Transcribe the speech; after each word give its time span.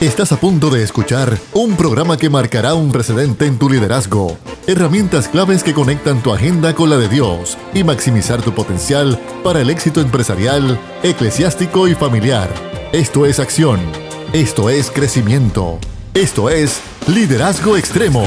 Estás 0.00 0.32
a 0.32 0.36
punto 0.36 0.70
de 0.70 0.82
escuchar 0.82 1.38
un 1.52 1.76
programa 1.76 2.16
que 2.16 2.28
marcará 2.28 2.74
un 2.74 2.92
precedente 2.92 3.46
en 3.46 3.58
tu 3.58 3.70
liderazgo. 3.70 4.36
Herramientas 4.66 5.28
claves 5.28 5.62
que 5.62 5.72
conectan 5.72 6.22
tu 6.22 6.32
agenda 6.32 6.74
con 6.74 6.90
la 6.90 6.98
de 6.98 7.08
Dios 7.08 7.56
y 7.72 7.84
maximizar 7.84 8.42
tu 8.42 8.54
potencial 8.54 9.18
para 9.42 9.60
el 9.60 9.70
éxito 9.70 10.00
empresarial, 10.00 10.78
eclesiástico 11.02 11.88
y 11.88 11.94
familiar. 11.94 12.48
Esto 12.92 13.24
es 13.24 13.40
acción. 13.40 13.80
Esto 14.32 14.68
es 14.68 14.90
crecimiento. 14.90 15.78
Esto 16.12 16.50
es 16.50 16.80
liderazgo 17.06 17.76
extremo. 17.76 18.24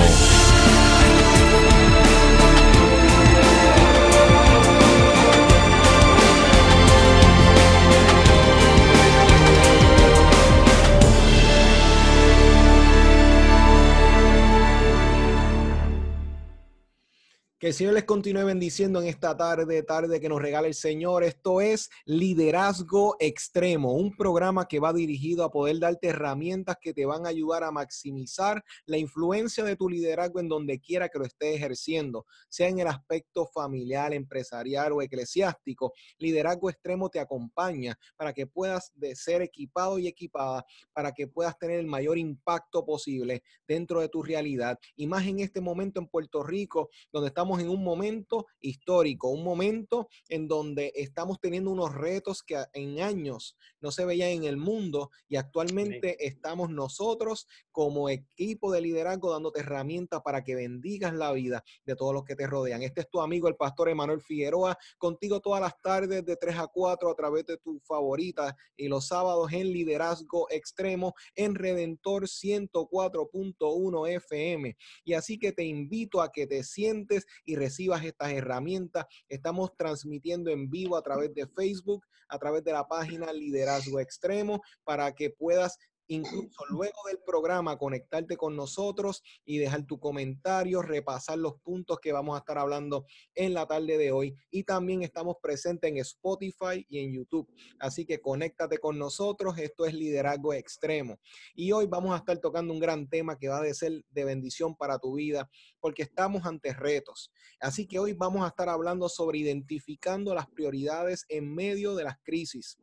El 17.67 17.73
Señor 17.73 17.95
les 17.95 18.05
continúe 18.05 18.45
bendiciendo 18.45 19.01
en 19.01 19.09
esta 19.09 19.35
tarde, 19.35 19.83
tarde 19.83 20.21
que 20.21 20.29
nos 20.29 20.41
regala 20.41 20.69
el 20.69 20.73
Señor. 20.73 21.25
Esto 21.25 21.59
es 21.59 21.89
Liderazgo 22.05 23.17
Extremo, 23.19 23.91
un 23.91 24.15
programa 24.15 24.69
que 24.69 24.79
va 24.79 24.93
dirigido 24.93 25.43
a 25.43 25.51
poder 25.51 25.77
darte 25.77 26.07
herramientas 26.07 26.77
que 26.79 26.93
te 26.93 27.05
van 27.05 27.25
a 27.25 27.29
ayudar 27.29 27.65
a 27.65 27.71
maximizar 27.71 28.63
la 28.85 28.97
influencia 28.97 29.65
de 29.65 29.75
tu 29.75 29.89
liderazgo 29.89 30.39
en 30.39 30.47
donde 30.47 30.79
quiera 30.79 31.09
que 31.09 31.19
lo 31.19 31.25
estés 31.25 31.57
ejerciendo, 31.57 32.25
sea 32.47 32.69
en 32.69 32.79
el 32.79 32.87
aspecto 32.87 33.45
familiar, 33.45 34.13
empresarial 34.13 34.93
o 34.93 35.01
eclesiástico. 35.01 35.91
Liderazgo 36.19 36.69
Extremo 36.69 37.09
te 37.09 37.19
acompaña 37.19 37.99
para 38.15 38.31
que 38.31 38.47
puedas 38.47 38.93
de 38.95 39.13
ser 39.13 39.41
equipado 39.41 39.99
y 39.99 40.07
equipada, 40.07 40.65
para 40.93 41.11
que 41.11 41.27
puedas 41.27 41.59
tener 41.59 41.81
el 41.81 41.87
mayor 41.87 42.17
impacto 42.17 42.85
posible 42.85 43.43
dentro 43.67 43.99
de 43.99 44.07
tu 44.07 44.23
realidad. 44.23 44.79
Y 44.95 45.05
más 45.05 45.27
en 45.27 45.41
este 45.41 45.59
momento 45.59 45.99
en 45.99 46.07
Puerto 46.07 46.43
Rico, 46.43 46.89
donde 47.11 47.27
estamos 47.27 47.56
en 47.59 47.69
un 47.69 47.83
momento 47.83 48.45
histórico, 48.59 49.29
un 49.29 49.43
momento 49.43 50.09
en 50.29 50.47
donde 50.47 50.91
estamos 50.95 51.39
teniendo 51.39 51.71
unos 51.71 51.93
retos 51.93 52.43
que 52.43 52.63
en 52.73 53.01
años 53.01 53.57
no 53.81 53.91
se 53.91 54.05
veían 54.05 54.29
en 54.29 54.43
el 54.43 54.57
mundo 54.57 55.11
y 55.27 55.35
actualmente 55.35 56.25
estamos 56.25 56.69
nosotros 56.69 57.47
como 57.71 58.09
equipo 58.09 58.71
de 58.71 58.81
liderazgo 58.81 59.31
dándote 59.31 59.59
herramientas 59.59 60.21
para 60.23 60.43
que 60.43 60.55
bendigas 60.55 61.13
la 61.13 61.31
vida 61.31 61.63
de 61.85 61.95
todos 61.95 62.13
los 62.13 62.23
que 62.23 62.35
te 62.35 62.47
rodean. 62.47 62.83
Este 62.83 63.01
es 63.01 63.09
tu 63.09 63.21
amigo 63.21 63.47
el 63.47 63.55
pastor 63.55 63.89
Emanuel 63.89 64.21
Figueroa, 64.21 64.77
contigo 64.97 65.39
todas 65.39 65.61
las 65.61 65.79
tardes 65.81 66.25
de 66.25 66.35
3 66.35 66.57
a 66.57 66.67
4 66.67 67.09
a 67.09 67.15
través 67.15 67.45
de 67.45 67.57
tu 67.57 67.79
favorita 67.79 68.55
y 68.75 68.87
los 68.87 69.07
sábados 69.07 69.51
en 69.53 69.71
liderazgo 69.71 70.47
extremo 70.49 71.13
en 71.35 71.55
Redentor 71.55 72.23
104.1 72.23 74.09
FM. 74.15 74.77
Y 75.03 75.13
así 75.13 75.37
que 75.37 75.51
te 75.51 75.63
invito 75.63 76.21
a 76.21 76.31
que 76.31 76.47
te 76.47 76.63
sientes 76.63 77.25
y 77.47 77.55
recibas 77.55 78.03
estas 78.03 78.33
herramientas. 78.33 79.05
Estamos 79.27 79.75
transmitiendo 79.75 80.51
en 80.51 80.69
vivo 80.69 80.97
a 80.97 81.01
través 81.01 81.33
de 81.33 81.47
Facebook, 81.47 82.05
a 82.27 82.37
través 82.37 82.63
de 82.63 82.73
la 82.73 82.87
página 82.87 83.33
Liderazgo 83.33 83.99
Extremo, 83.99 84.61
para 84.83 85.15
que 85.15 85.31
puedas 85.31 85.77
incluso 86.07 86.65
luego 86.69 86.97
del 87.07 87.19
programa 87.25 87.77
conectarte 87.77 88.37
con 88.37 88.55
nosotros 88.55 89.23
y 89.45 89.57
dejar 89.57 89.85
tu 89.85 89.99
comentario, 89.99 90.81
repasar 90.81 91.37
los 91.37 91.55
puntos 91.61 91.99
que 91.99 92.11
vamos 92.11 92.35
a 92.35 92.39
estar 92.39 92.57
hablando 92.57 93.05
en 93.35 93.53
la 93.53 93.65
tarde 93.65 93.97
de 93.97 94.11
hoy. 94.11 94.35
Y 94.49 94.63
también 94.63 95.03
estamos 95.03 95.35
presentes 95.41 95.89
en 95.89 95.97
Spotify 95.97 96.85
y 96.89 96.99
en 96.99 97.13
YouTube. 97.13 97.49
Así 97.79 98.05
que 98.05 98.19
conéctate 98.19 98.77
con 98.77 98.97
nosotros. 98.97 99.57
Esto 99.57 99.85
es 99.85 99.93
Liderazgo 99.93 100.53
Extremo. 100.53 101.19
Y 101.53 101.71
hoy 101.71 101.85
vamos 101.87 102.13
a 102.13 102.17
estar 102.17 102.37
tocando 102.39 102.73
un 102.73 102.79
gran 102.79 103.07
tema 103.07 103.37
que 103.37 103.49
va 103.49 103.59
a 103.59 103.73
ser 103.73 104.03
de 104.09 104.25
bendición 104.25 104.75
para 104.75 104.99
tu 104.99 105.15
vida 105.15 105.49
porque 105.79 106.03
estamos 106.03 106.45
ante 106.45 106.73
retos. 106.73 107.31
Así 107.59 107.87
que 107.87 107.99
hoy 107.99 108.13
vamos 108.13 108.43
a 108.43 108.49
estar 108.49 108.69
hablando 108.69 109.09
sobre 109.09 109.39
identificando 109.39 110.33
las 110.33 110.47
prioridades 110.47 111.25
en 111.29 111.53
medio 111.53 111.95
de 111.95 112.03
las 112.03 112.17
crisis 112.23 112.77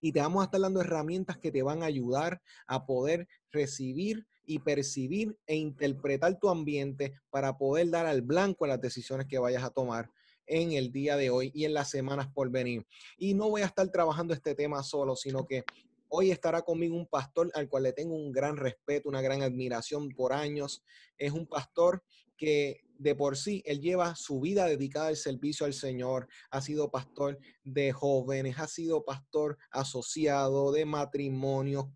y 0.00 0.12
te 0.12 0.20
vamos 0.20 0.42
a 0.42 0.44
estar 0.44 0.60
dando 0.60 0.80
herramientas 0.80 1.38
que 1.38 1.52
te 1.52 1.62
van 1.62 1.82
a 1.82 1.86
ayudar 1.86 2.40
a 2.66 2.86
poder 2.86 3.28
recibir 3.50 4.26
y 4.44 4.58
percibir 4.58 5.38
e 5.46 5.56
interpretar 5.56 6.38
tu 6.38 6.48
ambiente 6.48 7.14
para 7.30 7.56
poder 7.56 7.90
dar 7.90 8.06
al 8.06 8.22
blanco 8.22 8.66
las 8.66 8.80
decisiones 8.80 9.26
que 9.26 9.38
vayas 9.38 9.62
a 9.62 9.70
tomar 9.70 10.10
en 10.46 10.72
el 10.72 10.90
día 10.90 11.16
de 11.16 11.30
hoy 11.30 11.52
y 11.54 11.64
en 11.64 11.74
las 11.74 11.90
semanas 11.90 12.28
por 12.34 12.50
venir. 12.50 12.84
Y 13.16 13.34
no 13.34 13.48
voy 13.48 13.62
a 13.62 13.66
estar 13.66 13.88
trabajando 13.90 14.34
este 14.34 14.54
tema 14.54 14.82
solo, 14.82 15.14
sino 15.14 15.46
que 15.46 15.64
hoy 16.08 16.32
estará 16.32 16.62
conmigo 16.62 16.96
un 16.96 17.06
pastor 17.06 17.50
al 17.54 17.68
cual 17.68 17.84
le 17.84 17.92
tengo 17.92 18.16
un 18.16 18.32
gran 18.32 18.56
respeto, 18.56 19.08
una 19.08 19.22
gran 19.22 19.42
admiración 19.42 20.08
por 20.08 20.32
años. 20.32 20.82
Es 21.16 21.32
un 21.32 21.46
pastor 21.46 22.02
que 22.40 22.80
de 22.98 23.14
por 23.14 23.36
sí, 23.36 23.62
él 23.66 23.80
lleva 23.80 24.14
su 24.16 24.40
vida 24.40 24.66
dedicada 24.66 25.08
al 25.08 25.16
servicio 25.16 25.66
al 25.66 25.74
Señor, 25.74 26.26
ha 26.50 26.60
sido 26.60 26.90
pastor 26.90 27.38
de 27.62 27.92
jóvenes, 27.92 28.58
ha 28.58 28.66
sido 28.66 29.04
pastor 29.04 29.58
asociado 29.70 30.72
de 30.72 30.86
matrimonios, 30.86 31.86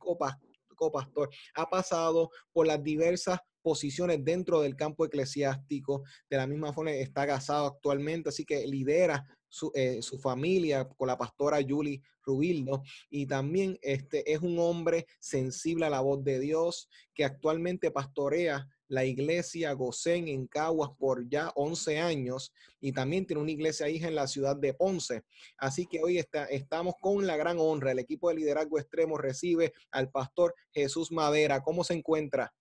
copastor, 0.76 1.30
ha 1.54 1.68
pasado 1.68 2.30
por 2.52 2.66
las 2.66 2.82
diversas 2.82 3.38
posiciones 3.62 4.22
dentro 4.22 4.60
del 4.60 4.76
campo 4.76 5.06
eclesiástico, 5.06 6.04
de 6.28 6.36
la 6.36 6.46
misma 6.46 6.72
forma 6.72 6.92
está 6.92 7.26
casado 7.26 7.66
actualmente, 7.66 8.28
así 8.28 8.44
que 8.44 8.66
lidera 8.66 9.26
su, 9.48 9.70
eh, 9.74 10.02
su, 10.02 10.18
familia 10.18 10.88
con 10.88 11.06
la 11.06 11.16
pastora 11.16 11.58
Julie 11.66 12.02
Rubildo 12.22 12.82
y 13.08 13.26
también 13.26 13.78
este, 13.82 14.30
es 14.30 14.40
un 14.40 14.58
hombre 14.58 15.06
sensible 15.20 15.86
a 15.86 15.90
la 15.90 16.00
voz 16.00 16.24
de 16.24 16.40
Dios 16.40 16.88
que 17.14 17.24
actualmente 17.24 17.90
pastorea 17.90 18.66
la 18.88 19.04
iglesia 19.04 19.72
Gosén 19.72 20.28
en 20.28 20.46
Caguas 20.46 20.90
por 20.98 21.28
ya 21.28 21.50
11 21.54 21.98
años 21.98 22.52
y 22.80 22.92
también 22.92 23.26
tiene 23.26 23.42
una 23.42 23.50
iglesia 23.50 23.88
hija 23.88 24.08
en 24.08 24.14
la 24.14 24.26
ciudad 24.26 24.56
de 24.56 24.74
Ponce. 24.74 25.22
Así 25.58 25.86
que 25.86 26.00
hoy 26.02 26.18
está, 26.18 26.44
estamos 26.46 26.94
con 27.00 27.26
la 27.26 27.36
gran 27.36 27.58
honra. 27.58 27.92
El 27.92 27.98
equipo 27.98 28.28
de 28.28 28.36
liderazgo 28.36 28.78
extremo 28.78 29.18
recibe 29.18 29.72
al 29.90 30.10
pastor 30.10 30.54
Jesús 30.72 31.10
Madera. 31.12 31.62
¿Cómo 31.62 31.84
se 31.84 31.94
encuentra? 31.94 32.52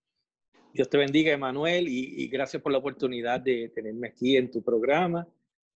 Dios 0.72 0.90
te 0.90 0.98
bendiga, 0.98 1.32
Emanuel, 1.32 1.86
y, 1.88 2.26
gracias 2.28 2.60
por 2.60 2.72
la 2.72 2.78
oportunidad 2.78 3.40
de 3.40 3.70
tenerme 3.72 4.08
aquí 4.08 4.36
en 4.36 4.50
tu 4.50 4.60
programa. 4.60 5.26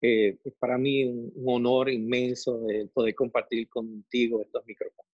Eh, 0.01 0.39
es 0.45 0.55
para 0.59 0.77
mí 0.77 1.05
un, 1.05 1.33
un 1.37 1.55
honor 1.55 1.89
inmenso 1.89 2.61
poder 2.93 3.15
compartir 3.15 3.69
contigo 3.69 4.43
estos 4.43 4.65
micrófonos. 4.67 5.18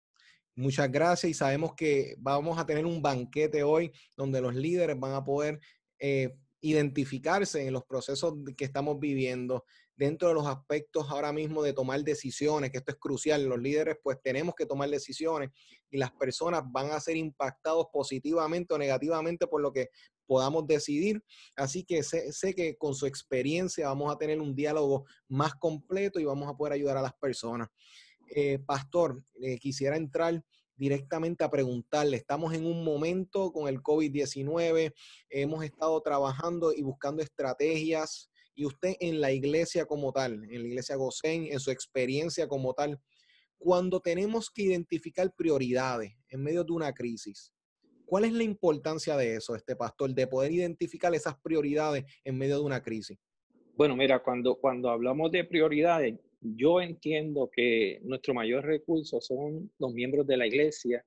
Muchas 0.60 0.92
gracias 0.92 1.30
y 1.30 1.32
sabemos 1.32 1.74
que 1.74 2.16
vamos 2.18 2.58
a 2.58 2.66
tener 2.66 2.84
un 2.84 3.00
banquete 3.00 3.62
hoy 3.62 3.90
donde 4.14 4.42
los 4.42 4.54
líderes 4.54 5.00
van 5.00 5.14
a 5.14 5.24
poder 5.24 5.58
eh, 5.98 6.36
identificarse 6.60 7.66
en 7.66 7.72
los 7.72 7.86
procesos 7.86 8.34
que 8.58 8.66
estamos 8.66 9.00
viviendo 9.00 9.64
dentro 9.96 10.28
de 10.28 10.34
los 10.34 10.46
aspectos 10.46 11.06
ahora 11.08 11.32
mismo 11.32 11.62
de 11.62 11.72
tomar 11.72 12.04
decisiones, 12.04 12.70
que 12.70 12.76
esto 12.76 12.92
es 12.92 12.98
crucial. 12.98 13.42
Los 13.46 13.58
líderes 13.58 13.96
pues 14.02 14.18
tenemos 14.22 14.54
que 14.54 14.66
tomar 14.66 14.90
decisiones 14.90 15.48
y 15.90 15.96
las 15.96 16.10
personas 16.10 16.62
van 16.70 16.90
a 16.90 17.00
ser 17.00 17.16
impactados 17.16 17.86
positivamente 17.90 18.74
o 18.74 18.78
negativamente 18.78 19.46
por 19.46 19.62
lo 19.62 19.72
que 19.72 19.88
podamos 20.26 20.66
decidir. 20.66 21.24
Así 21.56 21.84
que 21.84 22.02
sé, 22.02 22.32
sé 22.32 22.54
que 22.54 22.76
con 22.76 22.94
su 22.94 23.06
experiencia 23.06 23.88
vamos 23.88 24.14
a 24.14 24.18
tener 24.18 24.38
un 24.38 24.54
diálogo 24.54 25.06
más 25.26 25.54
completo 25.54 26.20
y 26.20 26.24
vamos 26.24 26.50
a 26.50 26.54
poder 26.54 26.74
ayudar 26.74 26.98
a 26.98 27.02
las 27.02 27.14
personas. 27.14 27.68
Eh, 28.32 28.60
pastor, 28.64 29.22
eh, 29.42 29.58
quisiera 29.58 29.96
entrar 29.96 30.40
directamente 30.76 31.42
a 31.44 31.50
preguntarle, 31.50 32.16
estamos 32.16 32.54
en 32.54 32.64
un 32.64 32.84
momento 32.84 33.52
con 33.52 33.68
el 33.68 33.82
COVID-19, 33.82 34.94
hemos 35.28 35.64
estado 35.64 36.00
trabajando 36.00 36.72
y 36.72 36.80
buscando 36.82 37.22
estrategias 37.22 38.30
y 38.54 38.64
usted 38.64 38.94
en 39.00 39.20
la 39.20 39.32
iglesia 39.32 39.84
como 39.84 40.12
tal, 40.12 40.44
en 40.44 40.62
la 40.62 40.68
iglesia 40.68 40.96
Gosén, 40.96 41.48
en 41.50 41.60
su 41.60 41.70
experiencia 41.70 42.48
como 42.48 42.72
tal, 42.72 42.98
cuando 43.58 44.00
tenemos 44.00 44.48
que 44.48 44.62
identificar 44.62 45.30
prioridades 45.34 46.14
en 46.28 46.42
medio 46.42 46.64
de 46.64 46.72
una 46.72 46.94
crisis, 46.94 47.52
¿cuál 48.06 48.24
es 48.24 48.32
la 48.32 48.44
importancia 48.44 49.16
de 49.16 49.36
eso, 49.36 49.54
este 49.54 49.76
pastor, 49.76 50.14
de 50.14 50.26
poder 50.28 50.52
identificar 50.52 51.14
esas 51.14 51.36
prioridades 51.42 52.04
en 52.24 52.38
medio 52.38 52.56
de 52.56 52.64
una 52.64 52.82
crisis? 52.82 53.18
Bueno, 53.76 53.96
mira, 53.96 54.22
cuando, 54.22 54.54
cuando 54.54 54.88
hablamos 54.88 55.30
de 55.30 55.44
prioridades, 55.44 56.18
yo 56.40 56.80
entiendo 56.80 57.50
que 57.50 58.00
nuestro 58.02 58.34
mayor 58.34 58.64
recurso 58.64 59.20
son 59.20 59.70
los 59.78 59.92
miembros 59.92 60.26
de 60.26 60.36
la 60.36 60.46
iglesia, 60.46 61.04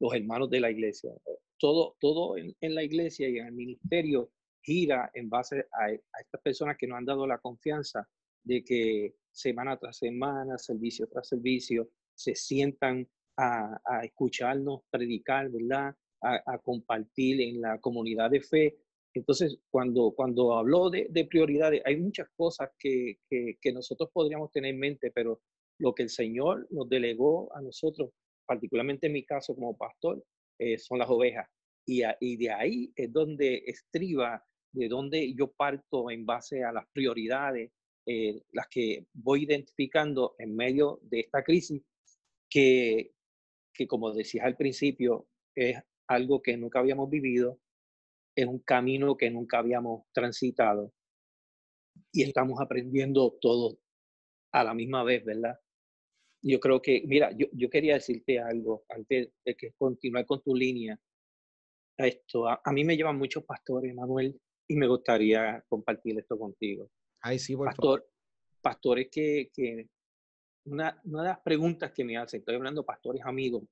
los 0.00 0.14
hermanos 0.14 0.48
de 0.50 0.60
la 0.60 0.70
iglesia. 0.70 1.10
Todo, 1.58 1.96
todo 2.00 2.36
en, 2.36 2.74
la 2.74 2.84
iglesia 2.84 3.28
y 3.28 3.38
en 3.38 3.46
el 3.46 3.52
ministerio 3.52 4.30
gira 4.62 5.10
en 5.14 5.28
base 5.28 5.66
a, 5.72 5.90
estas 5.90 6.40
personas 6.42 6.76
que 6.76 6.86
nos 6.86 6.98
han 6.98 7.04
dado 7.04 7.26
la 7.26 7.38
confianza 7.38 8.08
de 8.44 8.62
que 8.62 9.14
semana 9.32 9.76
tras 9.76 9.98
semana, 9.98 10.56
servicio 10.58 11.08
tras 11.08 11.28
servicio, 11.28 11.90
se 12.14 12.34
sientan 12.34 13.08
a, 13.36 13.80
escucharnos 14.04 14.82
predicar, 14.90 15.50
¿verdad? 15.50 15.94
a, 16.22 16.58
compartir 16.58 17.40
en 17.40 17.60
la 17.60 17.78
comunidad 17.78 18.30
de 18.30 18.40
fe 18.40 18.76
entonces, 19.14 19.58
cuando, 19.70 20.12
cuando 20.14 20.56
hablo 20.56 20.90
de, 20.90 21.26
prioridades, 21.28 21.82
hay 21.84 21.96
muchas 21.96 22.28
cosas 22.36 22.70
que, 22.78 23.18
que, 23.28 23.72
nosotros 23.72 24.10
podríamos 24.12 24.50
tener 24.52 24.74
en 24.74 24.80
mente, 24.80 25.10
pero 25.10 25.40
lo 25.78 25.94
que 25.94 26.04
el 26.04 26.10
Señor 26.10 26.66
nos 26.70 26.88
delegó 26.88 27.54
a 27.54 27.60
nosotros 27.60 28.10
particularmente 28.48 29.08
en 29.08 29.12
mi 29.12 29.24
caso 29.24 29.54
como 29.54 29.76
pastor, 29.76 30.24
eh, 30.58 30.78
son 30.78 30.98
las 30.98 31.10
ovejas. 31.10 31.46
Y, 31.86 32.02
y, 32.20 32.36
de 32.36 32.50
ahí 32.50 32.92
es 32.96 33.12
donde 33.12 33.62
estriba, 33.66 34.42
de 34.72 34.88
donde 34.88 35.34
yo 35.34 35.52
parto 35.52 36.10
en 36.10 36.24
base 36.24 36.64
a 36.64 36.72
las 36.72 36.86
prioridades, 36.92 37.70
eh, 38.06 38.42
las 38.52 38.68
que 38.68 39.06
voy 39.12 39.44
identificando 39.44 40.34
en 40.38 40.56
medio 40.56 40.98
de 41.02 41.20
esta 41.20 41.44
crisis, 41.44 41.82
que, 42.50 43.12
que 43.74 43.86
como 43.86 44.12
decías 44.12 44.46
al 44.46 44.56
principio, 44.56 45.28
es 45.54 45.76
algo 46.06 46.40
que 46.42 46.56
nunca 46.56 46.78
habíamos 46.78 47.10
vivido, 47.10 47.58
es 48.38 48.46
un 48.46 48.60
camino 48.60 49.16
que 49.16 49.30
nunca 49.30 49.58
habíamos 49.58 50.04
transitado 50.12 50.92
y 52.12 52.22
estamos 52.22 52.60
aprendiendo 52.60 53.36
todo 53.40 53.80
a 54.52 54.62
la 54.62 54.74
misma 54.74 55.02
vez, 55.02 55.24
¿verdad? 55.24 55.58
Yo 56.40 56.60
creo 56.60 56.80
que, 56.80 57.02
mira, 57.04 57.32
yo, 57.36 57.48
yo 57.50 57.68
quería 57.68 57.94
decirte 57.94 58.38
algo 58.38 58.84
antes 58.90 59.32
de 59.44 59.56
que 59.56 59.72
continuar 59.72 60.24
con 60.24 60.40
tu 60.40 60.54
línea. 60.54 60.96
Esto, 61.96 62.48
a, 62.48 62.62
mí 62.72 62.84
me 62.84 62.96
llevan 62.96 63.18
muchos 63.18 63.42
pastores, 63.42 63.92
Manuel, 63.92 64.40
y 64.68 64.76
me 64.76 64.86
gustaría 64.86 65.64
compartir 65.68 66.16
esto 66.16 66.38
contigo. 66.38 66.88
Ay, 67.20 67.40
sí, 67.40 67.56
por 67.56 67.66
Pastor, 67.66 68.08
Pastores 68.62 69.08
que, 69.10 69.50
que 69.52 69.88
una, 70.66 71.00
una 71.02 71.22
de 71.22 71.28
las 71.30 71.40
preguntas 71.40 71.90
que 71.90 72.04
me 72.04 72.16
hacen, 72.16 72.38
estoy 72.38 72.54
hablando 72.54 72.86
pastores 72.86 73.22
amigos 73.24 73.64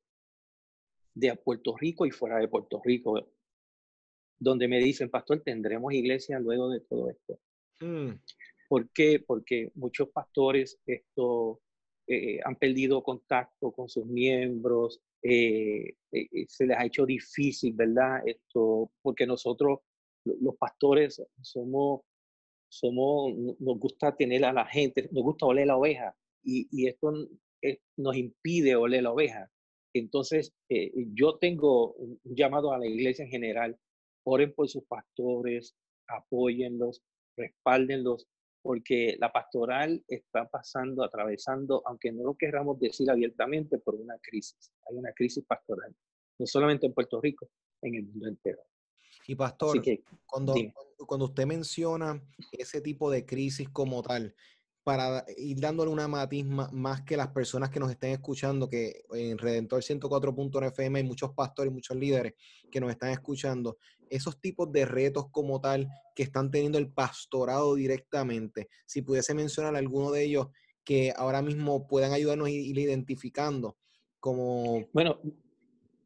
de 1.14 1.36
Puerto 1.36 1.76
Rico 1.76 2.04
y 2.04 2.10
fuera 2.10 2.38
de 2.38 2.48
Puerto 2.48 2.80
Rico, 2.84 3.35
donde 4.38 4.68
me 4.68 4.78
dicen, 4.78 5.10
pastor, 5.10 5.42
tendremos 5.42 5.92
iglesia 5.92 6.38
luego 6.38 6.70
de 6.70 6.80
todo 6.80 7.10
esto. 7.10 7.38
Mm. 7.80 8.18
¿Por 8.68 8.90
qué? 8.90 9.22
Porque 9.24 9.70
muchos 9.74 10.08
pastores 10.10 10.78
esto, 10.86 11.60
eh, 12.08 12.38
han 12.44 12.56
perdido 12.56 13.02
contacto 13.02 13.72
con 13.72 13.88
sus 13.88 14.06
miembros, 14.06 15.00
eh, 15.22 15.94
eh, 16.12 16.46
se 16.48 16.66
les 16.66 16.76
ha 16.76 16.84
hecho 16.84 17.06
difícil, 17.06 17.74
¿verdad? 17.74 18.22
Esto, 18.26 18.90
porque 19.02 19.26
nosotros, 19.26 19.80
los 20.24 20.56
pastores, 20.56 21.22
somos, 21.40 22.00
somos, 22.68 23.34
nos 23.58 23.78
gusta 23.78 24.16
tener 24.16 24.44
a 24.44 24.52
la 24.52 24.66
gente, 24.66 25.08
nos 25.12 25.22
gusta 25.22 25.46
oler 25.46 25.68
la 25.68 25.76
oveja 25.76 26.14
y, 26.42 26.68
y 26.70 26.88
esto 26.88 27.12
nos 27.96 28.16
impide 28.16 28.76
oler 28.76 29.04
la 29.04 29.12
oveja. 29.12 29.50
Entonces, 29.92 30.52
yo 31.14 31.38
tengo 31.38 31.94
un 31.94 32.20
llamado 32.24 32.72
a 32.72 32.78
la 32.78 32.86
iglesia 32.86 33.24
en 33.24 33.30
general, 33.30 33.78
oren 34.26 34.52
por 34.52 34.68
sus 34.68 34.84
pastores, 34.84 35.76
apóyenlos, 36.08 37.02
respáldenlos, 37.36 38.26
porque 38.60 39.16
la 39.20 39.32
pastoral 39.32 40.04
está 40.08 40.48
pasando, 40.48 41.04
atravesando, 41.04 41.82
aunque 41.86 42.10
no 42.10 42.24
lo 42.24 42.34
queramos 42.34 42.78
decir 42.80 43.08
abiertamente, 43.08 43.78
por 43.78 43.94
una 43.94 44.18
crisis. 44.20 44.72
Hay 44.90 44.96
una 44.96 45.12
crisis 45.12 45.44
pastoral, 45.46 45.94
no 46.38 46.46
solamente 46.46 46.86
en 46.86 46.94
Puerto 46.94 47.20
Rico, 47.20 47.48
en 47.82 47.94
el 47.94 48.02
mundo 48.04 48.26
entero. 48.26 48.60
Y 49.28 49.36
pastor, 49.36 49.80
cuando, 50.26 50.54
cuando 51.06 51.26
usted 51.26 51.46
menciona 51.46 52.20
ese 52.52 52.80
tipo 52.80 53.10
de 53.10 53.24
crisis 53.24 53.68
como 53.68 54.02
tal, 54.02 54.34
para 54.86 55.24
ir 55.36 55.58
dándole 55.58 55.90
una 55.90 56.06
matiz 56.06 56.46
más, 56.46 57.02
que 57.02 57.16
las 57.16 57.26
personas 57.32 57.70
que 57.70 57.80
nos 57.80 57.90
estén 57.90 58.12
escuchando, 58.12 58.70
que 58.70 59.02
en 59.14 59.36
Redentor 59.36 59.82
104.1 59.82 60.68
FM 60.68 61.00
hay 61.00 61.04
muchos 61.04 61.32
pastores 61.32 61.72
y 61.72 61.74
muchos 61.74 61.96
líderes 61.96 62.34
que 62.70 62.78
nos 62.78 62.92
están 62.92 63.10
escuchando, 63.10 63.78
esos 64.08 64.40
tipos 64.40 64.70
de 64.70 64.84
retos 64.84 65.28
como 65.32 65.60
tal 65.60 65.88
que 66.14 66.22
están 66.22 66.52
teniendo 66.52 66.78
el 66.78 66.92
pastorado 66.92 67.74
directamente, 67.74 68.68
si 68.86 69.02
pudiese 69.02 69.34
mencionar 69.34 69.74
alguno 69.74 70.12
de 70.12 70.22
ellos 70.22 70.46
que 70.84 71.12
ahora 71.16 71.42
mismo 71.42 71.88
puedan 71.88 72.12
ayudarnos 72.12 72.46
a 72.46 72.50
ir 72.50 72.78
identificando 72.78 73.76
como... 74.20 74.86
Bueno, 74.92 75.18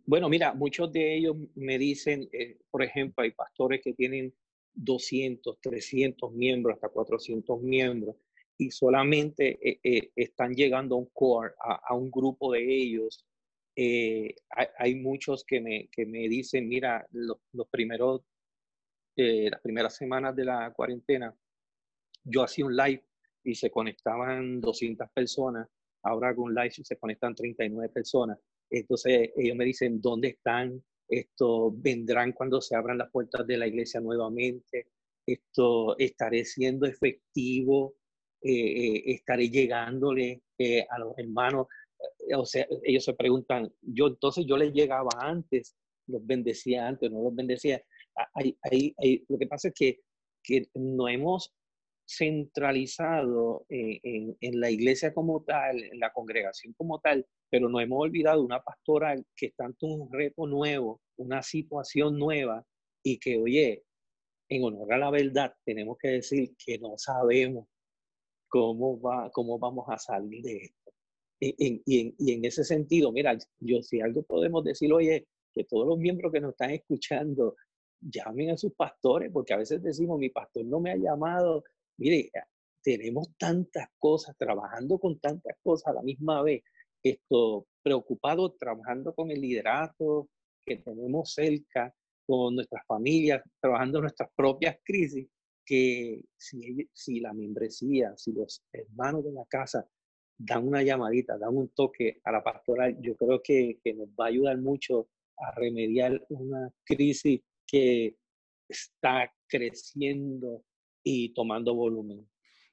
bueno, 0.06 0.30
mira, 0.30 0.54
muchos 0.54 0.90
de 0.90 1.18
ellos 1.18 1.36
me 1.54 1.76
dicen, 1.76 2.30
eh, 2.32 2.56
por 2.70 2.82
ejemplo, 2.82 3.24
hay 3.24 3.32
pastores 3.32 3.82
que 3.84 3.92
tienen 3.92 4.32
200, 4.72 5.60
300 5.60 6.32
miembros, 6.32 6.76
hasta 6.76 6.88
400 6.88 7.60
miembros, 7.60 8.16
y 8.60 8.70
solamente 8.70 9.58
eh, 9.66 9.80
eh, 9.82 10.12
están 10.14 10.52
llegando 10.52 10.94
a 10.94 10.98
un 10.98 11.06
core, 11.06 11.54
a, 11.58 11.94
un 11.94 12.10
grupo 12.10 12.52
de 12.52 12.62
ellos. 12.62 13.26
Eh, 13.74 14.34
hay, 14.76 14.96
muchos 14.96 15.44
que 15.46 15.62
me, 15.62 15.88
que 15.90 16.04
me 16.04 16.28
dicen, 16.28 16.68
mira, 16.68 17.06
los, 17.12 17.38
los 17.52 17.66
primeros, 17.68 18.20
las 19.16 19.60
primeras 19.62 19.96
semanas 19.96 20.36
de 20.36 20.44
la 20.44 20.72
cuarentena, 20.74 21.34
yo 22.22 22.42
hacía 22.42 22.66
un 22.66 22.76
live 22.76 23.02
y 23.44 23.54
se 23.54 23.70
conectaban 23.70 24.60
200 24.60 25.08
personas, 25.14 25.66
ahora 26.02 26.34
un 26.36 26.54
live 26.54 26.72
y 26.76 26.84
se 26.84 26.98
conectan 26.98 27.34
39 27.34 27.88
personas. 27.88 28.38
Entonces 28.68 29.30
ellos 29.36 29.56
me 29.56 29.64
dicen, 29.64 30.02
¿dónde 30.02 30.28
están? 30.28 30.82
Esto 31.08 31.72
vendrán 31.74 32.32
cuando 32.32 32.60
se 32.60 32.76
abran 32.76 32.98
las 32.98 33.10
puertas 33.10 33.46
de 33.46 33.56
la 33.56 33.66
iglesia 33.66 34.00
nuevamente. 34.00 34.88
Esto 35.26 35.96
estaré 35.98 36.44
siendo 36.44 36.86
efectivo 36.86 37.94
eh, 37.94 37.94
eh, 37.94 37.99
estaré 38.42 39.50
llegándole 39.50 40.42
eh, 40.58 40.86
a 40.88 40.98
los 40.98 41.16
hermanos. 41.18 41.66
o 42.36 42.46
sea, 42.46 42.66
ellos 42.84 43.04
se 43.04 43.14
preguntan, 43.14 43.72
yo 43.82 44.08
entonces 44.08 44.46
yo 44.46 44.56
les 44.56 44.72
llegaba 44.72 45.10
antes, 45.18 45.76
los 46.06 46.26
bendecía 46.26 46.86
antes, 46.86 47.10
no 47.10 47.22
los 47.22 47.34
bendecía. 47.34 47.82
Hay, 48.34 48.94
lo 49.28 49.38
que 49.38 49.46
pasa 49.46 49.68
es 49.68 49.74
que, 49.74 50.00
que 50.42 50.68
no 50.74 51.08
hemos 51.08 51.52
centralizado 52.10 53.64
en, 53.68 54.36
la 54.60 54.70
iglesia 54.70 55.14
como 55.14 55.44
tal, 55.44 55.82
en 55.82 56.00
la 56.00 56.12
congregación 56.12 56.74
como 56.74 56.98
tal, 56.98 57.26
pero 57.48 57.68
no 57.68 57.80
hemos 57.80 58.00
olvidado 58.00 58.42
una 58.42 58.60
pastoral 58.60 59.24
que 59.36 59.46
está 59.46 59.64
ante 59.64 59.86
un 59.86 60.12
reto 60.12 60.46
nuevo, 60.46 61.00
una 61.16 61.42
situación 61.42 62.18
nueva 62.18 62.64
y 63.02 63.18
que, 63.18 63.38
oye, 63.38 63.84
en 64.48 64.64
honor 64.64 64.92
a 64.92 64.98
la 64.98 65.10
verdad, 65.10 65.54
tenemos 65.64 65.96
que 65.98 66.08
decir 66.08 66.54
que 66.58 66.78
no 66.78 66.94
sabemos 66.98 67.68
cómo, 68.50 69.00
va, 69.00 69.30
cómo 69.32 69.58
vamos 69.58 69.86
a 69.88 69.98
salir 69.98 70.42
de 70.42 70.56
esto. 70.56 70.92
Y, 71.40 71.82
y, 71.86 72.32
en, 72.32 72.44
ese 72.44 72.64
sentido, 72.64 73.12
mira, 73.12 73.38
yo 73.60 73.82
si 73.82 74.02
algo 74.02 74.22
podemos 74.24 74.62
decir, 74.62 74.92
oye, 74.92 75.26
que 75.54 75.64
todos 75.64 75.86
los 75.86 75.98
miembros 75.98 76.30
que 76.32 76.40
nos 76.40 76.50
están 76.50 76.70
escuchando 76.70 77.56
llamen 78.00 78.50
a 78.50 78.58
sus 78.58 78.74
pastores, 78.74 79.30
porque 79.32 79.54
a 79.54 79.58
veces 79.58 79.82
decimos, 79.82 80.18
mi 80.18 80.28
pastor 80.28 80.66
no 80.66 80.80
me 80.80 80.90
ha 80.90 80.96
llamado. 80.96 81.64
Mire, 81.96 82.30
tenemos 82.82 83.28
tantas 83.38 83.88
cosas, 83.98 84.36
trabajando 84.38 84.98
con 84.98 85.18
tantas 85.18 85.56
cosas 85.62 85.88
a 85.88 85.94
la 85.94 86.02
misma 86.02 86.42
vez, 86.42 86.62
esto, 87.02 87.66
preocupado 87.82 88.52
trabajando 88.52 89.14
con 89.14 89.30
el 89.30 89.40
liderato 89.40 90.28
que 90.66 90.76
tenemos 90.76 91.32
cerca, 91.32 91.94
con 92.26 92.54
nuestras 92.56 92.84
familias, 92.86 93.42
trabajando 93.60 94.02
nuestras 94.02 94.30
propias 94.36 94.76
crisis, 94.84 95.26
que 95.64 96.24
si, 96.36 96.88
si 96.92 97.20
la 97.20 97.32
membresía, 97.32 98.16
si 98.16 98.32
los 98.32 98.62
hermanos 98.72 99.24
de 99.24 99.32
la 99.32 99.44
casa 99.46 99.88
dan 100.38 100.66
una 100.66 100.82
llamadita, 100.82 101.38
dan 101.38 101.56
un 101.56 101.68
toque 101.68 102.20
a 102.24 102.32
la 102.32 102.42
pastoral, 102.42 102.96
yo 103.00 103.14
creo 103.16 103.42
que, 103.42 103.78
que 103.82 103.94
nos 103.94 104.08
va 104.08 104.24
a 104.24 104.28
ayudar 104.28 104.58
mucho 104.58 105.08
a 105.36 105.52
remediar 105.52 106.24
una 106.28 106.72
crisis 106.84 107.40
que 107.66 108.16
está 108.68 109.32
creciendo 109.48 110.64
y 111.02 111.32
tomando 111.34 111.74
volumen. 111.74 112.28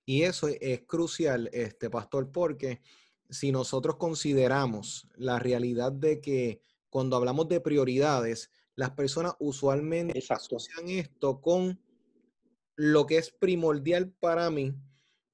Y 0.05 0.23
eso 0.23 0.47
es 0.47 0.81
crucial, 0.85 1.49
este 1.51 1.89
pastor, 1.89 2.31
porque 2.31 2.81
si 3.29 3.51
nosotros 3.51 3.97
consideramos 3.97 5.07
la 5.15 5.39
realidad 5.39 5.91
de 5.91 6.21
que 6.21 6.61
cuando 6.89 7.17
hablamos 7.17 7.49
de 7.49 7.59
prioridades, 7.59 8.49
las 8.75 8.91
personas 8.91 9.33
usualmente 9.39 10.23
asocian 10.29 10.87
esto 10.87 11.41
con 11.41 11.79
lo 12.77 13.07
que 13.07 13.17
es 13.17 13.31
primordial 13.31 14.13
para 14.19 14.49
mí, 14.49 14.73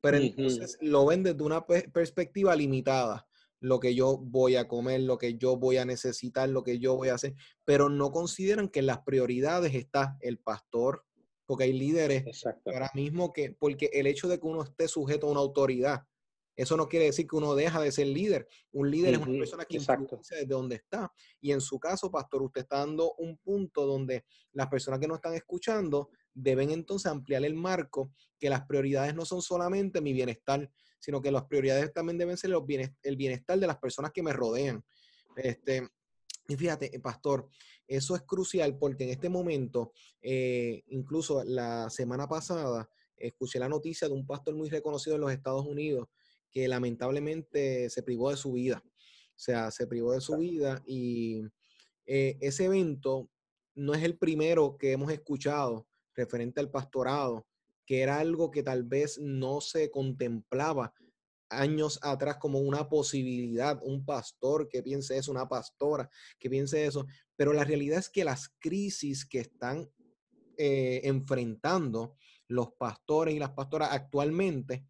pero 0.02 0.18
entonces 0.18 0.78
lo 0.82 1.06
ven 1.06 1.24
desde 1.24 1.44
una 1.44 1.66
perspectiva 1.66 2.56
limitada. 2.56 3.28
Lo 3.60 3.80
que 3.80 3.96
yo 3.96 4.18
voy 4.18 4.56
a 4.56 4.68
comer, 4.68 5.02
lo 5.02 5.18
que 5.18 5.38
yo 5.38 5.56
voy 5.58 5.78
a 5.78 5.86
necesitar, 5.86 6.50
lo 6.50 6.64
que 6.64 6.80
yo 6.80 6.96
voy 6.96 7.10
a 7.10 7.16
hacer, 7.16 7.36
pero 7.64 7.90
no 7.90 8.12
consideran 8.12 8.68
que 8.68 8.80
en 8.80 8.88
las 8.88 9.00
prioridades 9.04 9.76
está 9.76 10.18
el 10.22 10.40
pastor, 10.40 11.06
porque 11.46 11.66
hay 11.66 11.74
líderes 11.74 12.26
ahora 12.66 12.90
mismo 12.94 13.32
que, 13.32 13.52
porque 13.52 13.90
el 13.94 14.08
hecho 14.08 14.28
de 14.28 14.40
que 14.40 14.48
uno 14.48 14.64
esté 14.64 14.88
sujeto 14.88 15.28
a 15.28 15.32
una 15.32 15.42
autoridad, 15.42 16.04
eso 16.56 16.78
no 16.78 16.88
quiere 16.88 17.06
decir 17.06 17.28
que 17.28 17.36
uno 17.36 17.56
deja 17.56 17.82
de 17.82 17.92
ser 17.92 18.08
líder. 18.08 18.48
Un 18.72 18.92
líder 18.92 19.16
es 19.16 19.20
una 19.20 19.38
persona 19.40 19.66
que 19.66 19.78
influencia 19.78 20.38
desde 20.38 20.54
donde 20.54 20.76
está. 20.76 21.12
Y 21.42 21.52
en 21.52 21.62
su 21.62 21.80
caso, 21.80 22.12
pastor, 22.12 22.44
usted 22.44 22.62
está 22.62 22.80
dando 22.80 23.14
un 23.18 23.38
punto 23.38 23.86
donde 23.86 24.26
las 24.52 24.68
personas 24.68 25.00
que 25.00 25.08
nos 25.08 25.18
están 25.18 25.34
escuchando 25.34 26.10
deben 26.34 26.72
entonces 26.72 27.12
ampliar 27.12 27.44
el 27.46 27.56
marco, 27.56 28.12
que 28.40 28.50
las 28.50 28.66
prioridades 28.66 29.16
no 29.16 29.26
son 29.26 29.42
solamente 29.42 30.02
mi 30.02 30.14
bienestar, 30.14 30.70
sino 31.00 31.22
que 31.22 31.32
las 31.32 31.46
prioridades 31.46 31.94
también 31.94 32.18
deben 32.18 32.38
ser 32.38 32.52
el 33.04 33.16
bienestar 33.18 33.60
de 33.60 33.68
las 33.68 33.78
personas 33.78 34.12
que 34.12 34.24
me 34.24 34.34
rodean. 34.34 34.84
Este, 35.36 35.88
y 36.48 36.56
fíjate, 36.56 36.96
eh, 36.96 37.00
pastor, 37.00 37.50
eso 37.88 38.16
es 38.16 38.22
crucial 38.24 38.78
porque 38.78 39.06
en 39.06 39.10
este 39.12 39.30
momento, 39.30 39.94
eh, 40.22 40.84
incluso 40.88 41.44
la 41.44 41.90
semana 41.90 42.28
pasada, 42.28 42.90
escuché 43.18 43.60
la 43.60 43.70
noticia 43.70 44.08
de 44.08 44.14
un 44.14 44.26
pastor 44.26 44.56
muy 44.56 44.70
reconocido 44.70 45.16
en 45.16 45.22
los 45.22 45.32
Estados 45.32 45.66
Unidos 45.66 46.08
que 46.52 46.68
lamentablemente 46.68 47.90
se 47.90 48.04
privó 48.04 48.30
de 48.30 48.38
su 48.38 48.54
vida. 48.54 48.84
sea, 49.36 49.72
se 49.72 49.88
privó 49.88 50.14
de 50.14 50.22
su 50.22 50.38
vida 50.38 50.82
y 50.86 51.42
eh, 52.06 52.38
ese 52.40 52.66
evento 52.66 53.30
no 53.76 53.94
es 53.94 54.04
el 54.04 54.18
primero 54.18 54.78
que 54.78 54.92
hemos 54.92 55.12
escuchado 55.12 55.88
referente 56.16 56.60
al 56.60 56.70
pastorado, 56.70 57.46
que 57.86 58.02
era 58.02 58.20
algo 58.20 58.52
que 58.52 58.64
tal 58.64 58.84
vez 58.84 59.20
no 59.20 59.62
se 59.62 59.92
contemplaba 59.92 60.94
años 61.50 62.00
atrás 62.02 62.38
como 62.38 62.60
una 62.60 62.90
posibilidad, 62.90 63.80
un 63.84 64.06
pastor 64.06 64.68
que 64.68 64.82
piense 64.82 65.18
eso, 65.18 65.32
una 65.32 65.48
pastora 65.48 66.10
que 66.40 66.50
piense 66.50 66.86
eso, 66.86 67.06
pero 67.36 67.54
la 67.54 67.64
realidad 67.64 68.00
es 68.00 68.10
que 68.10 68.24
las 68.24 68.50
crisis 68.60 69.26
que 69.26 69.40
están 69.40 69.90
eh, 70.58 71.02
enfrentando 71.04 72.16
los 72.48 72.74
pastores 72.74 73.36
y 73.36 73.40
las 73.40 73.52
pastoras 73.52 73.90
actualmente 73.92 74.86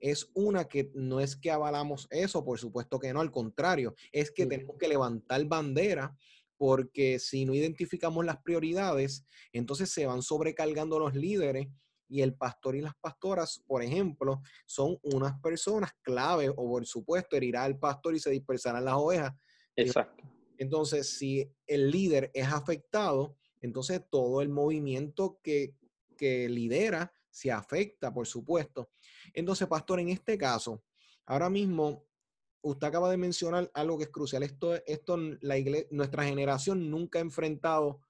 es 0.00 0.30
una 0.34 0.66
que 0.68 0.90
no 0.94 1.20
es 1.20 1.36
que 1.36 1.50
avalamos 1.50 2.06
eso, 2.10 2.44
por 2.44 2.58
supuesto 2.58 2.98
que 2.98 3.12
no, 3.12 3.20
al 3.20 3.30
contrario, 3.30 3.94
es 4.12 4.30
que 4.30 4.46
tenemos 4.46 4.76
que 4.78 4.88
levantar 4.88 5.44
bandera 5.46 6.16
porque 6.58 7.18
si 7.18 7.44
no 7.44 7.54
identificamos 7.54 8.24
las 8.24 8.42
prioridades, 8.42 9.24
entonces 9.52 9.90
se 9.90 10.06
van 10.06 10.22
sobrecargando 10.22 10.98
los 10.98 11.14
líderes 11.14 11.68
y 12.08 12.22
el 12.22 12.34
pastor 12.34 12.74
y 12.74 12.80
las 12.80 12.94
pastoras, 12.96 13.62
por 13.66 13.82
ejemplo, 13.82 14.42
son 14.66 14.98
unas 15.02 15.38
personas 15.40 15.92
clave 16.02 16.48
o 16.48 16.54
por 16.54 16.86
supuesto 16.86 17.36
herirá 17.36 17.64
al 17.64 17.78
pastor 17.78 18.14
y 18.14 18.18
se 18.18 18.30
dispersarán 18.30 18.84
las 18.84 18.94
ovejas. 18.94 19.32
Exacto. 19.76 20.24
Entonces, 20.56 21.08
si 21.08 21.48
el 21.66 21.90
líder 21.90 22.30
es 22.34 22.48
afectado, 22.48 23.36
entonces 23.60 24.02
todo 24.10 24.42
el 24.42 24.48
movimiento 24.48 25.38
que, 25.42 25.74
que 26.16 26.48
lidera 26.48 27.12
se 27.30 27.52
afecta, 27.52 28.12
por 28.12 28.26
supuesto. 28.26 28.90
Entonces, 29.32 29.68
pastor, 29.68 30.00
en 30.00 30.08
este 30.08 30.36
caso, 30.36 30.82
ahora 31.26 31.48
mismo 31.48 32.07
usted 32.62 32.86
acaba 32.86 33.10
de 33.10 33.16
mencionar 33.16 33.70
algo 33.74 33.98
que 33.98 34.04
es 34.04 34.10
crucial. 34.10 34.42
Esto, 34.42 34.74
esto 34.86 35.16
la 35.40 35.58
iglesia, 35.58 35.88
nuestra 35.90 36.24
generación 36.24 36.90
nunca 36.90 37.18
ha 37.18 37.22
enfrentado 37.22 38.00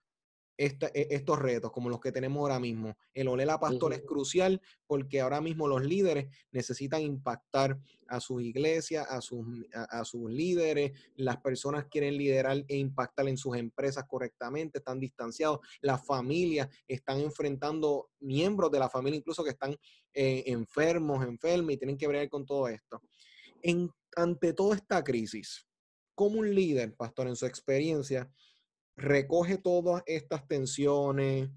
e, 0.60 0.76
estos 1.10 1.38
retos 1.38 1.70
como 1.70 1.88
los 1.88 2.00
que 2.00 2.10
tenemos 2.10 2.40
ahora 2.40 2.58
mismo. 2.58 2.96
El 3.14 3.28
Olela 3.28 3.60
Pastor 3.60 3.92
es 3.92 4.02
crucial 4.02 4.60
porque 4.88 5.20
ahora 5.20 5.40
mismo 5.40 5.68
los 5.68 5.84
líderes 5.84 6.26
necesitan 6.50 7.00
impactar 7.00 7.78
a 8.08 8.18
sus 8.18 8.42
iglesias, 8.42 9.06
a 9.08 9.20
sus, 9.20 9.46
a, 9.72 10.04
sus 10.04 10.28
líderes. 10.28 10.90
Las 11.14 11.36
personas 11.36 11.86
quieren 11.88 12.18
liderar 12.18 12.64
e 12.66 12.76
impactar 12.76 13.28
en 13.28 13.36
sus 13.36 13.56
empresas 13.56 14.04
correctamente, 14.08 14.78
están 14.78 14.98
distanciados. 14.98 15.60
Las 15.80 16.04
familias 16.04 16.68
están 16.88 17.20
enfrentando 17.20 18.10
miembros 18.18 18.72
de 18.72 18.80
la 18.80 18.88
familia 18.88 19.18
incluso 19.18 19.44
que 19.44 19.50
están 19.50 19.76
eh, 20.12 20.42
enfermos, 20.46 21.24
enfermos 21.24 21.72
y 21.72 21.76
tienen 21.76 21.96
que 21.96 22.08
bregar 22.08 22.28
con 22.28 22.44
todo 22.44 22.66
esto. 22.66 23.00
En, 23.62 23.90
ante 24.18 24.52
toda 24.52 24.76
esta 24.76 25.02
crisis, 25.04 25.66
como 26.14 26.40
un 26.40 26.54
líder, 26.54 26.94
pastor, 26.94 27.28
en 27.28 27.36
su 27.36 27.46
experiencia, 27.46 28.30
recoge 28.96 29.58
todas 29.58 30.02
estas 30.06 30.46
tensiones, 30.48 31.50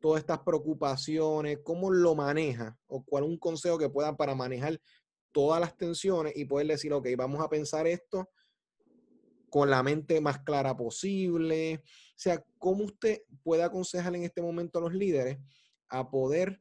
todas 0.00 0.20
estas 0.20 0.40
preocupaciones, 0.40 1.60
cómo 1.62 1.90
lo 1.90 2.14
maneja 2.14 2.76
o 2.86 3.04
cuál 3.04 3.24
un 3.24 3.38
consejo 3.38 3.78
que 3.78 3.88
pueda 3.88 4.16
para 4.16 4.34
manejar 4.34 4.80
todas 5.32 5.60
las 5.60 5.76
tensiones 5.76 6.36
y 6.36 6.44
poder 6.44 6.66
decir, 6.66 6.92
ok, 6.92 7.06
vamos 7.16 7.40
a 7.40 7.48
pensar 7.48 7.86
esto 7.86 8.28
con 9.48 9.70
la 9.70 9.82
mente 9.82 10.20
más 10.20 10.40
clara 10.40 10.76
posible. 10.76 11.76
O 11.76 11.82
sea, 12.16 12.44
¿cómo 12.58 12.84
usted 12.84 13.22
puede 13.42 13.62
aconsejar 13.62 14.14
en 14.14 14.24
este 14.24 14.42
momento 14.42 14.78
a 14.78 14.82
los 14.82 14.94
líderes 14.94 15.38
a 15.88 16.10
poder 16.10 16.60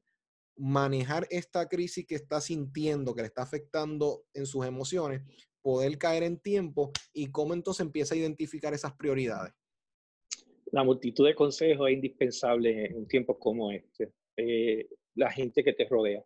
manejar 0.59 1.25
esta 1.29 1.67
crisis 1.69 2.05
que 2.05 2.15
está 2.15 2.41
sintiendo, 2.41 3.15
que 3.15 3.21
le 3.21 3.27
está 3.27 3.43
afectando 3.43 4.25
en 4.33 4.45
sus 4.45 4.65
emociones, 4.65 5.21
poder 5.61 5.97
caer 5.97 6.23
en 6.23 6.37
tiempo 6.37 6.91
y 7.13 7.31
cómo 7.31 7.53
entonces 7.53 7.85
empieza 7.85 8.13
a 8.13 8.17
identificar 8.17 8.73
esas 8.73 8.93
prioridades? 8.93 9.53
La 10.71 10.83
multitud 10.83 11.25
de 11.25 11.33
consejos 11.33 11.89
es 11.89 11.95
indispensable 11.95 12.87
en 12.87 13.07
tiempos 13.07 13.37
como 13.39 13.71
este. 13.71 14.11
Eh, 14.35 14.87
la 15.15 15.31
gente 15.31 15.63
que 15.63 15.73
te 15.73 15.85
rodea. 15.85 16.23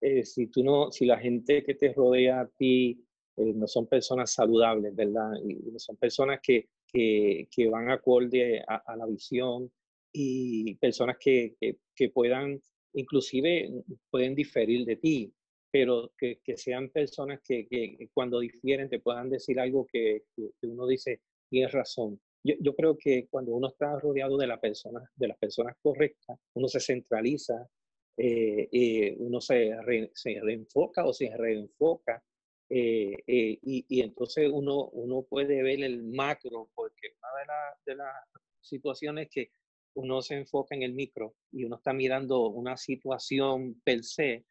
Eh, 0.00 0.24
si 0.24 0.46
tú 0.46 0.62
no, 0.62 0.92
si 0.92 1.04
la 1.04 1.18
gente 1.18 1.64
que 1.64 1.74
te 1.74 1.92
rodea 1.92 2.40
a 2.40 2.48
ti 2.48 3.04
eh, 3.36 3.52
no 3.52 3.66
son 3.66 3.86
personas 3.86 4.32
saludables, 4.32 4.94
¿verdad? 4.94 5.32
Y 5.44 5.54
no 5.72 5.78
son 5.78 5.96
personas 5.96 6.40
que, 6.40 6.68
que, 6.86 7.48
que 7.50 7.68
van 7.68 7.90
acorde 7.90 8.62
a, 8.66 8.96
la 8.96 9.06
visión 9.06 9.70
y 10.12 10.74
personas 10.76 11.16
que, 11.18 11.56
que 11.94 12.08
puedan 12.10 12.60
inclusive 12.96 13.70
pueden 14.10 14.34
diferir 14.34 14.84
de 14.84 14.96
ti, 14.96 15.32
pero 15.70 16.12
que, 16.18 16.38
sean 16.56 16.88
personas 16.88 17.40
que, 17.44 18.08
cuando 18.12 18.40
difieren 18.40 18.88
te 18.88 19.00
puedan 19.00 19.28
decir 19.28 19.60
algo 19.60 19.86
que, 19.86 20.22
uno 20.62 20.86
dice, 20.86 21.20
tienes 21.48 21.72
razón. 21.72 22.20
Yo, 22.42 22.74
creo 22.74 22.96
que 22.96 23.26
cuando 23.28 23.54
uno 23.54 23.68
está 23.68 23.98
rodeado 23.98 24.36
de, 24.38 24.46
la 24.46 24.60
persona, 24.60 25.00
de 25.14 25.28
las 25.28 25.36
personas 25.36 25.76
correctas, 25.82 26.38
uno 26.54 26.68
se 26.68 26.80
centraliza, 26.80 27.68
eh, 28.16 28.68
eh, 28.72 29.16
uno 29.18 29.40
se, 29.40 29.76
se, 30.14 30.40
reenfoca 30.40 31.04
o 31.04 31.12
se 31.12 31.36
reenfoca, 31.36 32.22
eh, 32.70 33.22
y, 33.26 33.84
y, 33.88 34.00
entonces 34.00 34.48
uno, 34.50 34.88
uno 34.90 35.22
puede 35.28 35.62
ver 35.62 35.82
el 35.82 36.04
macro, 36.04 36.70
porque 36.74 37.08
una 37.18 37.44
la, 37.46 37.78
de 37.84 37.96
las 37.96 38.14
situaciones 38.60 39.28
que 39.30 39.50
uno 39.96 40.20
se 40.22 40.36
enfoca 40.36 40.74
en 40.74 40.82
el 40.82 40.92
micro 40.92 41.34
y 41.52 41.64
uno 41.64 41.76
está 41.76 41.92
mirando 41.92 42.48
una 42.50 42.76
situación 42.76 43.80
per 43.82 44.04
se 44.04 44.44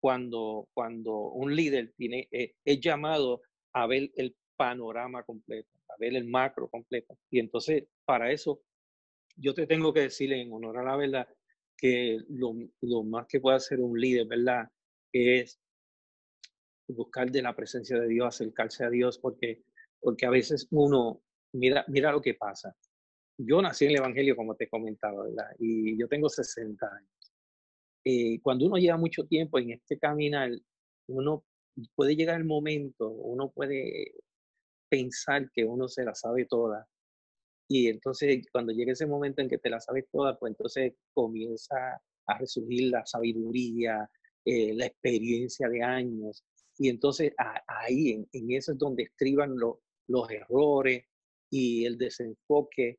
cuando, 0.00 0.68
cuando 0.74 1.12
un 1.16 1.54
líder 1.54 1.92
tiene, 1.96 2.28
eh, 2.30 2.54
es 2.64 2.80
llamado 2.80 3.42
a 3.72 3.86
ver 3.86 4.10
el 4.16 4.36
panorama 4.56 5.22
completo, 5.22 5.70
a 5.88 5.94
ver 5.98 6.16
el 6.16 6.24
macro 6.28 6.68
completo. 6.68 7.16
Y 7.30 7.38
entonces, 7.38 7.84
para 8.04 8.32
eso, 8.32 8.60
yo 9.36 9.54
te 9.54 9.66
tengo 9.66 9.92
que 9.92 10.00
decir 10.02 10.32
en 10.32 10.52
honor 10.52 10.78
a 10.78 10.84
la 10.84 10.96
verdad 10.96 11.28
que 11.76 12.18
lo, 12.28 12.54
lo 12.80 13.04
más 13.04 13.26
que 13.28 13.40
puede 13.40 13.56
hacer 13.56 13.80
un 13.80 13.98
líder, 13.98 14.26
¿verdad? 14.26 14.68
Es 15.12 15.60
buscar 16.88 17.30
de 17.30 17.42
la 17.42 17.54
presencia 17.54 17.98
de 18.00 18.08
Dios, 18.08 18.26
acercarse 18.26 18.84
a 18.84 18.90
Dios, 18.90 19.18
porque, 19.18 19.62
porque 20.00 20.26
a 20.26 20.30
veces 20.30 20.66
uno, 20.70 21.22
mira, 21.52 21.84
mira 21.86 22.10
lo 22.10 22.20
que 22.20 22.34
pasa 22.34 22.74
yo 23.38 23.62
nací 23.62 23.84
en 23.84 23.92
el 23.92 23.98
Evangelio, 23.98 24.36
como 24.36 24.56
te 24.56 24.68
comentaba. 24.68 25.24
Y 25.58 25.96
yo 25.96 26.08
tengo 26.08 26.28
60 26.28 26.86
años. 26.86 27.32
Eh, 28.04 28.40
cuando 28.42 28.66
uno 28.66 28.76
lleva 28.76 28.96
mucho 28.96 29.24
tiempo 29.26 29.58
en 29.58 29.70
este 29.70 29.98
caminar, 29.98 30.50
uno 31.08 31.44
puede 31.94 32.16
llegar 32.16 32.38
el 32.38 32.44
momento, 32.44 33.08
uno 33.08 33.50
puede 33.50 34.12
pensar 34.90 35.50
que 35.52 35.64
uno 35.64 35.88
se 35.88 36.04
la 36.04 36.14
sabe 36.14 36.46
toda. 36.46 36.86
Y 37.68 37.88
entonces, 37.88 38.44
cuando 38.50 38.72
llega 38.72 38.92
ese 38.92 39.06
momento 39.06 39.42
en 39.42 39.48
que 39.48 39.58
te 39.58 39.70
la 39.70 39.80
sabes 39.80 40.06
toda, 40.10 40.38
pues 40.38 40.52
entonces 40.52 40.94
comienza 41.12 41.76
a 42.26 42.38
resurgir 42.38 42.90
la 42.90 43.06
sabiduría, 43.06 44.10
eh, 44.44 44.74
la 44.74 44.86
experiencia 44.86 45.68
de 45.68 45.82
años. 45.82 46.44
Y 46.78 46.88
entonces 46.88 47.32
ahí, 47.66 48.10
en, 48.10 48.28
en, 48.32 48.52
eso 48.52 48.72
es 48.72 48.78
donde 48.78 49.04
estriban 49.04 49.54
los 49.58 50.30
errores 50.30 51.04
y 51.50 51.84
el 51.84 51.98
desenfoque 51.98 52.98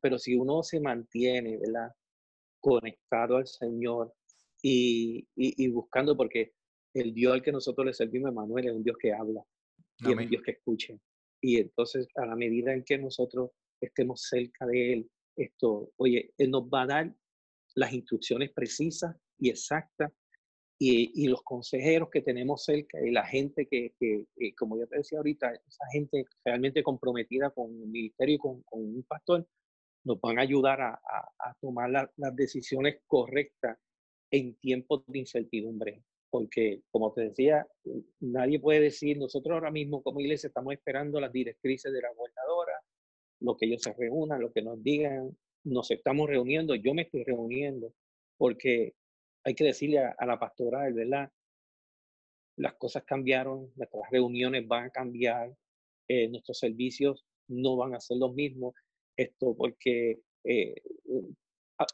pero 0.00 0.18
si 0.18 0.34
uno 0.34 0.62
se 0.62 0.80
mantiene, 0.80 1.58
¿verdad? 1.58 1.92
Conectado 2.60 3.36
al 3.36 3.46
Señor 3.46 4.14
y, 4.62 5.26
y, 5.36 5.68
buscando, 5.68 6.16
porque 6.16 6.54
el 6.94 7.12
Dios 7.12 7.34
al 7.34 7.42
que 7.42 7.52
nosotros 7.52 7.86
le 7.86 7.94
servimos, 7.94 8.32
Manuel, 8.32 8.66
es 8.66 8.72
un 8.72 8.82
Dios 8.82 8.96
que 8.98 9.12
habla 9.12 9.42
y 9.98 10.12
es 10.12 10.16
un 10.16 10.28
Dios 10.28 10.42
que 10.42 10.52
escuche. 10.52 10.98
Y 11.40 11.58
entonces, 11.58 12.08
a 12.16 12.26
la 12.26 12.36
medida 12.36 12.72
en 12.72 12.84
que 12.84 12.96
nosotros 12.96 13.50
estemos 13.80 14.22
cerca 14.22 14.66
de 14.66 14.92
Él, 14.94 15.10
esto, 15.36 15.92
oye, 15.96 16.32
Él 16.38 16.50
nos 16.50 16.64
va 16.64 16.82
a 16.82 16.86
dar 16.86 17.14
las 17.74 17.92
instrucciones 17.92 18.52
precisas 18.52 19.16
y 19.38 19.50
exactas 19.50 20.12
y, 20.86 21.24
y, 21.24 21.28
los 21.28 21.42
consejeros 21.42 22.10
que 22.10 22.20
tenemos 22.20 22.64
cerca 22.64 22.98
y 23.00 23.10
la 23.10 23.24
gente 23.24 23.66
que, 23.66 23.94
que, 23.98 24.26
como 24.54 24.78
yo 24.78 24.86
te 24.86 24.98
decía 24.98 25.18
ahorita, 25.18 25.50
esa 25.66 25.86
gente 25.92 26.26
realmente 26.44 26.82
comprometida 26.82 27.50
con 27.50 27.70
el 27.70 27.88
ministerio 27.88 28.34
y 28.34 28.38
con, 28.38 28.62
con 28.64 28.80
un 28.80 29.02
pastor, 29.04 29.46
nos 30.04 30.20
van 30.20 30.38
a 30.38 30.42
ayudar 30.42 30.82
a, 30.82 30.90
a, 30.90 31.30
a 31.38 31.54
tomar 31.58 31.88
las 31.90 32.36
decisiones 32.36 33.00
correctas 33.06 33.78
en 34.30 34.56
tiempos 34.56 35.04
de 35.06 35.20
incertidumbre. 35.20 36.02
Porque, 36.28 36.82
como 36.90 37.14
te 37.14 37.28
decía, 37.28 37.66
nadie 38.20 38.60
puede 38.60 38.80
decir, 38.80 39.16
nosotros 39.16 39.54
ahora 39.54 39.70
mismo 39.70 40.02
como 40.02 40.20
iglesia 40.20 40.48
estamos 40.48 40.74
esperando 40.74 41.18
las 41.18 41.32
directrices 41.32 41.94
de 41.94 42.02
la 42.02 42.12
gobernadora, 42.12 42.74
lo 43.40 43.56
que 43.56 43.66
ellos 43.66 43.80
se 43.82 43.94
reúnan, 43.94 44.40
lo 44.40 44.52
que 44.52 44.60
nos 44.60 44.82
digan, 44.82 45.34
nos 45.64 45.90
estamos 45.90 46.28
reuniendo, 46.28 46.74
yo 46.74 46.92
me 46.92 47.02
estoy 47.02 47.24
reuniendo, 47.24 47.94
porque 48.36 48.92
hay 49.44 49.54
que 49.54 49.64
decirle 49.64 49.98
a, 49.98 50.26
la 50.26 50.38
pastoral, 50.38 50.92
¿verdad? 50.92 51.30
Las 52.56 52.74
cosas 52.74 53.04
cambiaron, 53.04 53.72
nuestras 53.76 54.10
reuniones 54.10 54.66
van 54.66 54.84
a 54.84 54.90
cambiar, 54.90 55.54
eh, 56.08 56.28
nuestros 56.28 56.58
servicios 56.58 57.24
no 57.48 57.76
van 57.76 57.94
a 57.94 58.00
ser 58.00 58.18
los 58.18 58.34
mismos. 58.34 58.74
Esto 59.16 59.54
porque, 59.56 60.20
eh, 60.44 60.74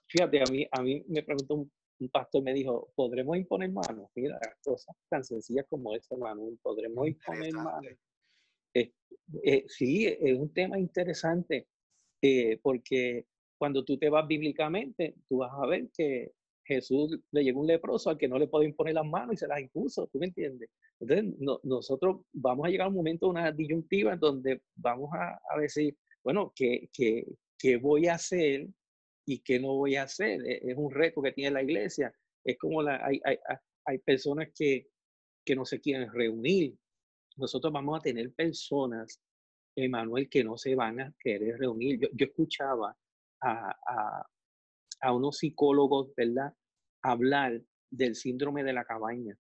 fíjate, 0.07 0.41
a 0.41 0.51
mí, 0.51 0.67
a 0.71 0.83
mí 0.83 1.05
me 1.09 1.23
preguntó 1.23 1.55
un, 1.55 1.71
pastor, 2.11 2.43
me 2.43 2.55
dijo, 2.55 2.91
¿podremos 2.95 3.37
imponer 3.37 3.71
manos? 3.71 4.09
Mira, 4.15 4.41
cosas 4.65 4.97
tan 5.11 5.23
sencillas 5.23 5.67
como 5.69 5.95
esa, 5.95 6.17
Manuel, 6.17 6.59
¿podremos 6.63 7.07
imponer 7.09 7.53
manos? 7.53 7.93
Eh, 9.43 9.65
sí, 9.69 10.07
es 10.07 10.39
un 10.39 10.53
tema 10.53 10.79
interesante 10.79 11.69
eh, 12.23 12.59
porque 12.63 13.27
cuando 13.59 13.85
tú 13.85 13.99
te 13.99 14.09
vas 14.09 14.27
bíblicamente, 14.27 15.15
tú 15.29 15.39
vas 15.39 15.53
a 15.53 15.67
ver 15.67 15.91
que 15.91 16.33
Jesús 16.65 17.19
le 17.33 17.43
llegó 17.45 17.61
un 17.61 17.67
leproso 17.67 18.11
al 18.11 18.19
que 18.19 18.29
no 18.29 18.39
le 18.39 18.47
puede 18.47 18.67
imponer 18.67 18.95
las 18.95 19.07
manos 19.07 19.35
y 19.35 19.37
se 19.37 19.49
las 19.49 19.61
impuso, 19.61 20.07
¿tú 20.13 20.19
me 20.19 20.27
entiendes? 20.27 20.71
Entonces, 21.01 21.35
nosotros 21.63 22.23
vamos 22.33 22.67
a 22.67 22.71
llegar 22.71 22.87
a 22.87 22.91
un 22.91 22.97
momento, 22.97 23.29
una 23.29 23.51
disyuntiva 23.51 24.13
en 24.13 24.21
donde 24.21 24.63
vamos 24.77 25.11
a, 25.15 25.41
a 25.51 25.59
decir, 25.59 25.97
bueno, 26.23 26.53
¿qué, 26.55 26.89
qué, 26.93 27.27
qué 27.59 27.77
voy 27.77 28.07
a 28.07 28.15
hacer 28.15 28.69
y 29.27 29.41
qué 29.41 29.59
no 29.59 29.75
voy 29.75 29.97
a 29.97 30.05
hacer? 30.05 30.41
E, 30.47 30.71
es 30.71 30.77
un 30.77 30.91
reto 30.93 31.23
que 31.23 31.33
tiene 31.33 31.53
la 31.53 31.63
iglesia. 31.63 32.13
Es 32.45 32.59
como 32.59 32.83
la, 32.83 33.05
hay, 33.05 33.21
hay, 33.25 33.37
hay 33.87 33.99
personas 33.99 34.49
que, 34.55 34.89
que 35.45 35.57
no 35.57 35.65
se 35.65 35.81
quieren 35.81 36.13
reunir. 36.13 36.77
Nosotros 37.37 37.73
vamos 37.73 37.99
a 37.99 38.03
tener 38.03 38.33
personas, 38.33 39.21
Emanuel, 39.75 40.29
que 40.29 40.45
no 40.45 40.57
se 40.57 40.75
van 40.75 41.01
a 41.01 41.15
querer 41.19 41.59
reunir. 41.59 42.01
Yo, 42.01 42.09
yo 42.13 42.27
escuchaba 42.27 42.97
a, 43.43 43.71
a, 43.71 44.27
a 45.01 45.13
unos 45.13 45.39
psicólogos, 45.39 46.15
¿verdad? 46.17 46.53
Hablar 47.03 47.61
del 47.91 48.15
síndrome 48.15 48.63
de 48.65 48.73
la 48.73 48.85
cabaña. 48.85 49.37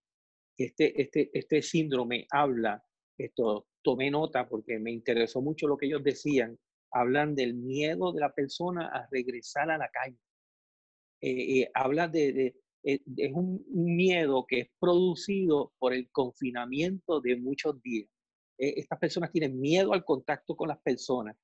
Este, 0.56 1.00
este, 1.00 1.30
este 1.32 1.62
síndrome 1.62 2.26
habla, 2.30 2.84
esto 3.18 3.66
tomé 3.82 4.10
nota 4.10 4.48
porque 4.48 4.78
me 4.78 4.92
interesó 4.92 5.40
mucho 5.40 5.66
lo 5.66 5.76
que 5.76 5.86
ellos 5.86 6.02
decían, 6.04 6.58
hablan 6.92 7.34
del 7.34 7.54
miedo 7.54 8.12
de 8.12 8.20
la 8.20 8.32
persona 8.32 8.88
a 8.88 9.08
regresar 9.10 9.70
a 9.70 9.78
la 9.78 9.88
calle. 9.88 10.18
Eh, 11.22 11.60
eh, 11.60 11.70
habla 11.74 12.08
de, 12.08 12.54
eh, 12.82 13.00
es 13.16 13.32
un 13.32 13.64
miedo 13.68 14.46
que 14.46 14.60
es 14.60 14.68
producido 14.78 15.72
por 15.78 15.92
el 15.92 16.10
confinamiento 16.10 17.20
de 17.20 17.36
muchos 17.36 17.80
días. 17.82 18.08
estas 18.58 18.98
personas 18.98 19.32
tienen 19.32 19.58
miedo 19.58 19.94
al 19.94 20.04
contacto 20.04 20.54
con 20.54 20.68
las 20.68 20.78
personas, 20.82 21.34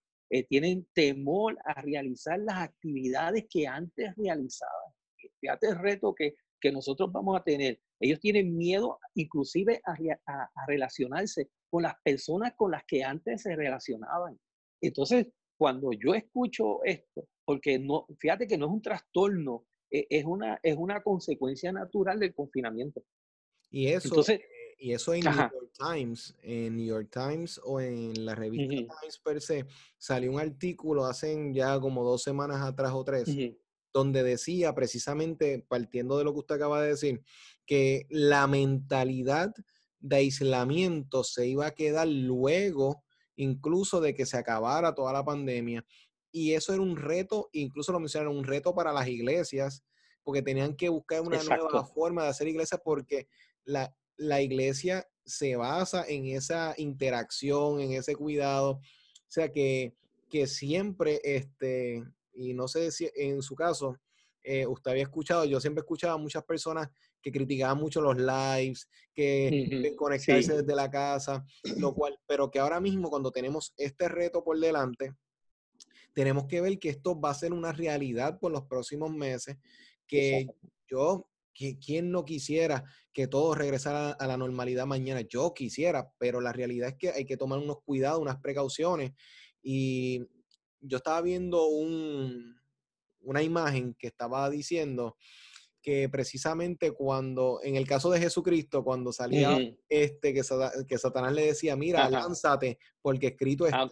tienen 0.49 0.87
temor 0.93 1.57
a 1.65 1.81
realizar 1.83 2.39
las 2.39 2.57
actividades 2.57 3.47
que 3.49 3.67
antes 3.67 4.15
realizaban. 4.17 4.93
Fíjate 5.41 5.69
el 5.69 5.79
reto 5.79 6.15
que, 6.15 6.35
que 6.61 6.73
nosotros 6.73 7.11
vamos 7.13 7.39
a 7.39 7.45
tener. 7.45 7.81
Ellos 8.01 8.21
tienen 8.21 8.57
miedo 8.57 8.99
inclusive 9.15 9.81
a, 9.85 9.93
a, 9.93 10.43
a 10.43 10.67
relacionarse 10.67 11.49
con 11.71 11.83
las 11.83 11.95
personas 12.03 12.55
con 12.57 12.71
las 12.71 12.85
que 12.87 13.03
antes 13.03 13.43
se 13.43 13.55
relacionaban. 13.57 14.39
Entonces, 14.81 15.29
cuando 15.59 15.91
yo 15.93 16.15
escucho 16.15 16.85
esto, 16.85 17.29
porque 17.45 17.79
no, 17.79 18.07
fíjate 18.19 18.47
que 18.47 18.59
no 18.59 18.67
es 18.67 18.73
un 18.73 18.83
trastorno, 18.83 19.65
e, 19.91 20.07
es 20.11 20.25
una, 20.25 20.59
es 20.63 20.77
una 20.77 21.03
consecuencia 21.03 21.73
natural 21.73 22.19
del 22.19 22.35
confinamiento. 22.35 23.03
Y 23.71 23.89
eso, 23.89 24.09
Entonces, 24.09 24.41
eh, 24.41 24.49
y 24.79 24.93
eso 24.93 25.15
en 25.15 25.25
New 25.25 25.35
York 25.35 25.73
Times, 25.79 26.35
en 26.43 26.77
New 26.77 26.87
York 26.87 27.09
Times 27.11 27.61
o 27.65 27.81
en 27.81 28.25
la 28.25 28.35
revista 28.35 28.75
Times 29.01 29.19
per 29.23 29.41
se, 29.41 29.67
salió 29.97 30.33
un 30.33 30.41
artículo 30.41 31.07
hace 31.07 31.37
ya 31.53 31.79
como 31.81 32.05
dos 32.05 32.23
semanas 32.23 32.63
atrás 32.63 32.93
o 32.95 33.05
tres, 33.05 33.29
donde 33.93 34.23
decía 34.23 34.75
precisamente, 34.75 35.65
partiendo 35.67 36.19
de 36.19 36.25
lo 36.25 36.33
que 36.33 36.41
usted 36.41 36.57
acaba 36.57 36.83
de 36.83 36.89
decir, 36.89 37.23
que 37.65 38.07
la 38.11 38.47
mentalidad 38.47 39.55
de 39.99 40.17
aislamiento 40.17 41.25
se 41.25 41.47
iba 41.47 41.67
a 41.67 41.75
quedar 41.75 42.07
luego 42.07 43.03
incluso 43.37 44.01
de 44.01 44.15
que 44.15 44.27
se 44.27 44.37
acabara 44.37 44.95
toda 44.95 45.13
la 45.13 45.25
pandemia. 45.25 45.85
Y 46.31 46.53
eso 46.53 46.73
era 46.73 46.83
un 46.83 46.97
reto, 46.97 47.49
incluso 47.53 47.93
lo 47.93 48.01
mencionaron, 48.01 48.37
un 48.37 48.45
reto 48.45 48.75
para 48.75 48.93
las 48.93 49.09
iglesias, 49.09 49.83
porque 50.23 50.43
tenían 50.43 50.75
que 50.75 50.89
buscar 50.89 51.23
una 51.23 51.43
nueva 51.43 51.85
forma 51.85 52.25
de 52.25 52.29
hacer 52.29 52.49
iglesia, 52.49 52.79
porque 52.79 53.29
la, 53.65 53.95
la 54.17 54.41
iglesia 54.43 55.07
se 55.25 55.57
basa 55.57 56.05
en 56.09 56.27
esa 56.27 56.75
interacción, 56.77 57.81
en 57.81 57.93
ese 57.93 58.15
cuidado. 58.15 58.73
O 58.73 58.81
sea 59.29 59.51
que, 59.51 59.95
que 60.31 60.47
siempre, 60.47 61.21
este, 61.25 62.05
y 62.35 62.55
no 62.55 62.69
sé 62.69 62.91
si 62.91 63.11
en 63.15 63.43
su 63.43 63.55
caso, 63.55 63.99
eh, 64.43 64.67
usted 64.67 64.93
había 64.93 65.03
escuchado, 65.03 65.45
yo 65.45 65.61
siempre 65.61 65.81
escuchaba 65.81 66.15
a 66.15 66.19
muchas 66.19 66.45
personas 66.45 66.89
que 67.21 67.33
criticaban 67.33 67.79
mucho 67.79 68.01
los 68.01 68.17
lives, 68.17 68.89
que 69.13 69.93
conectarse 69.99 70.59
desde 70.59 70.75
la 70.77 70.89
casa, 70.89 71.45
lo 71.79 71.93
cual, 71.93 72.17
pero 72.29 72.49
que 72.51 72.61
ahora 72.61 72.79
mismo 72.79 73.11
cuando 73.11 73.33
tenemos 73.33 73.75
este 73.77 74.09
reto 74.09 74.45
por 74.45 74.61
delante, 74.61 75.13
tenemos 76.13 76.47
que 76.47 76.61
ver 76.61 76.79
que 76.79 76.91
esto 76.91 77.21
va 77.21 77.31
a 77.31 77.35
ser 77.35 77.53
una 77.53 77.73
realidad 77.73 78.39
por 78.39 78.53
los 78.53 78.63
próximos 78.67 79.11
meses, 79.11 79.57
que 80.07 80.47
yo, 80.87 81.29
que 81.53 81.79
quien 81.79 82.13
no 82.13 82.25
quisiera 82.25 82.85
que 83.17 83.29
todo 83.29 83.55
regresara 83.55 84.11
a 84.11 84.27
la 84.27 84.37
normalidad 84.37 84.85
mañana, 84.85 85.23
yo 85.23 85.55
quisiera, 85.55 86.13
pero 86.19 86.43
la 86.43 86.53
realidad 86.53 86.91
es 86.91 86.97
que 86.97 87.09
hay 87.09 87.25
que 87.25 87.39
tomar 87.39 87.59
unos 87.59 87.79
cuidados, 87.83 88.21
unas 88.21 88.43
precauciones. 88.43 89.13
Y 89.63 90.21
yo 90.83 90.99
estaba 90.99 91.23
viendo 91.23 91.67
un, 91.67 92.61
una 93.21 93.43
imagen 93.43 93.95
que 93.99 94.09
estaba 94.09 94.51
diciendo 94.51 95.17
que 95.81 96.11
precisamente 96.11 96.91
cuando, 96.91 97.61
en 97.63 97.77
el 97.77 97.87
caso 97.87 98.11
de 98.11 98.21
Jesucristo, 98.21 98.85
cuando 98.85 99.15
salía 99.15 99.57
este, 99.89 100.35
que, 100.35 100.43
que, 100.87 100.99
Satanás 100.99 101.33
le 101.33 101.47
decía, 101.47 101.75
mira, 101.75 102.11
lánzate, 102.11 102.79
porque 103.01 103.29
escrito 103.29 103.67
es, 103.67 103.73
ah, 103.73 103.89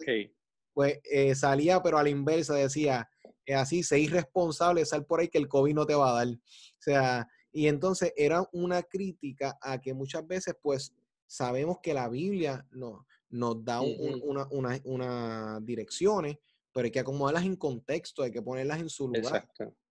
pues 0.71 0.99
eh, 1.03 1.33
salía, 1.33 1.81
pero 1.81 1.97
a 1.97 2.03
la 2.03 2.09
inversa 2.09 2.53
decía, 2.53 3.09
eh, 3.47 3.55
así, 3.55 3.81
sé 3.81 3.97
irresponsable, 3.97 4.85
sal 4.85 5.03
por 5.07 5.19
ahí 5.19 5.29
que 5.29 5.39
el 5.39 5.47
COVID 5.47 5.73
no 5.73 5.87
te 5.87 5.95
va 5.95 6.11
a 6.11 6.25
dar. 6.25 6.27
O 6.27 6.39
sea, 6.77 7.27
y 7.55 7.69
entonces 7.69 8.11
era 8.17 8.45
una 8.51 8.83
crítica 8.83 9.57
a 9.61 9.79
que 9.79 9.93
muchas 9.93 10.27
veces, 10.27 10.55
pues, 10.61 10.93
sabemos 11.25 11.77
que 11.81 11.93
la 11.93 12.09
Biblia 12.09 12.67
no, 12.71 13.07
nos 13.29 13.63
da 13.63 13.79
una, 13.79 14.45
una, 14.51 14.81
una, 14.83 15.59
direcciones, 15.61 16.35
pero 16.73 16.83
hay 16.83 16.91
que 16.91 16.99
acomodarlas 16.99 17.45
en 17.45 17.55
contexto, 17.55 18.23
hay 18.23 18.31
que 18.31 18.41
ponerlas 18.41 18.81
en 18.81 18.89
su 18.89 19.07
lugar. 19.07 19.47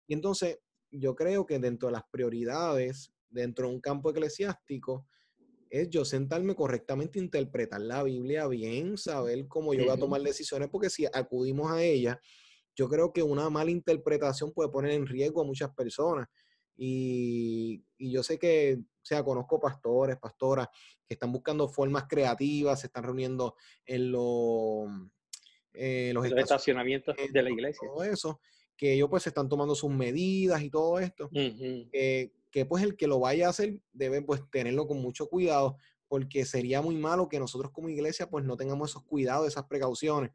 Y 0.08 0.15
entonces, 0.15 0.58
yo 0.89 1.13
creo 1.13 1.45
que 1.45 1.60
dentro 1.60 1.89
de 1.89 1.93
las 1.93 2.04
prioridades, 2.12 3.13
dentro 3.30 3.67
de 3.67 3.76
un 3.76 3.80
campo 3.80 4.10
eclesiástico, 4.10 5.06
es 5.69 5.88
yo 5.88 6.04
sentarme 6.04 6.56
correctamente, 6.56 7.19
interpretar 7.19 7.82
la 7.82 8.02
Biblia 8.02 8.47
bien, 8.47 8.97
saber 8.97 9.47
cómo 9.47 9.76
yo 9.76 9.84
voy 9.84 9.93
a 9.93 10.00
tomar 10.00 10.21
decisiones, 10.24 10.67
porque 10.69 10.89
si 10.89 11.06
acudimos 11.13 11.71
a 11.71 11.84
ella, 11.84 12.19
yo 12.76 12.89
creo 12.89 13.13
que 13.13 13.21
una 13.21 13.52
mala 13.52 13.69
interpretación 13.69 14.52
puede 14.52 14.71
poner 14.71 14.93
en 14.93 15.06
riesgo 15.06 15.41
a 15.41 15.45
muchas 15.45 15.69
personas. 15.76 16.28
Y, 16.77 17.84
yo 17.97 18.23
sé 18.23 18.39
que, 18.39 18.79
o 18.79 19.05
sea, 19.05 19.23
conozco 19.23 19.60
pastores, 19.60 20.17
pastoras 20.17 20.67
que 21.05 21.13
están 21.13 21.31
buscando 21.31 21.67
formas 21.67 22.05
creativas, 22.07 22.79
se 22.79 22.88
están 22.88 23.03
reuniendo 23.03 23.55
en, 23.86 24.12
eh, 25.73 26.12
los, 26.13 26.25
estacionamientos 26.25 27.15
de 27.15 27.43
la 27.43 27.49
iglesia. 27.49 27.88
Todo 27.93 28.03
eso 28.03 28.39
que 28.81 28.93
ellos 28.93 29.10
pues 29.12 29.27
están 29.27 29.47
tomando 29.47 29.75
sus 29.75 29.91
medidas 29.91 30.60
y 30.63 30.71
todo 30.71 30.97
esto, 30.97 31.29
que 31.31 32.65
pues 32.67 32.84
el 32.84 32.97
que 32.97 33.05
lo 33.05 33.19
vaya 33.19 33.45
a 33.45 33.51
hacer 33.51 33.79
debe 33.93 34.23
pues 34.23 34.41
tenerlo 34.49 34.88
con 34.88 34.99
mucho 34.99 35.27
cuidado, 35.27 35.77
porque 36.07 36.45
sería 36.45 36.81
muy 36.81 36.95
malo 36.95 37.29
que 37.29 37.39
nosotros 37.39 37.71
como 37.71 37.89
iglesia 37.89 38.27
pues 38.27 38.43
no 38.43 38.57
tengamos 38.57 38.89
esos 38.89 39.03
cuidados, 39.03 39.47
esas 39.47 39.65
precauciones, 39.65 40.31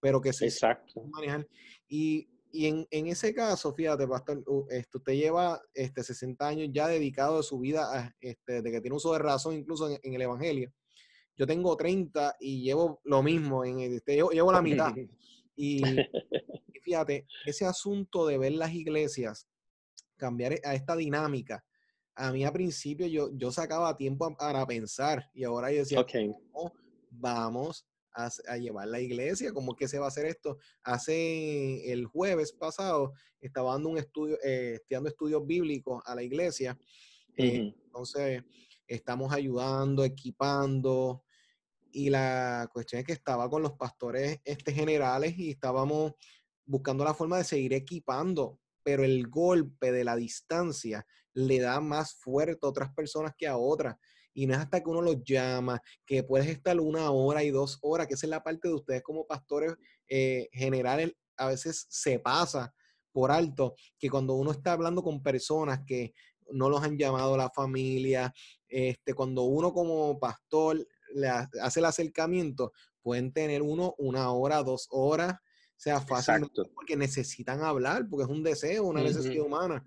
pero 0.00 0.22
que 0.22 0.32
se 0.32 0.46
Exacto. 0.46 1.04
manejar. 1.10 1.46
Y, 1.88 2.30
y 2.52 2.66
en, 2.66 2.86
en, 2.90 3.06
ese 3.06 3.34
caso, 3.34 3.72
fíjate, 3.72 4.06
pastor, 4.08 4.42
esto, 4.70 4.98
usted 4.98 5.12
lleva 5.12 5.60
este, 5.74 6.02
60 6.02 6.46
años 6.46 6.68
ya 6.72 6.88
dedicado 6.88 7.38
de 7.38 7.42
su 7.42 7.58
vida, 7.58 7.86
a, 7.92 8.16
este, 8.20 8.62
de 8.62 8.70
que 8.70 8.80
tiene 8.80 8.96
uso 8.96 9.12
de 9.12 9.20
razón 9.20 9.54
incluso 9.54 9.88
en, 9.88 10.14
el 10.14 10.22
Evangelio. 10.22 10.72
Yo 11.36 11.46
tengo 11.46 11.76
30 11.76 12.36
y 12.40 12.62
llevo 12.62 13.00
lo 13.04 13.22
mismo, 13.22 13.64
en 13.64 13.80
este, 13.80 14.14
llevo, 14.14 14.30
llevo 14.30 14.52
la 14.52 14.62
mitad. 14.62 14.92
Y, 15.62 15.82
fíjate, 16.82 17.26
ese 17.44 17.66
asunto 17.66 18.26
de 18.26 18.38
ver 18.38 18.52
las 18.52 18.72
iglesias 18.72 19.46
cambiar 20.16 20.54
a 20.64 20.74
esta 20.74 20.96
dinámica, 20.96 21.62
a 22.14 22.32
mí 22.32 22.46
al 22.46 22.52
principio 22.52 23.06
yo, 23.06 23.28
yo 23.34 23.52
sacaba 23.52 23.94
tiempo 23.94 24.34
para 24.38 24.66
pensar 24.66 25.30
y 25.34 25.44
ahora 25.44 25.70
yo 25.70 25.80
decía, 25.80 26.06
vamos 27.10 27.86
a, 28.14 28.56
llevar 28.56 28.88
la 28.88 29.00
iglesia? 29.00 29.52
¿Cómo 29.52 29.74
que 29.74 29.88
se 29.88 29.98
va 29.98 30.06
a 30.06 30.08
hacer 30.08 30.26
esto? 30.26 30.58
Hace 30.82 31.92
el 31.92 32.06
jueves 32.06 32.52
pasado 32.52 33.12
estaba 33.40 33.72
dando 33.72 33.90
un 33.90 33.98
estudio, 33.98 34.38
eh, 34.44 34.74
estudiando 34.74 35.08
estudios 35.08 35.46
bíblicos 35.46 36.02
a 36.04 36.14
la 36.14 36.22
iglesia. 36.22 36.78
Eh, 37.36 37.74
entonces, 37.84 38.42
estamos 38.86 39.32
ayudando, 39.32 40.04
equipando, 40.04 41.24
y 41.92 42.10
la 42.10 42.68
cuestión 42.72 43.00
es 43.00 43.06
que 43.06 43.12
estaba 43.12 43.48
con 43.48 43.62
los 43.62 43.72
pastores 43.72 44.40
este, 44.44 44.72
generales 44.72 45.36
y 45.38 45.50
estábamos 45.50 46.12
buscando 46.64 47.04
la 47.04 47.14
forma 47.14 47.38
de 47.38 47.44
seguir 47.44 47.74
equipando, 47.74 48.60
pero 48.82 49.04
el 49.04 49.28
golpe 49.28 49.92
de 49.92 50.04
la 50.04 50.16
distancia 50.16 51.06
le 51.32 51.58
da 51.58 51.80
más 51.80 52.14
fuerte 52.14 52.60
a 52.62 52.68
otras 52.68 52.92
personas 52.94 53.34
que 53.36 53.46
a 53.46 53.56
otras. 53.56 53.96
Y 54.32 54.46
no 54.46 54.54
es 54.54 54.60
hasta 54.60 54.82
que 54.82 54.88
uno 54.90 55.02
los 55.02 55.22
llama, 55.24 55.82
que 56.06 56.22
puedes 56.22 56.48
estar 56.48 56.78
una 56.80 57.10
hora 57.10 57.42
y 57.42 57.50
dos 57.50 57.78
horas, 57.82 58.06
que 58.06 58.14
esa 58.14 58.26
es 58.26 58.30
la 58.30 58.42
parte 58.42 58.68
de 58.68 58.74
ustedes 58.74 59.02
como 59.02 59.26
pastores 59.26 59.74
eh, 60.08 60.48
generales, 60.52 61.12
a 61.36 61.48
veces 61.48 61.86
se 61.88 62.18
pasa 62.18 62.74
por 63.12 63.30
alto, 63.30 63.74
que 63.98 64.08
cuando 64.08 64.34
uno 64.34 64.52
está 64.52 64.72
hablando 64.72 65.02
con 65.02 65.22
personas 65.22 65.80
que 65.86 66.12
no 66.52 66.68
los 66.68 66.82
han 66.82 66.98
llamado 66.98 67.36
la 67.36 67.50
familia, 67.50 68.32
este, 68.68 69.14
cuando 69.14 69.42
uno 69.42 69.72
como 69.72 70.18
pastor 70.18 70.86
le 71.14 71.28
hace 71.28 71.80
el 71.80 71.86
acercamiento, 71.86 72.72
pueden 73.02 73.32
tener 73.32 73.62
uno 73.62 73.94
una 73.98 74.30
hora, 74.32 74.62
dos 74.62 74.86
horas, 74.90 75.34
sea 75.76 76.00
fácil 76.00 76.50
porque 76.74 76.96
necesitan 76.96 77.62
hablar, 77.62 78.06
porque 78.08 78.24
es 78.24 78.28
un 78.30 78.42
deseo, 78.42 78.84
una 78.84 79.02
necesidad 79.02 79.44
humana. 79.44 79.84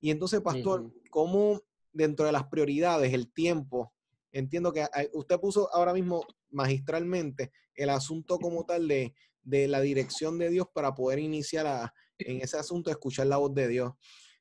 Y 0.00 0.10
entonces, 0.10 0.40
pastor, 0.40 0.90
¿cómo 1.10 1.60
dentro 1.94 2.26
de 2.26 2.32
las 2.32 2.44
prioridades, 2.48 3.14
el 3.14 3.32
tiempo, 3.32 3.94
entiendo 4.32 4.72
que 4.72 4.84
usted 5.14 5.40
puso 5.40 5.74
ahora 5.74 5.94
mismo 5.94 6.26
magistralmente 6.50 7.52
el 7.74 7.88
asunto 7.88 8.38
como 8.38 8.66
tal 8.66 8.86
de, 8.86 9.14
de 9.42 9.68
la 9.68 9.80
dirección 9.80 10.38
de 10.38 10.50
Dios 10.50 10.66
para 10.74 10.94
poder 10.94 11.20
iniciar 11.20 11.66
a, 11.66 11.94
en 12.18 12.40
ese 12.40 12.58
asunto, 12.58 12.90
escuchar 12.90 13.28
la 13.28 13.38
voz 13.38 13.54
de 13.54 13.68
Dios. 13.68 13.92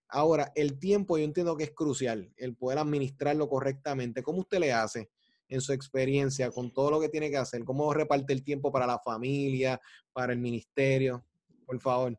Ahora, 0.09 0.51
el 0.55 0.77
tiempo 0.77 1.17
yo 1.17 1.23
entiendo 1.23 1.55
que 1.55 1.63
es 1.63 1.71
crucial, 1.71 2.31
el 2.37 2.55
poder 2.55 2.79
administrarlo 2.79 3.47
correctamente. 3.47 4.21
¿Cómo 4.21 4.39
usted 4.39 4.59
le 4.59 4.71
hace 4.71 5.09
en 5.47 5.61
su 5.61 5.73
experiencia 5.73 6.51
con 6.51 6.71
todo 6.71 6.91
lo 6.91 6.99
que 6.99 7.09
tiene 7.09 7.29
que 7.29 7.37
hacer? 7.37 7.63
¿Cómo 7.63 7.93
reparte 7.93 8.33
el 8.33 8.43
tiempo 8.43 8.71
para 8.71 8.85
la 8.85 8.99
familia, 8.99 9.79
para 10.11 10.33
el 10.33 10.39
ministerio? 10.39 11.25
Por 11.65 11.79
favor. 11.79 12.17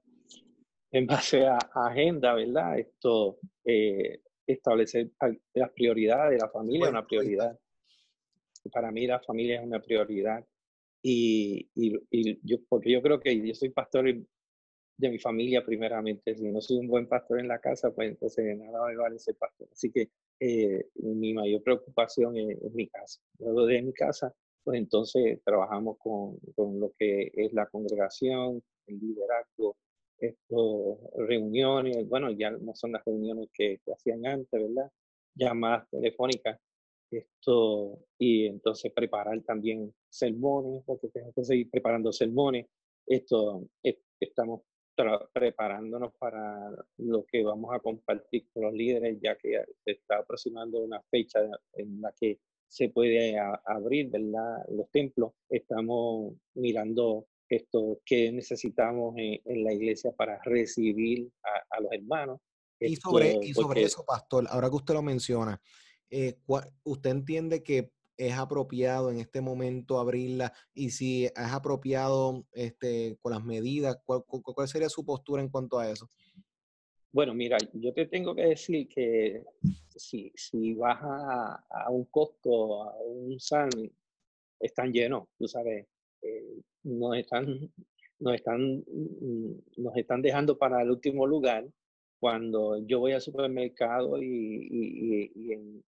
En 0.90 1.06
base 1.06 1.46
a 1.46 1.58
agenda, 1.74 2.34
¿verdad? 2.34 2.78
Esto, 2.78 3.38
eh, 3.64 4.20
establecer 4.46 5.10
las 5.54 5.70
prioridades 5.72 6.32
de 6.32 6.38
la 6.38 6.50
familia 6.50 6.86
es 6.86 6.90
una 6.90 7.06
prioridad. 7.06 7.58
Para 8.72 8.90
mí 8.90 9.06
la 9.06 9.20
familia 9.20 9.60
es 9.60 9.66
una 9.66 9.80
prioridad. 9.80 10.44
Y, 11.02 11.68
y, 11.74 11.94
y, 12.10 12.40
yo, 12.42 12.58
porque 12.68 12.90
yo 12.90 13.02
creo 13.02 13.20
que 13.20 13.46
yo 13.46 13.54
soy 13.54 13.70
pastor 13.70 14.06
de 14.96 15.10
mi 15.10 15.18
familia 15.18 15.64
primeramente. 15.64 16.34
Si 16.34 16.50
no 16.50 16.60
soy 16.60 16.78
un 16.78 16.88
buen 16.88 17.08
pastor 17.08 17.40
en 17.40 17.48
la 17.48 17.58
casa, 17.58 17.92
pues 17.94 18.10
entonces 18.10 18.56
nada 18.56 18.86
me 18.86 18.96
vale 18.96 19.18
ser 19.18 19.36
pastor. 19.36 19.68
Así 19.72 19.90
que 19.90 20.10
eh, 20.40 20.88
mi 20.96 21.34
mayor 21.34 21.62
preocupación 21.62 22.36
es, 22.36 22.72
mi 22.72 22.88
casa. 22.88 23.20
Luego 23.38 23.66
de 23.66 23.82
mi 23.82 23.92
casa, 23.92 24.34
pues 24.62 24.78
entonces 24.78 25.40
trabajamos 25.44 25.98
con, 25.98 26.38
con, 26.54 26.80
lo 26.80 26.92
que 26.98 27.30
es 27.34 27.52
la 27.52 27.66
congregación, 27.66 28.62
el 28.86 28.98
liderazgo, 28.98 29.76
estos 30.18 30.98
reuniones, 31.16 32.08
bueno, 32.08 32.30
ya 32.30 32.50
no 32.50 32.74
son 32.74 32.92
las 32.92 33.04
reuniones 33.04 33.48
que, 33.52 33.80
hacían 33.92 34.26
antes, 34.26 34.60
¿verdad? 34.60 34.90
Llamadas 35.34 35.88
telefónicas, 35.90 36.60
esto, 37.10 37.98
y 38.18 38.46
entonces 38.46 38.92
preparar 38.92 39.40
también 39.42 39.94
sermones, 40.08 40.82
porque 40.84 41.08
tengo 41.08 41.32
que 41.32 41.44
seguir 41.44 41.70
preparando 41.70 42.12
sermones. 42.12 42.66
Esto, 43.06 43.66
estamos 44.20 44.62
preparándonos 45.32 46.14
para 46.18 46.70
lo 46.98 47.24
que 47.24 47.42
vamos 47.42 47.74
a 47.74 47.80
compartir 47.80 48.46
con 48.52 48.64
los 48.64 48.72
líderes, 48.72 49.18
ya 49.20 49.36
que 49.36 49.60
se 49.84 49.92
está 49.92 50.18
aproximando 50.18 50.80
una 50.80 51.02
fecha 51.10 51.40
en 51.74 52.00
la 52.00 52.12
que 52.18 52.38
se 52.68 52.88
puede 52.88 53.38
abrir 53.38 54.10
¿verdad? 54.10 54.64
los 54.70 54.90
templos. 54.90 55.32
Estamos 55.48 56.34
mirando 56.54 57.26
esto 57.48 58.00
que 58.04 58.32
necesitamos 58.32 59.14
en, 59.16 59.64
la 59.64 59.72
iglesia 59.72 60.12
para 60.12 60.40
recibir 60.44 61.30
a, 61.70 61.80
los 61.80 61.92
hermanos. 61.92 62.40
Y 62.80 62.96
sobre, 62.96 63.38
y 63.42 63.54
sobre 63.54 63.82
eso, 63.82 64.04
pastor, 64.04 64.46
ahora 64.50 64.68
que 64.68 64.76
usted 64.76 64.94
lo 64.94 65.02
menciona, 65.02 65.60
eh, 66.10 66.36
¿usted 66.84 67.10
entiende 67.10 67.62
que 67.62 67.90
es 68.16 68.32
apropiado 68.34 69.10
en 69.10 69.18
este 69.18 69.40
momento 69.40 69.98
abrirla 69.98 70.52
y 70.72 70.90
si 70.90 71.24
es 71.24 71.32
apropiado 71.36 72.46
este, 72.52 73.18
con 73.20 73.32
las 73.32 73.44
medidas, 73.44 73.98
¿cuál, 74.04 74.24
¿cuál, 74.24 74.68
sería 74.68 74.88
su 74.88 75.04
postura 75.04 75.42
en 75.42 75.48
cuanto 75.48 75.78
a 75.78 75.90
eso? 75.90 76.08
Bueno, 77.12 77.34
mira, 77.34 77.58
yo 77.74 77.92
te 77.92 78.06
tengo 78.06 78.34
que 78.34 78.46
decir 78.46 78.88
que 78.88 79.44
si, 79.94 80.32
si 80.34 80.74
vas 80.74 80.98
a, 81.00 81.90
un 81.90 82.04
costo, 82.06 82.82
a 82.82 82.96
un 83.02 83.38
SAN, 83.38 83.70
están 84.58 84.92
llenos, 84.92 85.28
tú 85.38 85.46
sabes, 85.46 85.86
eh, 86.24 86.60
nos, 86.84 87.16
están, 87.16 87.70
nos, 88.18 88.34
están, 88.34 88.78
mm, 88.86 89.52
nos 89.78 89.96
están 89.96 90.22
dejando 90.22 90.58
para 90.58 90.82
el 90.82 90.90
último 90.90 91.26
lugar 91.26 91.66
cuando 92.20 92.78
yo 92.86 93.00
voy 93.00 93.12
al 93.12 93.20
supermercado 93.20 94.20
y 94.22 95.82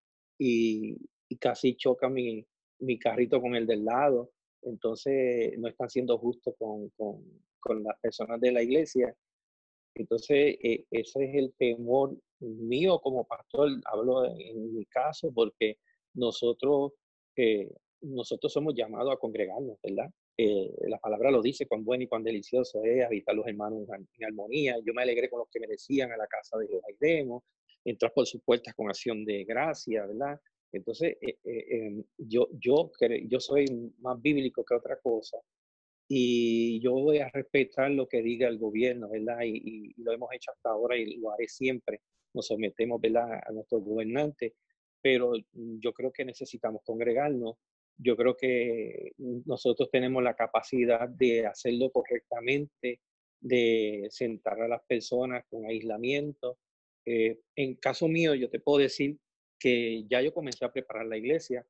y 1.29 1.37
casi 1.37 1.75
choca 1.75 2.09
mi, 2.09 2.45
mi 2.79 2.97
carrito 2.97 3.41
con 3.41 3.55
el 3.55 3.67
del 3.67 3.85
lado. 3.85 4.31
Entonces 4.61 5.57
no 5.59 5.67
están 5.67 5.89
siendo 5.89 6.17
justos 6.17 6.55
con, 6.57 6.89
con, 6.89 7.23
con 7.59 7.83
las 7.83 7.99
personas 7.99 8.39
de 8.39 8.51
la 8.51 8.63
iglesia. 8.63 9.15
Entonces 9.95 10.57
eh, 10.61 10.85
ese 10.91 11.25
es 11.25 11.35
el 11.35 11.53
temor 11.57 12.17
mío 12.39 12.99
como 12.99 13.25
pastor, 13.25 13.69
hablo 13.85 14.25
en, 14.25 14.75
mi 14.75 14.85
caso, 14.85 15.31
porque 15.33 15.77
nosotros, 16.13 16.93
eh, 17.35 17.69
nosotros 18.01 18.53
somos 18.53 18.75
llamados 18.75 19.13
a 19.13 19.17
congregarnos, 19.17 19.77
¿verdad? 19.81 20.11
Eh, 20.39 20.71
la 20.87 20.99
palabra 20.99 21.31
lo 21.31 21.41
dice, 21.41 21.65
cuán 21.65 21.83
bueno 21.83 22.03
y 22.03 22.07
cuán 22.07 22.23
delicioso 22.23 22.83
es 22.83 23.03
habitar 23.03 23.35
los 23.35 23.47
hermanos 23.47 23.87
en, 23.89 24.25
armonía. 24.25 24.77
Yo 24.85 24.93
me 24.93 25.01
alegré 25.01 25.29
con 25.29 25.39
los 25.39 25.49
que 25.49 25.59
me 25.59 25.67
decían 25.67 26.11
a 26.11 26.17
la 26.17 26.27
casa 26.27 26.57
de 26.57 26.67
Jehová 26.67 26.87
y 27.83 27.89
entrar 27.89 28.13
por 28.13 28.27
sus 28.27 28.41
puertas 28.43 28.73
con 28.75 28.89
acción 28.89 29.25
de 29.25 29.43
gracia, 29.45 30.05
¿verdad? 30.05 30.39
Entonces, 30.71 31.17
eh, 31.21 31.37
eh, 31.43 31.65
em, 31.69 32.03
yo, 32.17 32.49
yo, 32.59 32.91
yo 33.27 33.39
soy 33.39 33.65
más 33.99 34.21
bíblico 34.21 34.63
que 34.63 34.75
otra 34.75 34.99
cosa 34.99 35.37
y 36.07 36.79
yo 36.81 36.93
voy 36.93 37.19
a 37.19 37.29
respetar 37.29 37.91
lo 37.91 38.07
que 38.07 38.21
diga 38.21 38.47
el 38.47 38.57
gobierno, 38.57 39.09
¿verdad? 39.09 39.39
Y, 39.43 39.93
lo 40.01 40.13
hemos 40.13 40.29
hecho 40.33 40.51
hasta 40.51 40.69
ahora 40.69 40.97
y 40.97 41.17
lo 41.17 41.31
haré 41.31 41.47
siempre. 41.47 42.01
Nos 42.33 42.47
sometemos, 42.47 43.01
¿verdad?, 43.01 43.41
a 43.45 43.51
nuestros 43.51 43.83
gobernantes, 43.83 44.53
pero 45.01 45.33
yo 45.53 45.93
creo 45.93 46.11
que 46.11 46.25
necesitamos 46.25 46.81
congregarnos. 46.85 47.55
Yo 47.97 48.15
creo 48.15 48.35
que 48.37 49.13
nosotros 49.17 49.89
tenemos 49.91 50.21
la 50.23 50.35
capacidad 50.35 51.09
de 51.09 51.47
hacerlo 51.47 51.91
correctamente, 51.91 53.01
de 53.39 54.07
sentar 54.11 54.61
a 54.61 54.67
las 54.67 54.83
personas 54.85 55.43
con 55.49 55.65
aislamiento. 55.65 56.59
Eh, 57.05 57.39
en 57.55 57.75
caso 57.75 58.07
mío, 58.07 58.35
yo 58.35 58.49
te 58.49 58.59
puedo 58.59 58.79
decir 58.79 59.17
que 59.59 60.05
ya 60.07 60.21
yo 60.21 60.33
comencé 60.33 60.65
a 60.65 60.71
preparar 60.71 61.07
la 61.07 61.17
iglesia, 61.17 61.65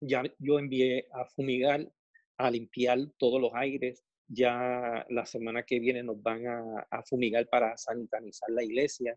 ya 0.00 0.22
yo 0.38 0.58
envié 0.58 1.06
a 1.12 1.24
fumigar, 1.26 1.88
a 2.36 2.50
limpiar 2.50 2.98
todos 3.16 3.40
los 3.40 3.52
aires, 3.54 4.04
ya 4.26 5.04
la 5.08 5.26
semana 5.26 5.62
que 5.62 5.78
viene 5.78 6.02
nos 6.02 6.20
van 6.22 6.46
a, 6.46 7.02
fumigar 7.04 7.46
para 7.48 7.76
sanitizar 7.76 8.50
la 8.50 8.64
iglesia. 8.64 9.16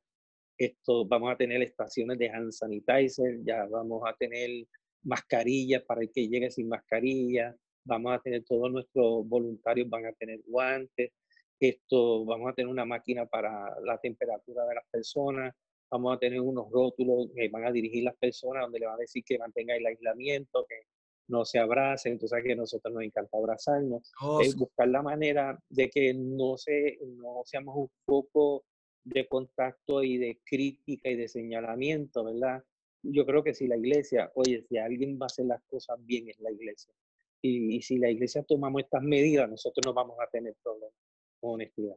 Esto, 0.58 1.06
vamos 1.06 1.32
a 1.32 1.38
tener 1.38 1.62
estaciones 1.62 2.17
de 2.17 2.30
hand 2.30 2.52
sanitizer, 2.52 3.39
ya 3.43 3.65
vamos 3.65 4.04
a 4.06 4.13
tener 4.15 4.65
mascarillas 5.03 5.83
para 5.83 6.01
el 6.01 6.12
que 6.12 6.27
llegue 6.27 6.51
sin 6.51 6.69
mascarilla, 6.69 7.55
vamos 7.86 8.13
a 8.13 8.19
tener 8.19 8.43
todos 8.43 8.71
nuestros 8.71 9.27
voluntarios, 9.27 9.89
van 9.89 10.05
a 10.05 10.13
tener 10.13 10.41
guantes, 10.45 11.12
esto, 11.60 12.25
vamos 12.25 12.51
a 12.51 12.53
tener 12.53 12.69
una 12.69 12.86
máquina 12.86 13.25
para 13.25 13.79
la 13.83 13.97
temperatura 13.97 14.65
de 14.65 14.75
las 14.75 14.86
personas, 14.91 15.53
vamos 15.89 16.15
a 16.15 16.19
tener 16.19 16.41
unos 16.41 16.69
rótulos 16.69 17.29
que 17.36 17.49
van 17.49 17.65
a 17.65 17.71
dirigir 17.71 18.03
las 18.03 18.15
personas 18.17 18.63
donde 18.63 18.79
le 18.79 18.86
van 18.86 18.95
a 18.95 18.99
decir 18.99 19.23
que 19.25 19.39
mantenga 19.39 19.75
el 19.75 19.86
aislamiento, 19.86 20.65
que 20.67 20.81
no 21.29 21.45
se 21.45 21.60
abracen, 21.60 22.13
entonces 22.13 22.43
que 22.43 22.53
a 22.53 22.55
nosotros 22.55 22.93
nos 22.93 23.03
encanta 23.03 23.38
abrazarnos, 23.38 24.12
oh, 24.21 24.41
es 24.41 24.55
buscar 24.55 24.88
la 24.88 25.01
manera 25.01 25.60
de 25.69 25.89
que 25.89 26.13
no, 26.13 26.57
se, 26.57 26.99
no 27.17 27.41
seamos 27.45 27.75
un 27.75 27.89
poco 28.05 28.63
de 29.03 29.27
contacto 29.27 30.03
y 30.03 30.17
de 30.17 30.39
crítica 30.45 31.10
y 31.10 31.15
de 31.15 31.27
señalamiento, 31.27 32.23
¿verdad? 32.25 32.63
Yo 33.03 33.25
creo 33.25 33.43
que 33.43 33.53
si 33.53 33.67
la 33.67 33.77
iglesia, 33.77 34.31
oye, 34.36 34.63
si 34.67 34.77
alguien 34.77 35.17
va 35.19 35.25
a 35.25 35.27
hacer 35.27 35.45
las 35.45 35.62
cosas 35.63 35.97
bien 36.05 36.29
es 36.29 36.39
la 36.39 36.51
iglesia. 36.51 36.93
Y, 37.41 37.81
si 37.81 37.97
la 37.97 38.10
iglesia 38.10 38.43
tomamos 38.43 38.81
estas 38.81 39.03
medidas, 39.03 39.49
nosotros 39.49 39.86
no 39.86 39.93
vamos 39.93 40.17
a 40.19 40.27
tener 40.29 40.55
problemas 40.62 40.95
con 41.39 41.53
honestidad. 41.53 41.95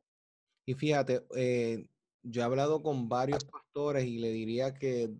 Y 0.67 0.75
fíjate, 0.75 1.23
eh, 1.35 1.87
yo 2.23 2.43
he 2.43 2.45
hablado 2.45 2.83
con 2.83 3.09
varios 3.09 3.45
pastores 3.45 4.05
y 4.05 4.19
le 4.19 4.31
diría 4.31 4.75
que, 4.75 5.11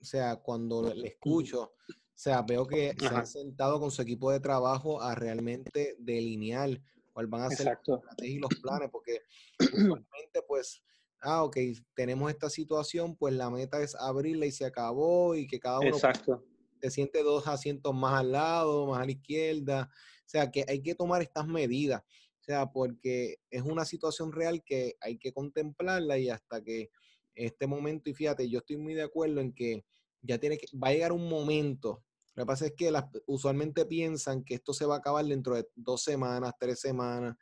o 0.00 0.04
sea, 0.04 0.36
cuando 0.36 0.92
le 0.94 1.08
escucho, 1.08 1.74
o 1.88 2.18
sea, 2.18 2.42
veo 2.42 2.66
que 2.66 2.94
se 2.98 3.06
han 3.06 3.26
sentado 3.26 3.78
con 3.78 3.90
su 3.90 4.00
equipo 4.00 4.32
de 4.32 4.40
trabajo 4.40 5.02
a 5.02 5.14
realmente 5.14 5.96
delinear 5.98 6.80
cuál 7.12 7.26
van 7.26 7.42
a 7.42 7.50
ser 7.50 7.66
las 7.66 7.78
estrategias 7.78 8.36
y 8.36 8.38
los 8.38 8.50
planes, 8.62 8.88
porque 8.90 9.20
usualmente, 9.60 10.42
pues, 10.48 10.82
ah, 11.20 11.44
ok, 11.44 11.56
tenemos 11.94 12.30
esta 12.30 12.50
situación, 12.50 13.16
pues 13.16 13.34
la 13.34 13.50
meta 13.50 13.82
es 13.82 13.94
abrirla 13.94 14.46
y 14.46 14.52
se 14.52 14.64
acabó 14.64 15.34
y 15.34 15.46
que 15.46 15.58
cada 15.58 15.80
uno 15.80 15.90
Exacto. 15.90 16.44
se 16.80 16.90
siente 16.90 17.22
dos 17.22 17.46
asientos 17.46 17.94
más 17.94 18.20
al 18.20 18.32
lado, 18.32 18.86
más 18.86 19.00
a 19.00 19.04
la 19.04 19.12
izquierda. 19.12 19.90
O 19.92 20.28
sea, 20.28 20.50
que 20.50 20.64
hay 20.68 20.82
que 20.82 20.94
tomar 20.94 21.22
estas 21.22 21.46
medidas. 21.46 22.02
O 22.02 22.44
sea, 22.44 22.66
porque 22.66 23.38
es 23.50 23.62
una 23.62 23.84
situación 23.84 24.32
real 24.32 24.62
que 24.64 24.94
hay 25.00 25.18
que 25.18 25.32
contemplarla 25.32 26.18
y 26.18 26.30
hasta 26.30 26.62
que 26.62 26.90
este 27.34 27.66
momento, 27.66 28.08
y 28.08 28.14
fíjate, 28.14 28.48
yo 28.48 28.60
estoy 28.60 28.76
muy 28.76 28.94
de 28.94 29.02
acuerdo 29.02 29.40
en 29.40 29.52
que 29.52 29.84
ya 30.22 30.38
tiene 30.38 30.58
que, 30.58 30.66
va 30.76 30.88
a 30.88 30.92
llegar 30.92 31.12
un 31.12 31.28
momento. 31.28 32.04
Lo 32.34 32.44
que 32.44 32.46
pasa 32.46 32.66
es 32.66 32.74
que 32.76 32.90
las, 32.90 33.04
usualmente 33.26 33.84
piensan 33.86 34.44
que 34.44 34.54
esto 34.54 34.72
se 34.74 34.86
va 34.86 34.96
a 34.96 34.98
acabar 34.98 35.24
dentro 35.24 35.54
de 35.54 35.66
dos 35.74 36.02
semanas, 36.02 36.52
tres 36.58 36.80
semanas. 36.80 37.36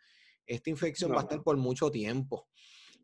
Esta 0.46 0.70
infección 0.70 1.12
va 1.12 1.18
a 1.18 1.22
estar 1.22 1.42
por 1.42 1.56
mucho 1.56 1.90
tiempo. 1.90 2.48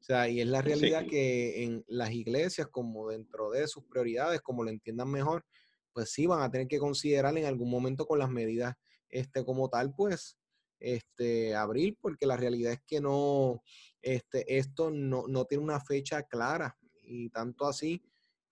O 0.01 0.03
sea, 0.03 0.29
y 0.29 0.41
es 0.41 0.47
la 0.47 0.63
realidad 0.63 1.07
que 1.07 1.63
en 1.63 1.85
las 1.87 2.11
iglesias, 2.11 2.69
como 2.69 3.11
dentro 3.11 3.51
de 3.51 3.69
sus 3.69 3.85
prioridades, 3.85 4.41
como 4.41 4.65
lo 4.65 4.71
entiendan 4.71 5.11
mejor, 5.11 5.45
pues 5.93 6.11
sí 6.11 6.27
van 6.27 6.43
a 6.43 6.51
tener 6.51 6.69
que 6.69 6.79
considerar 6.79 7.37
en 7.37 7.45
algún 7.45 7.71
momento 7.71 8.07
con 8.07 8.19
las 8.19 8.31
medidas 8.31 8.75
este, 9.11 9.45
como 9.45 9.69
tal, 9.69 9.95
pues 9.95 10.39
este, 10.79 11.55
abril, 11.55 11.99
porque 12.01 12.27
la 12.27 12.37
realidad 12.37 12.73
es 12.73 12.81
que 12.87 13.01
no, 13.01 13.63
este, 14.01 14.59
esto 14.59 14.91
no, 14.91 15.25
no 15.29 15.45
tiene 15.45 15.65
una 15.65 15.81
fecha 15.81 16.23
clara 16.23 16.79
y 17.03 17.29
tanto 17.29 17.67
así 17.67 18.03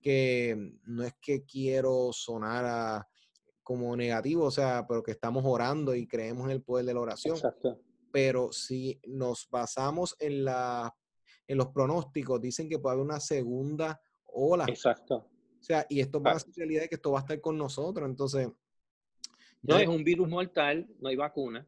que 0.01 0.75
no 0.85 1.03
es 1.05 1.15
que 1.21 1.45
quiero 1.45 2.11
sonar 2.13 2.65
a, 2.67 3.09
como 3.63 3.95
negativo, 3.97 4.45
o 4.45 4.51
sea, 4.51 4.87
pero 4.89 5.03
que 5.03 5.11
estamos 5.11 5.45
orando 5.47 5.95
y 5.95 6.07
creemos 6.07 6.47
en 6.47 6.53
el 6.53 6.63
poder 6.63 6.87
de 6.87 6.95
la 6.95 7.01
oración. 7.01 7.37
Exacto. 7.37 7.81
Pero 8.11 8.53
si 8.53 9.01
nos 9.07 9.49
basamos 9.51 10.17
en, 10.21 10.45
la, 10.45 10.95
en 11.49 11.59
los 11.59 11.69
pronósticos, 11.69 12.41
dicen 12.41 12.69
que 12.69 12.79
puede 12.79 12.95
haber 12.95 13.07
una 13.07 13.21
segunda 13.21 14.01
ola. 14.27 14.67
Exacto. 14.69 15.17
O 15.17 15.63
sea, 15.63 15.85
y 15.89 16.01
esto 16.01 16.23
va 16.23 16.33
a 16.33 16.39
ser 16.39 16.53
realidad 16.55 16.83
de 16.83 16.89
que 16.89 16.95
esto 16.95 17.11
va 17.11 17.19
a 17.19 17.23
estar 17.23 17.41
con 17.41 17.57
nosotros. 17.57 18.09
Entonces. 18.09 18.49
No 19.63 19.77
es 19.77 19.89
un 19.89 20.05
virus 20.05 20.29
mortal, 20.29 20.87
no 21.01 21.09
hay 21.09 21.17
vacuna. 21.17 21.67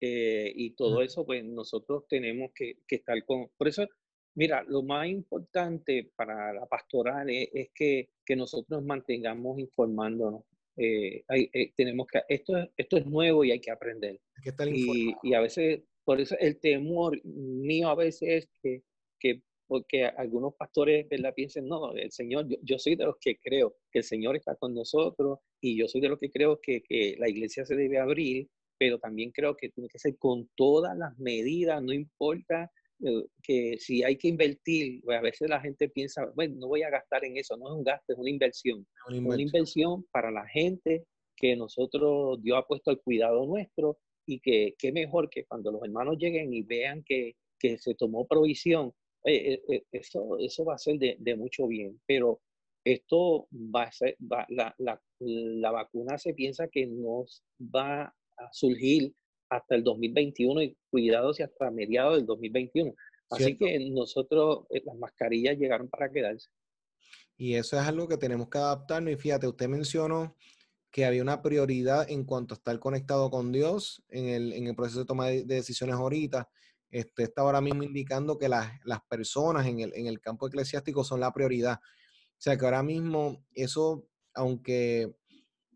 Eh, 0.00 0.52
y 0.54 0.70
todo 0.70 1.00
eso, 1.00 1.24
pues 1.24 1.44
nosotros 1.44 2.04
tenemos 2.08 2.50
que, 2.54 2.78
que, 2.86 2.96
estar 2.96 3.24
con. 3.24 3.48
Por 3.56 3.68
eso, 3.68 3.86
mira, 4.34 4.64
lo 4.64 4.82
más 4.82 5.06
importante 5.06 6.10
para 6.16 6.52
la 6.52 6.66
pastoral 6.66 7.30
es, 7.30 7.70
que, 7.72 8.10
que, 8.26 8.36
nosotros 8.36 8.68
nos 8.68 8.84
mantengamos 8.84 9.60
informándonos. 9.60 10.42
Eh, 10.76 11.24
eh, 11.28 11.72
tenemos 11.76 12.08
que, 12.08 12.20
esto, 12.28 12.54
esto 12.76 12.96
es 12.96 13.06
nuevo 13.06 13.44
y 13.44 13.52
hay 13.52 13.60
que 13.60 13.70
aprender. 13.70 14.20
Hay 14.36 14.42
que 14.42 14.50
estar 14.50 14.68
y, 14.68 15.14
y, 15.22 15.34
a 15.34 15.40
veces, 15.40 15.82
por 16.04 16.20
eso 16.20 16.36
el 16.40 16.58
temor 16.58 17.24
mío 17.24 17.88
a 17.88 17.94
veces 17.94 18.28
es 18.28 18.50
que, 18.60 18.82
que 19.22 19.42
porque 19.66 20.04
algunos 20.04 20.54
pastores 20.54 21.08
¿verdad? 21.08 21.32
piensen, 21.34 21.66
no, 21.66 21.94
el 21.94 22.10
Señor, 22.10 22.46
yo, 22.46 22.58
yo, 22.62 22.78
soy 22.78 22.94
de 22.96 23.06
los 23.06 23.16
que 23.18 23.38
creo 23.38 23.76
que 23.90 24.00
el 24.00 24.04
Señor 24.04 24.36
está 24.36 24.54
con 24.56 24.74
nosotros 24.74 25.38
y 25.62 25.78
yo 25.78 25.88
soy 25.88 26.02
de 26.02 26.10
los 26.10 26.18
que 26.18 26.30
creo 26.30 26.60
que, 26.60 26.82
que 26.82 27.16
la 27.18 27.28
iglesia 27.28 27.64
se 27.64 27.74
debe 27.74 27.98
abrir 27.98 28.48
pero 28.82 28.98
también 28.98 29.30
creo 29.30 29.56
que 29.56 29.68
tiene 29.68 29.88
que 29.88 30.00
ser 30.00 30.18
con 30.18 30.50
todas 30.56 30.98
las 30.98 31.16
medidas, 31.16 31.80
no 31.80 31.92
importa 31.92 32.68
eh, 33.04 33.26
que 33.40 33.76
si 33.78 34.02
hay 34.02 34.16
que 34.16 34.26
invertir, 34.26 35.00
pues 35.04 35.18
a 35.18 35.20
veces 35.20 35.48
la 35.48 35.60
gente 35.60 35.88
piensa, 35.88 36.26
bueno, 36.34 36.56
no 36.58 36.66
voy 36.66 36.82
a 36.82 36.90
gastar 36.90 37.24
en 37.24 37.36
eso, 37.36 37.56
no 37.56 37.68
es 37.68 37.74
un 37.74 37.84
gasto, 37.84 38.12
es 38.12 38.18
una 38.18 38.30
inversión. 38.30 38.84
Una 39.06 39.16
inversión, 39.18 39.34
una 39.34 39.42
inversión 39.42 40.06
para 40.10 40.32
la 40.32 40.48
gente 40.48 41.04
que 41.36 41.54
nosotros 41.54 42.42
Dios 42.42 42.58
ha 42.58 42.66
puesto 42.66 42.90
al 42.90 43.00
cuidado 43.00 43.46
nuestro 43.46 43.98
y 44.26 44.40
que 44.40 44.74
qué 44.76 44.90
mejor 44.90 45.30
que 45.30 45.44
cuando 45.44 45.70
los 45.70 45.84
hermanos 45.84 46.16
lleguen 46.18 46.52
y 46.52 46.62
vean 46.62 47.04
que, 47.04 47.36
que 47.60 47.78
se 47.78 47.94
tomó 47.94 48.26
provisión, 48.26 48.92
eh, 49.24 49.62
eh, 49.68 49.84
eso, 49.92 50.38
eso 50.38 50.64
va 50.64 50.74
a 50.74 50.78
ser 50.78 50.98
de, 50.98 51.16
de, 51.18 51.36
mucho 51.36 51.66
bien, 51.66 52.00
pero 52.06 52.40
esto 52.84 53.48
va 53.52 53.84
a 53.84 53.92
ser, 53.92 54.16
va, 54.20 54.46
la, 54.48 54.74
la, 54.78 55.00
la 55.20 55.70
vacuna 55.70 56.18
se 56.18 56.34
piensa 56.34 56.68
que 56.68 56.86
nos 56.86 57.44
va 57.60 58.12
surgir 58.50 59.14
hasta 59.48 59.74
el 59.74 59.84
2021 59.84 60.62
y 60.62 60.76
cuidados 60.90 61.38
y 61.38 61.42
hasta 61.42 61.70
mediados 61.70 62.16
del 62.16 62.26
2021. 62.26 62.94
Así 63.30 63.56
que 63.56 63.78
nosotros, 63.90 64.66
eh, 64.70 64.82
las 64.84 64.96
mascarillas 64.96 65.58
llegaron 65.58 65.88
para 65.88 66.10
quedarse. 66.10 66.48
Y 67.36 67.54
eso 67.54 67.78
es 67.78 67.86
algo 67.86 68.06
que 68.08 68.18
tenemos 68.18 68.48
que 68.48 68.58
adaptarnos. 68.58 69.12
Y 69.12 69.16
fíjate, 69.16 69.46
usted 69.46 69.68
mencionó 69.68 70.36
que 70.90 71.06
había 71.06 71.22
una 71.22 71.40
prioridad 71.40 72.10
en 72.10 72.24
cuanto 72.24 72.54
a 72.54 72.56
estar 72.56 72.78
conectado 72.78 73.30
con 73.30 73.50
Dios 73.50 74.02
en 74.08 74.28
el, 74.28 74.52
en 74.52 74.66
el 74.66 74.76
proceso 74.76 75.00
de 75.00 75.06
toma 75.06 75.28
de, 75.28 75.44
decisiones 75.44 75.96
ahorita. 75.96 76.50
Este, 76.92 77.24
está 77.24 77.42
ahora 77.42 77.60
mismo 77.60 77.82
indicando 77.82 78.38
que 78.38 78.48
las, 78.48 78.70
las 78.84 79.00
personas 79.08 79.66
en 79.66 79.80
el, 79.80 79.92
en 79.96 80.06
el 80.06 80.20
campo 80.20 80.46
eclesiástico 80.46 81.02
son 81.02 81.18
la 81.18 81.32
prioridad. 81.32 81.80
O 81.82 82.38
sea 82.38 82.56
que 82.56 82.64
ahora 82.64 82.84
mismo 82.84 83.44
eso, 83.54 84.06
aunque 84.34 85.16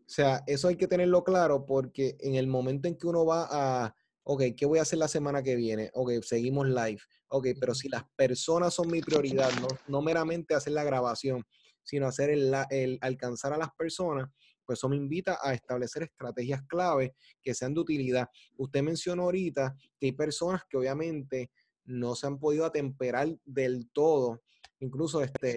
o 0.07 0.09
sea, 0.09 0.41
eso 0.47 0.69
hay 0.69 0.77
que 0.77 0.87
tenerlo 0.87 1.21
claro 1.25 1.65
porque 1.65 2.15
en 2.21 2.35
el 2.35 2.47
momento 2.47 2.87
en 2.87 2.95
que 2.95 3.07
uno 3.07 3.25
va 3.25 3.45
a, 3.51 3.93
ok, 4.23 4.43
¿qué 4.55 4.65
voy 4.65 4.79
a 4.79 4.83
hacer 4.83 4.99
la 4.99 5.09
semana 5.09 5.43
que 5.43 5.57
viene? 5.57 5.91
Ok, 5.93 6.11
seguimos 6.21 6.65
live. 6.65 6.99
Ok, 7.27 7.47
pero 7.59 7.75
si 7.75 7.89
las 7.89 8.03
personas 8.15 8.73
son 8.73 8.89
mi 8.89 9.01
prioridad, 9.01 9.51
no, 9.59 9.67
no 9.89 10.01
meramente 10.01 10.55
hacer 10.55 10.71
la 10.71 10.85
grabación, 10.85 11.43
sino 11.83 12.07
hacer 12.07 12.29
el, 12.29 12.55
el, 12.69 12.97
alcanzar 13.01 13.51
a 13.51 13.57
las 13.57 13.69
personas, 13.77 14.29
pues 14.67 14.79
eso 14.79 14.89
me 14.89 14.97
invita 14.97 15.39
a 15.41 15.53
establecer 15.53 16.03
estrategias 16.03 16.61
clave 16.67 17.15
que 17.41 17.53
sean 17.53 17.73
de 17.73 17.79
utilidad. 17.79 18.29
Usted 18.57 18.83
mencionó 18.83 19.23
ahorita 19.23 19.75
que 19.97 20.07
hay 20.07 20.11
personas 20.11 20.63
que 20.69 20.77
obviamente 20.77 21.49
no 21.85 22.13
se 22.15 22.27
han 22.27 22.37
podido 22.37 22.65
atemperar 22.65 23.29
del 23.45 23.89
todo. 23.91 24.43
Incluso 24.79 25.23
este, 25.23 25.55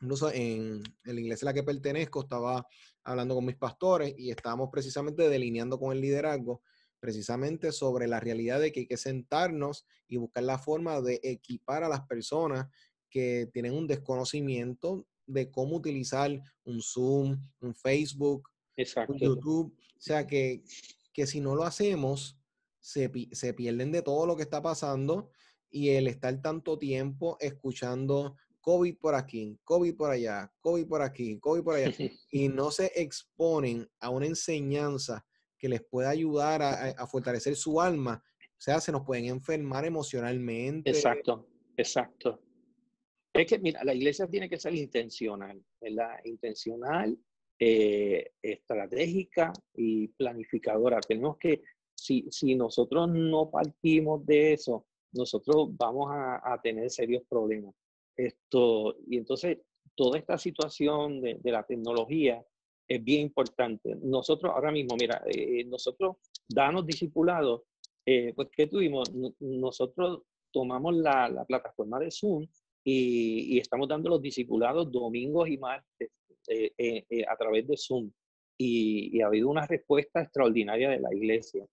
incluso 0.00 0.30
en, 0.30 0.80
en, 1.04 1.14
la 1.14 1.20
iglesia 1.20 1.46
a 1.46 1.50
la 1.50 1.54
que 1.54 1.64
pertenezco, 1.64 2.22
estaba 2.22 2.64
hablando 3.02 3.34
con 3.34 3.44
mis 3.44 3.56
pastores 3.56 4.14
y 4.16 4.30
estábamos 4.30 4.70
precisamente 4.70 5.28
delineando 5.28 5.78
con 5.78 5.92
el 5.92 6.00
liderazgo 6.00 6.62
precisamente 7.04 7.70
sobre 7.70 8.08
la 8.08 8.18
realidad 8.18 8.60
de 8.60 8.72
que 8.72 8.80
hay 8.80 8.86
que 8.86 8.96
sentarnos 8.96 9.84
y 10.08 10.16
buscar 10.16 10.44
la 10.44 10.56
forma 10.56 11.02
de 11.02 11.20
equipar 11.22 11.84
a 11.84 11.88
las 11.90 12.06
personas 12.06 12.66
que 13.10 13.46
tienen 13.52 13.74
un 13.74 13.86
desconocimiento 13.86 15.06
de 15.26 15.50
cómo 15.50 15.76
utilizar 15.76 16.30
un 16.64 16.80
Zoom, 16.80 17.38
un 17.60 17.74
Facebook, 17.74 18.48
un 19.08 19.18
YouTube. 19.18 19.74
O 19.76 20.00
sea, 20.00 20.26
que, 20.26 20.62
que 21.12 21.26
si 21.26 21.40
no 21.40 21.54
lo 21.54 21.64
hacemos, 21.64 22.38
se, 22.80 23.10
se 23.32 23.54
pierden 23.54 23.92
de 23.92 24.02
todo 24.02 24.26
lo 24.26 24.36
que 24.36 24.42
está 24.42 24.60
pasando 24.60 25.30
y 25.70 25.90
el 25.90 26.06
estar 26.06 26.40
tanto 26.40 26.78
tiempo 26.78 27.36
escuchando 27.40 28.36
COVID 28.64 28.96
por 28.98 29.14
aquí, 29.14 29.58
COVID 29.64 29.94
por 29.94 30.10
allá, 30.10 30.50
COVID 30.60 30.86
por 30.86 31.02
aquí, 31.02 31.38
COVID 31.38 31.62
por 31.62 31.74
allá, 31.74 31.86
y 32.30 32.48
no 32.48 32.70
se 32.70 32.90
exponen 32.94 33.88
a 34.00 34.08
una 34.08 34.26
enseñanza 34.26 35.24
que 35.58 35.68
les 35.68 35.82
pueda 35.82 36.10
ayudar 36.10 36.62
a, 36.62 37.06
fortalecer 37.06 37.56
su 37.56 37.80
alma, 37.80 38.22
o 38.40 38.60
sea, 38.60 38.80
se 38.80 38.92
nos 38.92 39.02
pueden 39.02 39.26
enfermar 39.26 39.84
emocionalmente. 39.84 40.90
Exacto, 40.90 41.46
exacto. 41.76 42.40
Es 43.34 43.46
que, 43.46 43.58
mira, 43.58 43.82
la 43.82 43.94
iglesia 43.94 44.28
tiene 44.28 44.48
que 44.48 44.58
ser 44.60 44.74
intencional, 44.74 45.60
¿verdad? 45.80 46.20
Intencional, 46.24 47.18
eh, 47.58 48.30
estratégica 48.40 49.52
y 49.74 50.06
planificadora. 50.08 51.00
Tenemos 51.00 51.36
que, 51.38 51.62
si, 51.92 52.26
si 52.30 52.54
nosotros 52.54 53.08
no 53.08 53.50
partimos 53.50 54.24
de 54.24 54.52
eso, 54.52 54.86
nosotros 55.12 55.76
vamos 55.76 56.12
a, 56.12 56.52
a 56.52 56.60
tener 56.62 56.88
serios 56.90 57.24
problemas. 57.28 57.74
Esto, 58.16 58.96
y 59.08 59.16
entonces, 59.16 59.58
toda 59.96 60.16
esta 60.16 60.38
situación 60.38 61.20
de, 61.20 61.34
de 61.34 61.50
la 61.50 61.64
tecnología 61.64 62.44
es 62.86 63.02
bien 63.02 63.22
importante. 63.22 63.96
Nosotros 64.02 64.52
ahora 64.54 64.70
mismo, 64.70 64.96
mira, 64.96 65.22
eh, 65.26 65.64
nosotros 65.64 66.16
danos 66.48 66.86
discipulados, 66.86 67.62
eh, 68.06 68.32
pues 68.34 68.48
¿qué 68.52 68.66
tuvimos? 68.66 69.10
nosotros 69.40 70.22
tomamos 70.52 70.94
la, 70.94 71.28
la, 71.28 71.44
plataforma 71.44 71.98
de 71.98 72.10
Zoom 72.10 72.46
y, 72.84 73.56
y, 73.56 73.58
estamos 73.58 73.88
dando 73.88 74.10
los 74.10 74.22
discipulados 74.22 74.92
domingos 74.92 75.48
y 75.48 75.58
martes 75.58 76.10
eh, 76.48 77.24
a 77.28 77.36
través 77.36 77.66
de 77.66 77.76
Zoom. 77.76 78.10
Y, 78.58 79.16
y, 79.16 79.22
ha 79.22 79.26
habido 79.26 79.48
una 79.48 79.66
respuesta 79.66 80.22
extraordinaria 80.22 80.90
de 80.90 81.00
la 81.00 81.12
iglesia. 81.14 81.66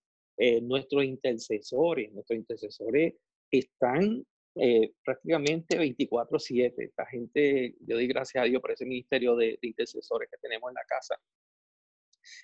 nuestros 0.61 1.03
intercesores, 1.03 2.11
nuestros 2.11 2.39
intercesores 2.39 3.13
están 3.51 4.25
eh, 4.55 4.91
prácticamente 5.03 5.77
24/7. 5.77 6.73
Esta 6.77 7.05
gente, 7.05 7.75
yo 7.79 7.95
doy 7.95 8.07
gracias 8.07 8.43
a 8.43 8.47
Dios 8.47 8.61
por 8.61 8.71
ese 8.71 8.85
ministerio 8.85 9.35
de, 9.35 9.57
intercesores 9.61 10.29
que 10.29 10.37
tenemos 10.41 10.69
en 10.69 10.75
la 10.75 10.83
casa. 10.85 11.15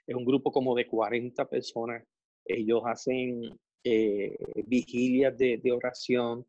Es 0.06 0.15
un 0.15 0.25
grupo 0.25 0.51
como 0.51 0.73
de 0.75 0.88
40 0.88 1.49
personas. 1.49 2.03
Ellos 2.45 2.82
hacen 2.86 3.41
eh, 3.84 4.38
vigilias 4.65 5.38
de, 5.38 5.58
de, 5.58 5.71
oración 5.71 6.45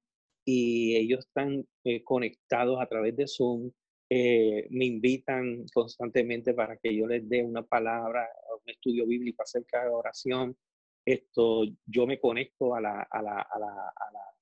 y 0.50 0.96
ellos 0.96 1.26
están 1.26 1.62
eh, 1.84 2.02
conectados 2.02 2.80
a 2.80 2.86
través 2.86 3.14
de 3.14 3.26
Zoom. 3.28 3.70
me 4.08 4.86
invitan 4.86 5.66
constantemente 5.74 6.54
para 6.54 6.78
que 6.78 6.96
yo 6.96 7.06
les 7.06 7.28
dé 7.28 7.42
una 7.42 7.62
palabra, 7.62 8.26
un 8.54 8.70
estudio 8.70 9.06
bíblico 9.06 9.42
acerca 9.42 9.84
de 9.84 9.90
oración. 9.90 10.56
Esto, 11.04 11.64
yo 11.84 12.06
me 12.06 12.18
conecto 12.18 12.74
a, 12.74 12.80
la, 12.80 13.06
a, 13.10 13.20
la, 13.22 13.40
a, 13.40 13.58
la, 13.58 13.92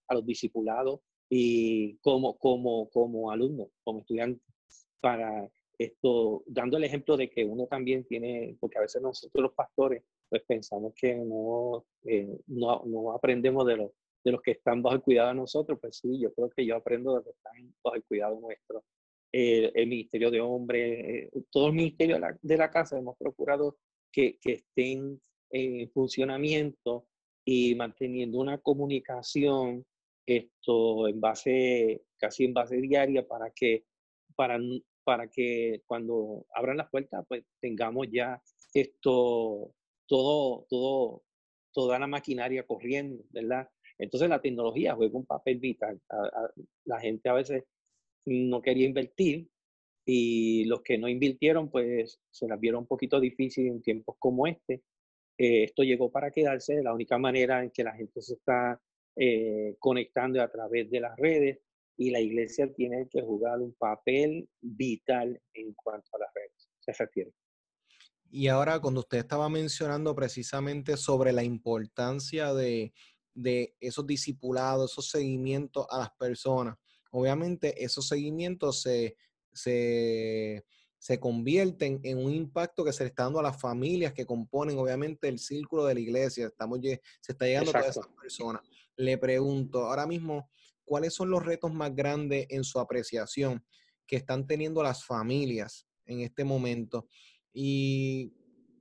a 0.07 0.15
los 0.15 0.25
discipulados 0.25 1.01
y 1.29 1.97
como, 1.97 2.39
como, 2.39 2.89
como 2.91 3.33
alumno, 3.33 3.71
como 3.83 3.99
estudiante, 3.99 4.41
para 5.01 5.51
esto, 5.77 6.45
dando 6.47 6.77
el 6.77 6.85
ejemplo 6.85 7.17
de 7.17 7.29
que 7.29 7.45
uno 7.45 7.67
también 7.67 8.05
tiene, 8.05 8.57
porque 8.61 8.79
a 8.79 8.83
veces 8.83 9.03
nosotros 9.03 9.43
los 9.43 9.55
pastores, 9.55 10.05
pues 10.29 10.43
pensamos 10.47 10.95
que 10.95 11.17
no, 11.17 11.85
eh, 12.05 12.39
no, 12.47 12.85
no, 12.87 13.13
aprendemos 13.13 13.67
de 13.67 13.77
los, 13.77 13.91
de 14.27 14.33
los 14.33 14.43
que 14.43 14.51
están 14.51 14.83
bajo 14.83 14.97
el 14.97 15.03
cuidado 15.03 15.29
de 15.29 15.37
nosotros, 15.37 15.79
pues 15.81 15.99
sí, 15.99 16.19
yo 16.19 16.35
creo 16.35 16.51
que 16.51 16.67
yo 16.67 16.75
aprendo 16.75 17.13
de 17.13 17.17
los 17.19 17.25
que 17.27 17.31
están 17.31 17.75
bajo 17.81 17.95
el 17.95 18.03
cuidado 18.03 18.41
nuestro. 18.41 18.85
el 19.31 19.87
Ministerio 19.87 20.33
de 20.33 20.41
Hombres, 20.41 21.31
eh, 21.33 21.43
todo 21.49 21.69
el 21.69 21.75
Ministerio 21.75 22.17
de 22.17 22.21
la, 22.21 22.39
de 22.43 22.57
la, 22.57 22.69
Casa 22.69 22.99
hemos 22.99 23.17
procurado 23.17 23.77
que, 24.11 24.37
que 24.41 24.53
estén 24.55 25.21
en 25.51 25.89
funcionamiento 25.93 27.07
y 27.45 27.77
manteniendo 27.77 28.39
una 28.39 28.59
comunicación 28.59 29.87
esto 30.27 31.07
en 31.07 31.21
base, 31.21 32.03
casi 32.17 32.47
en 32.47 32.55
base 32.55 32.79
diaria, 32.79 33.29
para 33.29 33.53
que, 33.53 33.85
para 34.35 34.59
para 35.05 35.29
que 35.29 35.83
cuando 35.87 36.47
abran 36.53 36.79
las 36.79 36.91
puertas, 36.91 37.25
pues 37.29 37.45
tengamos 37.61 38.09
ya 38.11 38.43
esto, 38.75 39.73
todo, 40.09 40.67
todo, 40.69 41.23
toda 41.73 42.01
la 42.01 42.09
maquinaria 42.09 42.67
corriendo, 42.67 43.23
¿verdad? 43.31 43.69
Entonces 43.99 44.29
la 44.29 44.41
tecnología 44.41 44.95
juega 44.95 45.19
un 45.19 45.27
papel 45.27 45.59
vital. 45.59 46.01
la 46.85 47.01
gente 47.01 47.29
a 47.29 47.35
veces 47.35 47.65
no 48.27 48.61
quería 48.61 48.87
invertir 48.87 49.49
y 50.05 50.65
los 50.67 50.83
que 50.83 50.99
no 50.99 51.09
invirtieron, 51.09 51.71
pues 51.71 52.21
se 52.31 52.47
las 52.47 52.61
vieron 52.61 52.81
un 52.81 52.87
poquito 52.87 53.19
difícil 53.19 53.67
en 53.67 53.83
tiempos 53.83 54.17
como 54.19 54.47
este. 54.47 54.83
Eh, 55.39 55.65
esto 55.65 55.83
llegó 55.83 56.11
para 56.11 56.31
quedarse. 56.31 56.83
La 56.83 56.95
única 56.95 57.19
manera 57.19 57.63
en 57.63 57.71
que 57.71 57.83
la 57.83 57.95
gente 57.95 58.21
se 58.21 58.35
está 58.35 58.81
eh, 59.17 59.75
conectando 59.79 60.41
a 60.43 60.51
través 60.51 60.91
de 60.91 61.01
las 61.01 61.17
redes 61.17 61.59
y 61.97 62.11
la 62.11 62.21
iglesia 62.21 62.73
tiene 62.73 63.09
que 63.09 63.23
jugar 63.23 63.61
un 63.61 63.75
papel 63.75 64.49
vital 64.61 65.41
en 65.55 65.73
cuanto 65.75 66.09
a 66.13 66.21
las 66.21 66.35
redes. 66.35 66.69
Se 66.79 66.93
refiere. 66.93 67.33
Y 68.31 68.49
ahora, 68.49 68.81
cuando 68.81 69.01
usted 69.01 69.19
estaba 69.19 69.49
mencionando 69.49 70.15
precisamente 70.15 70.97
sobre 70.97 71.33
la 71.33 71.43
importancia 71.43 72.53
de, 72.53 72.93
de 73.37 73.77
esos 73.81 74.07
discipulados, 74.07 74.93
esos 74.93 75.11
seguimientos 75.11 75.87
a 75.91 75.99
las 75.99 76.11
personas, 76.13 76.77
obviamente 77.11 77.85
esos 77.85 78.09
seguimientos 78.09 78.83
se, 78.83 79.17
se, 79.53 80.65
se 80.99 81.21
convierten 81.21 82.01
en 82.03 82.19
un 82.19 82.33
impacto 82.33 82.85
que 82.85 82.93
se 82.93 83.05
le 83.05 83.09
está 83.09 83.25
dando 83.25 83.41
a 83.41 83.45
las 83.45 83.61
familias 83.61 84.13
que 84.13 84.27
componen 84.27 84.79
obviamente 84.79 85.29
el 85.29 85.39
círculo 85.39 85.85
de 85.85 85.95
la 85.95 86.01
iglesia. 86.01 86.47
Estamos, 86.47 86.81
se 86.83 87.33
está 87.33 87.47
llegando 87.47 87.71
a 87.71 87.75
todas 87.75 87.97
esas 87.97 88.09
personas. 88.21 88.63
Le 88.97 89.19
pregunto, 89.19 89.85
ahora 89.85 90.07
mismo, 90.07 90.51
¿cuáles 90.85 91.15
son 91.15 91.31
los 91.31 91.45
retos 91.45 91.73
más 91.73 91.95
grandes 91.95 92.47
en 92.49 92.65
su 92.65 92.81
apreciación 92.81 93.65
que 94.07 94.17
están 94.17 94.47
teniendo 94.47 94.83
las 94.83 95.05
familias 95.05 95.87
en 96.07 96.21
este 96.21 96.45
momento? 96.45 97.07
Y 97.53 98.33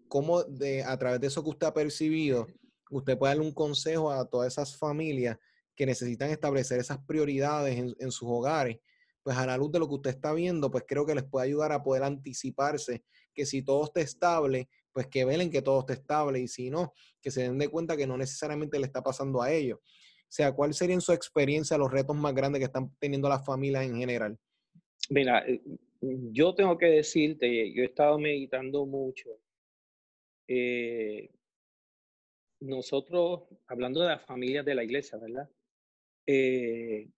cómo 0.08 0.44
de, 0.44 0.84
a 0.84 0.98
través 0.98 1.20
de 1.20 1.28
eso 1.28 1.44
que 1.44 1.50
usted 1.50 1.68
ha 1.68 1.74
percibido, 1.74 2.48
usted 2.90 3.18
puede 3.18 3.32
darle 3.32 3.48
un 3.48 3.54
consejo 3.54 4.12
a 4.12 4.26
todas 4.30 4.54
esas 4.54 4.78
familias 4.78 5.38
que 5.76 5.86
necesitan 5.86 6.30
establecer 6.30 6.80
esas 6.80 7.00
prioridades 7.06 7.78
en, 7.78 7.96
en 8.00 8.12
sus 8.12 8.28
hogares 8.30 8.80
pues 9.26 9.38
a 9.38 9.48
la 9.48 9.58
luz 9.58 9.72
de 9.72 9.80
lo 9.80 9.88
que 9.88 9.96
usted 9.96 10.12
está 10.12 10.36
viendo, 10.36 10.70
pues 10.70 10.84
creo 10.88 11.04
que 11.04 11.16
les 11.16 11.24
puede 11.24 11.48
ayudar 11.48 11.72
a 11.72 11.82
poder 11.82 12.04
anticiparse 12.04 13.04
que 13.34 13.44
si 13.48 13.64
todo 13.64 13.86
está 13.86 14.00
estable, 14.02 14.70
pues 14.94 15.08
que 15.08 15.26
velen 15.26 15.50
que 15.50 15.64
todo 15.64 15.80
esté 15.80 15.94
estable 15.94 16.40
y 16.40 16.48
si 16.48 16.70
no, 16.70 16.94
que 17.20 17.32
se 17.32 17.42
den 17.42 17.58
de 17.58 17.68
cuenta 17.68 17.98
que 17.98 18.06
no 18.06 18.18
necesariamente 18.18 18.78
le 18.78 18.86
está 18.86 19.02
pasando 19.02 19.42
a 19.42 19.52
ellos. 19.52 19.80
O 19.80 20.28
sea, 20.30 20.52
¿cuál 20.52 20.76
sería 20.76 20.94
en 20.94 21.02
su 21.02 21.12
experiencia 21.12 21.76
los 21.76 21.92
retos 21.92 22.16
más 22.16 22.36
grandes 22.36 22.60
que 22.60 22.66
están 22.66 22.96
teniendo 23.00 23.28
las 23.28 23.44
familias 23.44 23.84
en 23.84 23.98
general? 23.98 24.38
Mira, 25.10 25.44
eh, 25.48 25.60
yo 26.02 26.54
tengo 26.54 26.78
que 26.78 26.86
decirte, 26.86 27.74
yo 27.74 27.82
he 27.82 27.88
estado 27.88 28.20
meditando 28.20 28.86
mucho. 28.86 29.32
Eh, 30.48 31.32
nosotros, 32.60 33.44
hablando 33.68 34.02
de 34.02 34.10
las 34.10 34.26
familias 34.26 34.66
de 34.66 34.76
la 34.76 34.84
iglesia, 34.84 35.18
¿verdad? 35.18 35.50
Eh, 36.28 37.10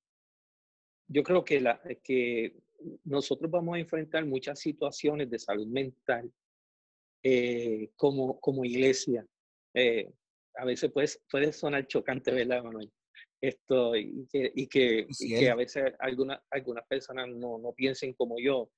yo 1.07 1.23
creo 1.23 1.43
que, 1.43 1.61
la, 1.61 1.81
que 2.03 2.55
nosotros 3.05 3.49
vamos 3.49 3.75
a 3.75 3.79
enfrentar 3.79 4.25
muchas 4.25 4.59
situaciones 4.59 5.29
de 5.29 5.39
salud 5.39 5.67
mental 5.67 6.31
eh, 7.23 7.89
como, 7.95 8.39
como 8.39 8.65
iglesia. 8.65 9.25
Eh, 9.73 10.11
a 10.55 10.65
veces 10.65 10.91
puede, 10.91 11.07
puede 11.29 11.53
sonar 11.53 11.87
chocante, 11.87 12.31
¿verdad, 12.31 12.63
Manuel? 12.63 12.91
Esto, 13.39 13.95
y 13.95 14.27
que, 14.31 14.51
y 14.55 14.67
que, 14.67 15.07
que 15.17 15.49
a 15.49 15.55
veces 15.55 15.93
algunas 15.99 16.39
algunas 16.49 16.85
personas 16.87 17.29
no, 17.29 17.59
no, 17.59 17.71
piensen 17.71 18.13
como 18.13 18.39
yo, 18.39 18.71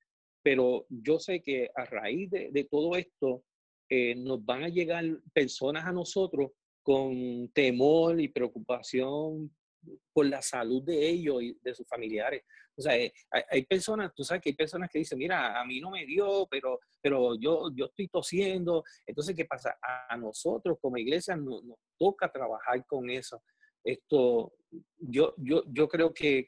pero 0.44 0.86
yo 0.90 1.18
sé 1.18 1.42
que 1.42 1.72
a 1.74 1.86
raíz 1.86 2.30
de, 2.30 2.50
de 2.52 2.66
todo 2.66 2.98
esto 2.98 3.44
eh, 3.90 4.16
nos 4.16 4.46
van 4.46 4.64
a 4.64 4.70
llegar 4.70 5.04
personas 5.34 5.86
a 5.86 5.92
nosotros 5.92 6.52
con 6.84 7.50
temor 7.54 8.20
y 8.22 8.28
preocupación 8.28 9.52
por 10.14 10.26
la 10.26 10.42
salud 10.42 10.84
de 10.84 11.10
ellos 11.10 11.42
y 11.42 11.58
de 11.62 11.74
sus 11.74 11.88
familiares. 11.88 12.44
O 12.78 12.82
sea, 12.82 12.98
eh, 12.98 13.12
hay, 13.50 13.66
personas, 13.66 14.14
tú 14.16 14.24
sabes 14.24 14.42
que 14.42 14.50
hay 14.50 14.56
personas 14.56 14.90
que 14.90 15.00
dicen, 15.00 15.18
mira, 15.18 15.60
a 15.60 15.66
mí 15.66 15.82
no 15.82 15.92
me 15.92 16.06
dio, 16.06 16.48
pero, 16.50 16.80
pero 17.02 17.38
yo, 17.38 17.70
yo 17.76 17.86
estoy 17.86 18.08
tosiendo. 18.08 18.84
Entonces, 19.06 19.36
¿qué 19.36 19.46
pasa? 19.46 19.78
A, 19.82 20.16
nosotros 20.16 20.78
como 20.80 20.98
iglesia 20.98 21.36
nos, 21.36 21.62
toca 21.98 22.32
trabajar 22.32 22.86
con 22.86 23.10
eso. 23.10 23.44
Esto, 23.84 24.54
yo, 24.98 25.34
yo, 25.38 25.64
yo 25.68 25.88
creo 25.90 26.14
que, 26.14 26.48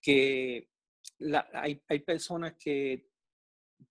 que, 0.00 0.68
hay, 1.52 1.82
hay 1.86 1.98
personas 2.00 2.54
que 2.58 3.08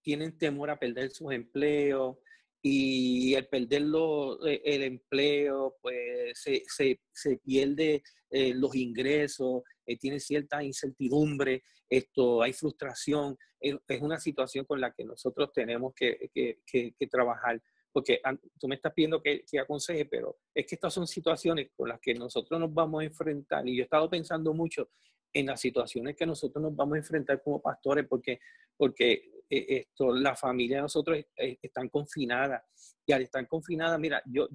tienen 0.01 0.37
temor 0.37 0.69
a 0.71 0.79
perder 0.79 1.11
sus 1.11 1.31
empleos, 1.31 2.17
y 2.61 3.33
al 3.35 3.47
perderlo 3.47 4.45
eh, 4.45 4.61
el 4.63 4.83
empleo, 4.83 5.77
pues 5.81 6.39
se, 6.39 6.63
se, 6.67 7.01
se 7.11 7.37
pierde 7.37 8.03
eh, 8.29 8.53
los 8.53 8.75
ingresos, 8.75 9.63
eh, 9.85 9.97
tiene 9.97 10.19
cierta 10.19 10.63
incertidumbre, 10.63 11.63
esto, 11.89 12.41
hay 12.41 12.53
frustración. 12.53 13.37
Es, 13.59 13.75
una 13.99 14.19
situación 14.19 14.65
con 14.65 14.79
la 14.79 14.93
que 14.93 15.03
nosotros 15.03 15.51
tenemos 15.53 15.93
que, 15.93 16.29
que, 16.33 16.59
que, 16.65 17.07
trabajar. 17.07 17.61
Porque 17.91 18.21
tú 18.57 18.69
me 18.69 18.75
estás 18.75 18.93
pidiendo 18.93 19.21
que, 19.21 19.43
que, 19.43 19.59
aconseje, 19.59 20.05
pero 20.05 20.37
es 20.55 20.65
que 20.65 20.75
estas 20.75 20.93
son 20.93 21.05
situaciones 21.05 21.69
con 21.75 21.89
las 21.89 21.99
que 21.99 22.13
nosotros 22.13 22.57
nos 22.59 22.73
vamos 22.73 23.01
a 23.01 23.05
enfrentar. 23.05 23.67
Y 23.67 23.75
yo 23.75 23.81
he 23.81 23.83
estado 23.83 24.09
pensando 24.09 24.53
mucho 24.53 24.89
en 25.33 25.47
las 25.47 25.59
situaciones 25.59 26.15
que 26.15 26.25
nosotros 26.25 26.63
nos 26.63 26.75
vamos 26.75 26.95
a 26.95 26.99
enfrentar 26.99 27.41
como 27.43 27.61
pastores, 27.61 28.05
porque, 28.07 28.39
porque 28.77 29.29
esto, 29.51 30.13
la 30.13 30.35
familia 30.35 30.77
de 30.77 30.83
nosotros 30.83 31.19
están 31.35 31.89
confinadas. 31.89 32.63
Y 33.05 33.11
al 33.11 33.23
estar 33.23 33.45
confinadas, 33.47 33.99
mira, 33.99 34.21
yo, 34.25 34.47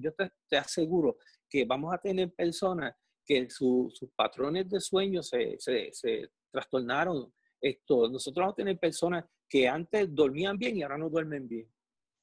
te, 0.47 0.57
aseguro 0.57 1.17
que 1.49 1.65
vamos 1.65 1.93
a 1.93 1.97
tener 1.99 2.33
personas 2.33 2.95
que 3.25 3.49
sus 3.49 3.93
patrones 4.15 4.69
de 4.69 4.79
sueño 4.79 5.21
se, 5.21 5.57
se, 5.59 5.89
se, 5.91 6.31
trastornaron. 6.51 7.31
Esto, 7.61 8.09
nosotros 8.09 8.43
vamos 8.43 8.53
a 8.53 8.55
tener 8.55 8.79
personas 8.79 9.25
que 9.49 9.67
antes 9.67 10.13
dormían 10.13 10.57
bien 10.57 10.77
y 10.77 10.83
ahora 10.83 10.97
no 10.97 11.09
duermen 11.09 11.47
bien. 11.47 11.71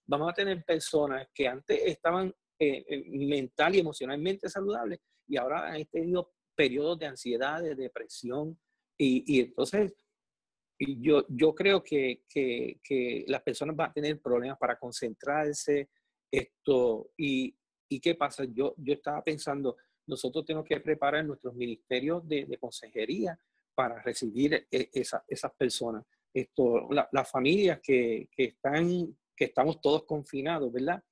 Vamos 0.07 0.31
a 0.31 0.35
tener 0.35 0.65
personas 0.65 1.29
que 1.35 1.49
antes 1.49 1.81
estaban 1.85 2.35
eh, 2.59 2.85
eh, 2.89 3.05
mental 3.27 3.75
y 3.75 3.81
emocionalmente 3.81 4.49
saludables 4.49 5.01
y 5.27 5.37
ahora 5.37 5.73
han 5.73 5.85
tenido 5.87 6.33
periodos 6.55 6.99
de 6.99 7.07
ansiedad, 7.07 7.63
de 7.63 7.75
depresión. 7.75 8.59
Y, 8.97 9.25
y 9.27 9.41
entonces, 9.41 9.93
yo, 10.79 11.25
yo 11.29 11.55
creo 11.55 11.83
que, 11.83 12.23
que, 12.29 12.81
que, 12.83 13.25
las 13.29 13.43
personas 13.43 13.77
van 13.77 13.91
a 13.91 13.93
tener 13.93 14.21
problemas 14.21 14.59
para 14.59 14.79
concentrarse. 14.79 15.89
Esto, 16.31 17.11
y, 17.17 17.57
y 17.89 18.01
qué 18.01 18.15
pasa? 18.15 18.45
Yo, 18.45 18.75
yo 18.79 18.95
estaba 18.95 19.23
pensando, 19.23 19.77
nosotros 20.07 20.45
tenemos 20.45 20.67
que 20.67 20.81
preparar 20.81 21.25
nuestros 21.25 21.55
ministerios 21.55 22.27
de, 22.27 22.59
consejería 22.59 23.39
para 23.75 24.03
recibir 24.03 24.67
e, 24.71 24.91
esas 24.93 25.53
personas. 25.57 26.05
Esto, 26.33 26.89
las 26.91 27.31
familias 27.31 27.81
que, 27.81 28.29
están, 28.37 29.17
que 29.37 29.45
estamos 29.45 29.81
todos 29.81 30.05
confinados, 30.05 30.73
¿verdad? 30.73 31.03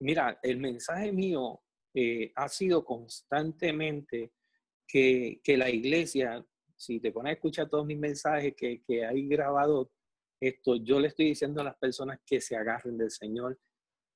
Mira, 0.00 0.38
el 0.42 0.58
mensaje 0.58 1.12
mío 1.12 1.60
eh, 1.94 2.32
ha 2.34 2.48
sido 2.48 2.84
constantemente 2.84 4.32
que, 4.86 5.40
la 5.46 5.68
iglesia, 5.68 6.44
si 6.76 7.00
te 7.00 7.12
pones 7.12 7.30
a 7.30 7.34
escuchar 7.34 7.68
todos 7.68 7.86
mis 7.86 7.98
mensajes 7.98 8.54
que, 8.56 8.82
que 8.82 9.04
hay 9.04 9.26
grabado, 9.26 9.90
esto, 10.40 10.76
yo 10.76 11.00
le 11.00 11.08
estoy 11.08 11.26
diciendo 11.26 11.60
a 11.60 11.64
las 11.64 11.76
personas 11.76 12.20
que 12.24 12.40
se 12.40 12.56
agarren 12.56 12.98
del 12.98 13.10
Señor, 13.10 13.58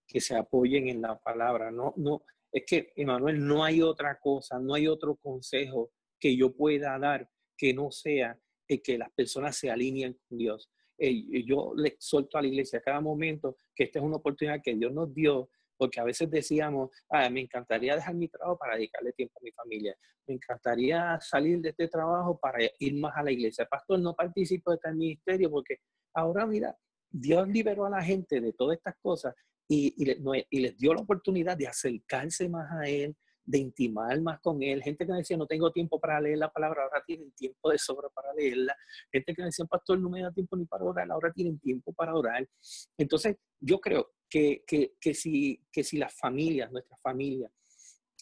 que 0.06 0.20
se 0.20 0.36
apoyen 0.36 0.88
en 0.88 1.00
la 1.00 1.18
palabra. 1.18 1.70
No, 1.70 1.94
no, 1.96 2.22
es 2.52 2.64
que, 2.66 2.92
Emanuel, 2.96 3.46
no 3.46 3.64
hay 3.64 3.80
otra 3.82 4.18
cosa, 4.18 4.58
no 4.58 4.74
hay 4.74 4.86
otro 4.86 5.16
consejo 5.16 5.92
que 6.18 6.36
yo 6.36 6.54
pueda 6.54 6.98
dar 6.98 7.28
que 7.56 7.72
no 7.72 7.90
sea 7.90 8.38
el 8.68 8.82
que 8.82 8.98
las 8.98 9.10
personas 9.12 9.56
se 9.56 9.70
alineen 9.70 10.18
con 10.28 10.38
Dios. 10.38 10.70
yo 10.98 11.72
le 11.76 11.88
exhorto 11.88 12.38
a 12.38 12.42
la 12.42 12.48
iglesia 12.48 12.78
a 12.78 12.82
cada 12.82 13.00
momento 13.00 13.56
que 13.74 13.84
esta 13.84 13.98
es 13.98 14.04
una 14.04 14.16
oportunidad 14.16 14.60
que 14.62 14.74
Dios 14.74 14.92
nos 14.92 15.12
dio, 15.14 15.50
porque 15.80 15.98
a 15.98 16.04
veces 16.04 16.30
decíamos, 16.30 16.90
ah, 17.08 17.30
me 17.30 17.40
encantaría 17.40 17.94
dejar 17.94 18.14
mi 18.14 18.28
trabajo 18.28 18.58
para 18.58 18.74
dedicarle 18.74 19.14
tiempo 19.14 19.38
a 19.40 19.42
mi 19.42 19.50
familia, 19.50 19.96
me 20.26 20.34
encantaría 20.34 21.18
salir 21.22 21.58
de 21.62 21.70
este 21.70 21.88
trabajo 21.88 22.38
para 22.38 22.58
ir 22.78 22.94
más 22.96 23.16
a 23.16 23.22
la 23.22 23.32
iglesia. 23.32 23.64
Pastor, 23.64 23.98
no 23.98 24.14
participo 24.14 24.72
de 24.72 24.74
este 24.76 24.92
ministerio 24.92 25.50
porque 25.50 25.78
ahora, 26.12 26.44
mira, 26.44 26.76
Dios 27.10 27.48
liberó 27.48 27.86
a 27.86 27.90
la 27.90 28.02
gente 28.02 28.42
de 28.42 28.52
todas 28.52 28.76
estas 28.76 28.94
cosas 29.00 29.34
y, 29.66 29.94
y, 29.96 30.60
les 30.60 30.76
dio 30.76 30.92
la 30.92 31.00
oportunidad 31.00 31.56
de 31.56 31.68
acercarse 31.68 32.46
más 32.50 32.70
a 32.72 32.86
Él, 32.86 33.16
de 33.50 33.58
intimar 33.58 34.20
más 34.20 34.40
con 34.40 34.62
Él. 34.62 34.82
Gente 34.82 35.04
que 35.04 35.12
me 35.12 35.18
decía, 35.18 35.36
no 35.36 35.46
tengo 35.46 35.72
tiempo 35.72 35.98
para 35.98 36.20
leer 36.20 36.38
la 36.38 36.50
palabra, 36.50 36.84
ahora 36.84 37.02
tienen 37.04 37.32
tiempo 37.32 37.70
de 37.70 37.78
sobra 37.78 38.08
para 38.08 38.32
leerla. 38.32 38.76
Gente 39.10 39.34
que 39.34 39.42
me 39.42 39.46
decía, 39.46 39.64
pastor, 39.64 39.98
no 39.98 40.08
me 40.08 40.22
da 40.22 40.32
tiempo 40.32 40.56
ni 40.56 40.66
para 40.66 40.84
orar, 40.84 41.10
ahora 41.10 41.32
tienen 41.32 41.58
tiempo 41.58 41.92
para 41.92 42.14
orar. 42.14 42.48
Entonces, 42.96 43.36
yo 43.58 43.80
creo 43.80 44.12
que, 44.28 44.62
que, 44.66 44.94
que 45.00 45.14
si, 45.14 45.60
que 45.72 45.82
si 45.82 45.98
las 45.98 46.14
familias, 46.14 46.70
nuestras 46.70 47.00
familias, 47.00 47.50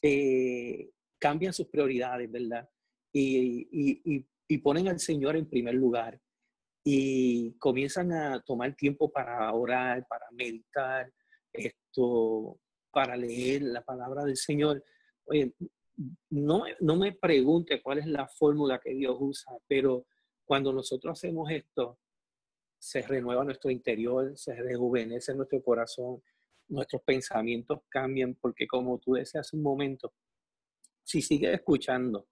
eh, 0.03 0.91
cambian 1.19 1.53
sus 1.53 1.67
prioridades, 1.67 2.31
¿verdad? 2.31 2.69
Y, 3.13 3.69
y, 3.71 4.27
y, 4.49 4.59
ponen 4.59 4.89
al 4.89 5.01
Señor 5.01 5.37
en 5.37 5.49
primer 5.49 5.75
lugar 5.75 6.21
y 6.85 7.53
comienzan 7.59 8.13
a 8.13 8.41
tomar 8.41 8.75
tiempo 8.77 9.11
para 9.11 9.53
orar, 9.53 10.07
para 10.07 10.27
meditar, 10.31 11.13
esto, 11.53 12.59
para 12.93 13.17
leer 13.17 13.63
la 13.63 13.83
palabra 13.83 14.25
del 14.25 14.37
Señor. 14.37 14.83
Oye, 15.29 15.53
no, 16.31 16.65
no 16.81 16.97
me 16.97 17.13
pregunte 17.13 17.83
cuál 17.83 17.99
es 17.99 18.07
la 18.07 18.27
fórmula 18.27 18.81
que 18.81 18.95
Dios 18.95 19.17
usa, 19.21 19.53
pero 19.67 20.07
cuando 20.45 20.73
nosotros 20.73 21.19
hacemos 21.19 21.51
esto, 21.51 21.99
se 22.79 23.03
renueva 23.03 23.45
nuestro 23.45 23.71
interior, 23.71 24.33
se 24.37 24.55
rejuvenece 24.55 25.35
nuestro 25.35 25.63
corazón, 25.63 26.23
nuestros 26.69 27.03
pensamientos 27.03 27.81
cambian, 27.89 28.35
porque 28.35 28.67
como 28.67 28.99
tú 28.99 29.15
decías 29.15 29.47
hace 29.47 29.57
un 29.57 29.63
momento, 29.63 30.13
si 31.03 31.21
sigues 31.21 31.55
escuchando 31.55 32.29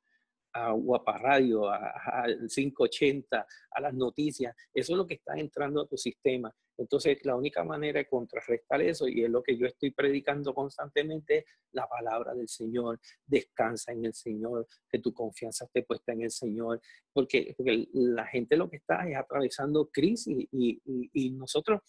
a 0.57 0.73
Guapa 0.73 1.19
Radio, 1.19 1.69
al 1.69 2.49
580, 2.49 3.47
a 3.71 3.81
las 3.81 3.95
noticias, 3.95 4.55
eso 4.73 4.93
es 4.93 4.97
lo 4.97 5.07
que 5.07 5.15
está 5.15 5.35
entrando 5.35 5.83
a 5.83 5.87
tu 5.87 5.97
sistema. 5.97 6.53
Entonces, 6.79 7.19
la 7.25 7.35
única 7.35 7.65
manera 7.65 7.99
de 7.99 8.09
contrarrestar 8.09 8.81
eso, 8.83 9.09
y 9.09 9.25
es 9.25 9.31
lo 9.31 9.43
que 9.43 9.57
yo 9.57 9.67
estoy 9.67 9.91
predicando 9.91 10.55
constantemente, 10.55 11.39
es 11.39 11.45
la 11.73 11.87
palabra 11.87 12.35
del 12.35 12.49
Señor. 12.49 13.01
Descansa 13.27 13.93
en 13.93 14.05
el 14.05 14.15
Señor, 14.15 14.67
que 14.89 14.99
tu 14.99 15.13
confianza 15.13 15.65
esté 15.65 15.83
puesta 15.83 16.13
en 16.13 16.23
el 16.23 16.31
Señor, 16.31 16.81
porque, 17.13 17.55
porque 17.57 17.87
la 17.93 18.27
gente 18.27 18.57
lo 18.57 18.69
que 18.69 18.77
está 18.77 19.09
es 19.09 19.17
atravesando 19.17 19.89
crisis 19.91 20.47
y, 20.53 21.31
nosotros 21.37 21.81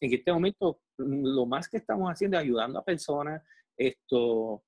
en 0.00 0.12
este 0.12 0.32
momento 0.32 0.80
lo 0.98 1.46
más 1.46 1.68
que 1.68 1.76
estamos 1.78 2.10
haciendo 2.10 2.36
es 2.36 2.44
ayudando 2.44 2.78
a 2.78 2.84
personas. 2.84 3.42
Esto, 3.76 4.62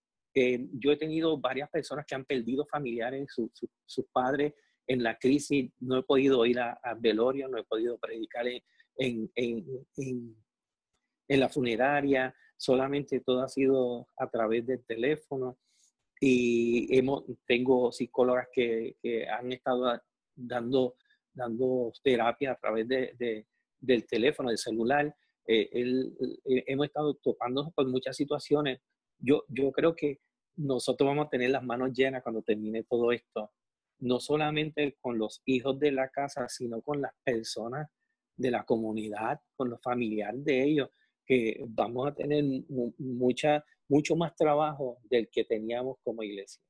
yo 0.72 0.93
he 0.93 0.97
tenido 0.97 1.39
varias 1.39 1.70
personas 1.70 2.05
que 2.05 2.14
han 2.14 2.24
perdido 2.24 2.66
familiares, 2.66 3.26
sus 3.87 4.07
padres 4.12 4.53
en 4.87 5.03
la 5.03 5.18
crisis, 5.18 5.70
no 5.80 5.99
he 5.99 6.03
podido 6.03 6.45
ir 6.47 6.61
a, 6.61 6.78
a 6.82 6.95
velorio, 6.95 7.49
no 7.49 7.59
he 7.59 7.64
podido 7.64 7.99
predicar 7.99 8.47
en, 8.47 8.62
en, 9.34 9.64
en, 9.97 11.41
la 11.41 11.49
funeraria, 11.49 12.34
solamente 12.57 13.20
todo 13.20 13.43
ha 13.43 13.49
sido 13.49 14.09
a 14.16 14.30
través 14.30 14.66
del 14.66 14.84
teléfono 14.84 15.59
y 16.20 16.97
hemos, 16.97 17.24
tengo 17.47 17.91
psicólogas 17.91 18.49
que, 18.53 18.97
que 19.03 19.26
han 19.28 19.53
estado 19.53 20.01
dando, 20.34 20.97
dando 21.32 21.93
terapia 22.03 22.53
a 22.53 22.57
través 22.57 22.87
de, 22.89 23.47
del 23.80 24.07
teléfono, 24.07 24.51
del 24.51 24.59
celular. 24.59 25.14
Eh, 25.47 25.68
eh, 25.72 26.64
hemos 26.66 26.87
estado 26.87 27.14
topando 27.14 27.70
con 27.74 27.91
muchas 27.91 28.16
situaciones. 28.16 28.80
Yo, 29.18 29.45
yo 29.49 29.72
creo 29.72 29.95
que 29.95 30.20
nosotros 30.57 31.09
vamos 31.09 31.26
a 31.26 31.30
tener 31.30 31.50
las 31.50 31.62
manos 31.62 31.92
llenas 31.92 32.22
cuando 32.22 32.42
termine 32.42 32.84
todo 32.84 33.12
esto, 33.12 33.52
no 33.98 34.20
solamente 34.20 34.96
con 35.00 35.18
los 35.18 35.42
hijos 35.44 35.78
de 35.78 35.92
la 35.92 36.09
casa, 36.09 36.48
sino 36.48 36.82
con 36.82 37.00
las 37.00 37.12
personas 37.24 37.88
de 38.36 38.50
la 38.50 38.64
comunidad, 38.64 39.40
con 39.57 39.70
los 39.70 39.80
familiares 39.80 40.44
de 40.44 40.64
ellos, 40.64 40.90
que 41.24 41.64
vamos 41.68 42.09
a 42.09 42.14
tener 42.14 42.44
mucha, 42.98 43.64
mucho 43.88 44.16
más 44.16 44.34
trabajo 44.36 44.98
del 45.04 45.28
que 45.30 45.44
teníamos 45.44 45.96
como 46.02 46.22
iglesia. 46.22 46.62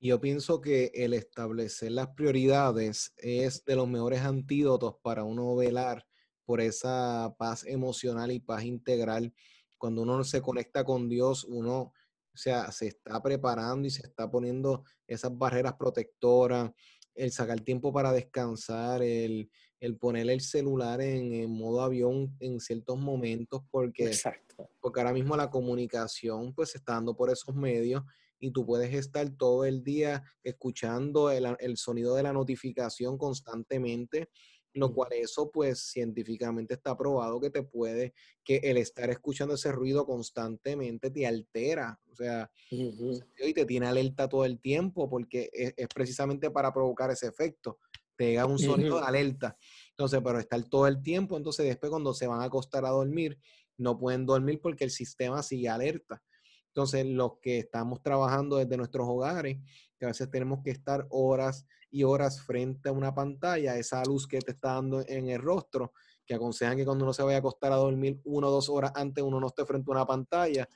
Yo 0.00 0.20
pienso 0.20 0.60
que 0.60 0.90
el 0.94 1.14
establecer 1.14 1.92
las 1.92 2.08
prioridades 2.08 3.14
es 3.18 3.64
de 3.64 3.76
los 3.76 3.88
mejores 3.88 4.22
antídotos 4.22 4.96
para 5.00 5.22
uno 5.22 5.54
velar 5.54 6.04
por 6.44 6.60
esa 6.60 7.34
paz 7.38 7.64
emocional 7.64 8.32
y 8.32 8.40
paz 8.40 8.64
integral. 8.64 9.32
Cuando 9.78 10.02
uno 10.02 10.24
se 10.24 10.42
conecta 10.42 10.82
con 10.82 11.08
Dios, 11.08 11.44
uno 11.44 11.92
o 12.34 12.36
sea, 12.36 12.70
se 12.72 12.88
está 12.88 13.22
preparando 13.22 13.86
y 13.86 13.90
se 13.90 14.02
está 14.02 14.30
poniendo 14.30 14.84
esas 15.06 15.36
barreras 15.36 15.74
protectoras, 15.74 16.70
el 17.14 17.30
sacar 17.30 17.60
tiempo 17.60 17.92
para 17.92 18.12
descansar, 18.12 19.02
el, 19.02 19.50
el 19.80 19.96
poner 19.96 20.30
el 20.30 20.40
celular 20.40 21.00
en, 21.02 21.50
modo 21.50 21.82
avión 21.82 22.34
en 22.40 22.58
ciertos 22.60 22.98
momentos, 22.98 23.62
porque, 23.70 24.06
Exacto. 24.06 24.70
porque 24.80 25.00
ahora 25.00 25.12
mismo 25.12 25.36
la 25.36 25.50
comunicación 25.50 26.54
pues 26.54 26.74
está 26.74 26.94
dando 26.94 27.14
por 27.14 27.30
esos 27.30 27.54
medios 27.54 28.02
y 28.38 28.50
tú 28.50 28.64
puedes 28.64 28.92
estar 28.94 29.28
todo 29.36 29.64
el 29.64 29.84
día 29.84 30.22
escuchando 30.42 31.30
el, 31.30 31.54
el 31.60 31.76
sonido 31.76 32.14
de 32.14 32.22
la 32.22 32.32
notificación 32.32 33.18
constantemente 33.18 34.30
lo 34.74 34.92
cual 34.94 35.12
eso 35.12 35.50
pues 35.50 35.80
científicamente 35.80 36.74
está 36.74 36.96
probado 36.96 37.40
que 37.40 37.50
te 37.50 37.62
puede, 37.62 38.14
que 38.44 38.56
el 38.56 38.78
estar 38.78 39.10
escuchando 39.10 39.54
ese 39.54 39.72
ruido 39.72 40.06
constantemente 40.06 41.10
te 41.10 41.26
altera, 41.26 42.00
o 42.10 42.14
sea, 42.14 42.50
y 42.70 43.54
te 43.54 43.64
tiene 43.66 43.86
alerta 43.86 44.28
todo 44.28 44.44
el 44.44 44.60
tiempo 44.60 45.10
porque 45.10 45.50
es, 45.52 45.74
precisamente 45.94 46.50
para 46.50 46.72
provocar 46.72 47.10
ese 47.10 47.26
efecto, 47.26 47.78
te 48.16 48.34
da 48.34 48.46
un 48.46 48.58
sonido 48.58 49.00
de 49.00 49.06
alerta. 49.06 49.56
Entonces, 49.90 50.20
pero 50.22 50.38
estar 50.38 50.62
todo 50.64 50.86
el 50.86 51.02
tiempo, 51.02 51.36
entonces 51.36 51.66
después 51.66 51.90
cuando 51.90 52.14
se 52.14 52.26
van 52.26 52.40
a 52.40 52.44
acostar 52.44 52.84
a 52.86 52.90
dormir, 52.90 53.38
no 53.76 53.98
pueden 53.98 54.26
dormir 54.26 54.60
porque 54.60 54.84
el 54.84 54.90
sistema 54.90 55.42
sigue 55.42 55.68
alerta. 55.68 56.22
Entonces, 56.68 57.04
los 57.04 57.38
que 57.42 57.58
estamos 57.58 58.02
trabajando 58.02 58.56
desde 58.56 58.78
nuestros 58.78 59.06
hogares, 59.06 59.58
que 59.98 60.06
a 60.06 60.08
veces 60.08 60.30
tenemos 60.30 60.62
que 60.64 60.70
estar 60.70 61.06
horas 61.10 61.66
y 61.92 62.02
horas 62.02 62.42
frente 62.42 62.88
a 62.88 62.92
una 62.92 63.14
pantalla, 63.14 63.76
esa 63.76 64.02
luz 64.04 64.26
que 64.26 64.40
te 64.40 64.50
está 64.52 64.72
dando 64.72 65.04
en 65.06 65.28
el 65.28 65.40
rostro, 65.40 65.92
que 66.26 66.34
aconsejan 66.34 66.76
que 66.76 66.84
cuando 66.84 67.04
uno 67.04 67.12
se 67.12 67.22
vaya 67.22 67.36
a 67.36 67.40
acostar 67.40 67.70
a 67.72 67.76
dormir 67.76 68.20
una 68.24 68.48
o 68.48 68.50
dos 68.50 68.68
horas 68.68 68.92
antes 68.96 69.22
uno 69.22 69.38
no 69.38 69.46
esté 69.46 69.64
frente 69.64 69.90
a 69.90 69.92
una 69.92 70.06
pantalla, 70.06 70.68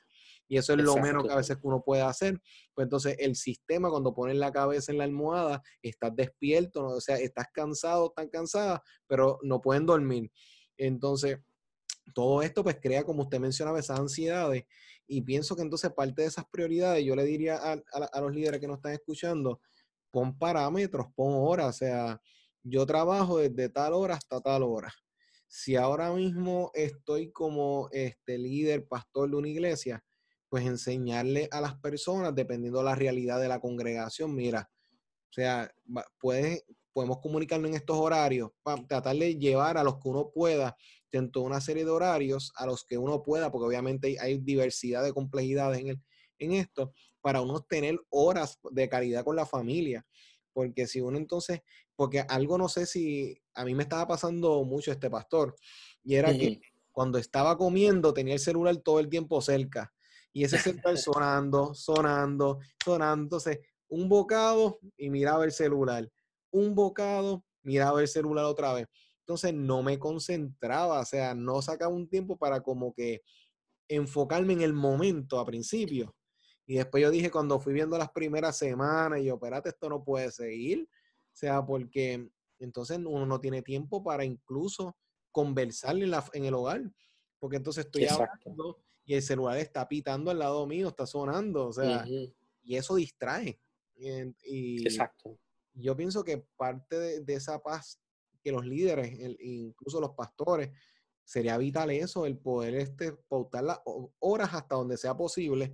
y 0.47 0.57
eso 0.57 0.73
es 0.73 0.79
lo 0.79 0.95
menos 0.95 1.25
que 1.25 1.33
a 1.33 1.35
veces 1.35 1.57
uno 1.61 1.83
puede 1.83 2.03
hacer. 2.03 2.41
Pues 2.73 2.85
entonces 2.85 3.17
el 3.19 3.35
sistema 3.35 3.89
cuando 3.89 4.13
pones 4.13 4.37
la 4.37 4.49
cabeza 4.49 4.93
en 4.93 4.99
la 4.99 5.03
almohada, 5.03 5.61
estás 5.81 6.15
despierto, 6.15 6.85
o 6.85 7.01
sea, 7.01 7.17
estás 7.17 7.47
cansado, 7.51 8.13
tan 8.15 8.29
cansada, 8.29 8.81
pero 9.07 9.39
no 9.41 9.59
pueden 9.59 9.85
dormir. 9.85 10.31
Entonces, 10.77 11.39
todo 12.13 12.41
esto 12.41 12.63
pues 12.63 12.77
crea, 12.81 13.03
como 13.03 13.23
usted 13.23 13.39
mencionaba, 13.39 13.79
esas 13.79 13.99
ansiedades 13.99 14.63
y 15.07 15.21
pienso 15.21 15.55
que 15.55 15.61
entonces 15.61 15.91
parte 15.93 16.21
de 16.21 16.27
esas 16.27 16.45
prioridades, 16.51 17.03
yo 17.03 17.15
le 17.15 17.23
diría 17.23 17.57
a, 17.57 18.21
los 18.21 18.33
líderes 18.33 18.59
que 18.59 18.67
nos 18.67 18.77
están 18.77 18.91
escuchando, 18.91 19.61
pon 20.17 20.35
parámetros, 20.35 21.05
pon 21.15 21.35
horas, 21.37 21.67
o 21.67 21.77
sea, 21.77 22.19
yo 22.63 22.87
trabajo 22.87 23.37
desde 23.37 23.69
tal 23.69 23.93
hora 23.93 24.15
hasta 24.15 24.41
tal 24.41 24.63
hora. 24.63 24.91
Si 25.47 25.75
ahora 25.75 26.11
mismo 26.11 26.71
estoy 26.73 27.31
como 27.31 27.87
este 27.91 28.39
líder, 28.39 28.87
pastor 28.87 29.29
de 29.29 29.35
una 29.35 29.47
iglesia, 29.47 30.03
pues 30.49 30.65
enseñarle 30.65 31.47
a 31.51 31.61
las 31.61 31.75
personas, 31.75 32.33
dependiendo 32.33 32.79
de 32.79 32.85
la 32.85 32.95
realidad 32.95 33.39
de 33.39 33.47
la 33.47 33.59
congregación, 33.59 34.33
mira, 34.33 34.67
o 35.29 35.33
sea, 35.33 35.71
puedes, 36.19 36.65
podemos 36.93 37.19
comunicarnos 37.19 37.69
en 37.69 37.75
estos 37.75 37.97
horarios, 37.97 38.49
para 38.63 38.87
tratar 38.87 39.15
de 39.17 39.37
llevar 39.37 39.77
a 39.77 39.83
los 39.83 39.99
que 39.99 40.09
uno 40.09 40.31
pueda 40.31 40.75
dentro 41.11 41.43
de 41.43 41.47
una 41.47 41.61
serie 41.61 41.85
de 41.85 41.91
horarios 41.91 42.51
a 42.55 42.65
los 42.65 42.83
que 42.83 42.97
uno 42.97 43.21
pueda, 43.21 43.51
porque 43.51 43.67
obviamente 43.67 44.17
hay, 44.19 44.39
diversidad 44.39 45.03
de 45.03 45.13
complejidades 45.13 45.79
en, 45.79 45.89
el, 45.89 46.01
en 46.39 46.53
esto, 46.53 46.93
para 47.21 47.41
uno 47.41 47.61
tener 47.61 47.99
horas 48.09 48.59
de 48.71 48.89
calidad 48.89 49.23
con 49.23 49.35
la 49.35 49.45
familia. 49.45 50.05
Porque 50.53 50.87
si 50.87 51.01
uno 51.01 51.17
entonces, 51.17 51.61
porque 51.95 52.21
algo 52.21 52.57
no 52.57 52.69
sé 52.69 52.85
si 52.85 53.39
a 53.53 53.63
mí 53.65 53.75
me 53.75 53.83
estaba 53.83 54.07
pasando 54.07 54.63
mucho 54.63 54.91
este 54.91 55.09
pastor, 55.09 55.55
y 56.03 56.15
era 56.15 56.31
que 56.31 56.59
cuando 56.91 57.17
estaba 57.17 57.57
comiendo 57.57 58.13
tenía 58.13 58.33
el 58.33 58.39
celular 58.39 58.75
todo 58.77 58.99
el 58.99 59.09
tiempo 59.09 59.41
cerca. 59.41 59.93
Y 60.33 60.43
ese 60.43 60.57
celular 60.57 60.97
sonando, 60.97 61.73
sonando, 61.73 62.59
sonando. 62.83 63.23
Entonces, 63.23 63.59
un 63.87 64.09
bocado 64.09 64.79
y 64.97 65.09
miraba 65.09 65.45
el 65.45 65.51
celular. 65.51 66.09
Un 66.51 66.75
bocado, 66.75 67.43
miraba 67.61 68.01
el 68.01 68.07
celular 68.07 68.45
otra 68.45 68.73
vez. 68.73 68.87
Entonces 69.19 69.53
no 69.53 69.83
me 69.83 69.99
concentraba, 69.99 71.01
o 71.01 71.05
sea, 71.05 71.35
no 71.35 71.61
sacaba 71.61 71.93
un 71.93 72.07
tiempo 72.07 72.37
para 72.37 72.61
como 72.61 72.93
que 72.93 73.21
enfocarme 73.89 74.53
en 74.53 74.61
el 74.61 74.73
momento 74.73 75.39
a 75.39 75.45
principio. 75.45 76.15
Y 76.67 76.75
después 76.75 77.01
yo 77.01 77.09
dije, 77.09 77.31
cuando 77.31 77.59
fui 77.59 77.73
viendo 77.73 77.97
las 77.97 78.11
primeras 78.11 78.57
semanas, 78.57 79.19
y 79.19 79.25
yo, 79.25 79.35
espérate, 79.35 79.69
esto 79.69 79.89
no 79.89 80.03
puede 80.03 80.31
seguir. 80.31 80.87
O 80.87 81.35
sea, 81.35 81.65
porque 81.65 82.29
entonces 82.59 82.99
uno 82.99 83.25
no 83.25 83.39
tiene 83.39 83.63
tiempo 83.63 84.03
para 84.03 84.23
incluso 84.23 84.95
conversar 85.31 85.95
en, 85.95 86.11
la, 86.11 86.23
en 86.33 86.45
el 86.45 86.53
hogar. 86.53 86.81
Porque 87.39 87.57
entonces 87.57 87.85
estoy 87.85 88.05
hablando 88.05 88.79
y 89.05 89.13
el 89.15 89.21
celular 89.23 89.57
está 89.57 89.87
pitando 89.87 90.29
al 90.29 90.39
lado 90.39 90.67
mío, 90.67 90.89
está 90.89 91.07
sonando. 91.07 91.67
O 91.67 91.73
sea, 91.73 92.05
y 92.05 92.75
eso 92.75 92.95
distrae. 92.95 93.59
Y, 93.95 94.85
Exacto. 94.85 95.39
Yo 95.73 95.95
pienso 95.95 96.23
que 96.23 96.45
parte 96.57 96.99
de, 96.99 97.19
de 97.21 97.33
esa 97.35 97.59
paz 97.59 97.99
los 98.51 98.65
líderes, 98.65 99.11
incluso 99.39 99.99
los 99.99 100.11
pastores, 100.11 100.71
sería 101.23 101.57
vital 101.57 101.91
eso, 101.91 102.25
el 102.25 102.37
poder 102.37 102.75
este, 102.75 103.13
pautar 103.13 103.63
las 103.63 103.79
horas 104.19 104.53
hasta 104.53 104.75
donde 104.75 104.97
sea 104.97 105.15
posible, 105.15 105.73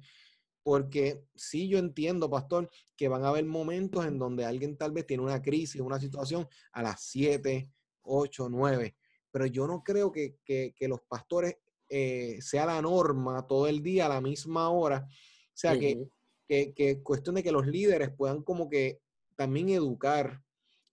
porque 0.63 1.25
sí 1.35 1.67
yo 1.67 1.77
entiendo, 1.77 2.29
pastor, 2.29 2.69
que 2.95 3.07
van 3.07 3.25
a 3.25 3.29
haber 3.29 3.45
momentos 3.45 4.05
en 4.05 4.17
donde 4.17 4.45
alguien 4.45 4.77
tal 4.77 4.91
vez 4.91 5.05
tiene 5.05 5.23
una 5.23 5.41
crisis, 5.41 5.81
una 5.81 5.99
situación 5.99 6.47
a 6.71 6.81
las 6.81 7.03
7, 7.03 7.69
8, 8.03 8.47
9, 8.49 8.95
pero 9.29 9.45
yo 9.45 9.67
no 9.67 9.83
creo 9.83 10.11
que, 10.11 10.37
los 10.79 11.01
pastores 11.01 11.57
eh, 11.89 12.37
sea 12.41 12.65
la 12.65 12.81
norma 12.81 13.45
todo 13.45 13.67
el 13.67 13.83
día 13.83 14.05
a 14.05 14.09
la 14.09 14.21
misma 14.21 14.69
hora. 14.69 15.05
O 15.07 15.55
sea, 15.55 15.77
que, 15.77 16.07
que, 16.47 16.73
que 16.73 17.03
cuestión 17.03 17.35
de 17.35 17.43
que 17.43 17.51
los 17.51 17.67
líderes 17.67 18.09
puedan 18.15 18.41
como 18.41 18.69
que 18.69 19.01
también 19.35 19.69
educar 19.69 20.41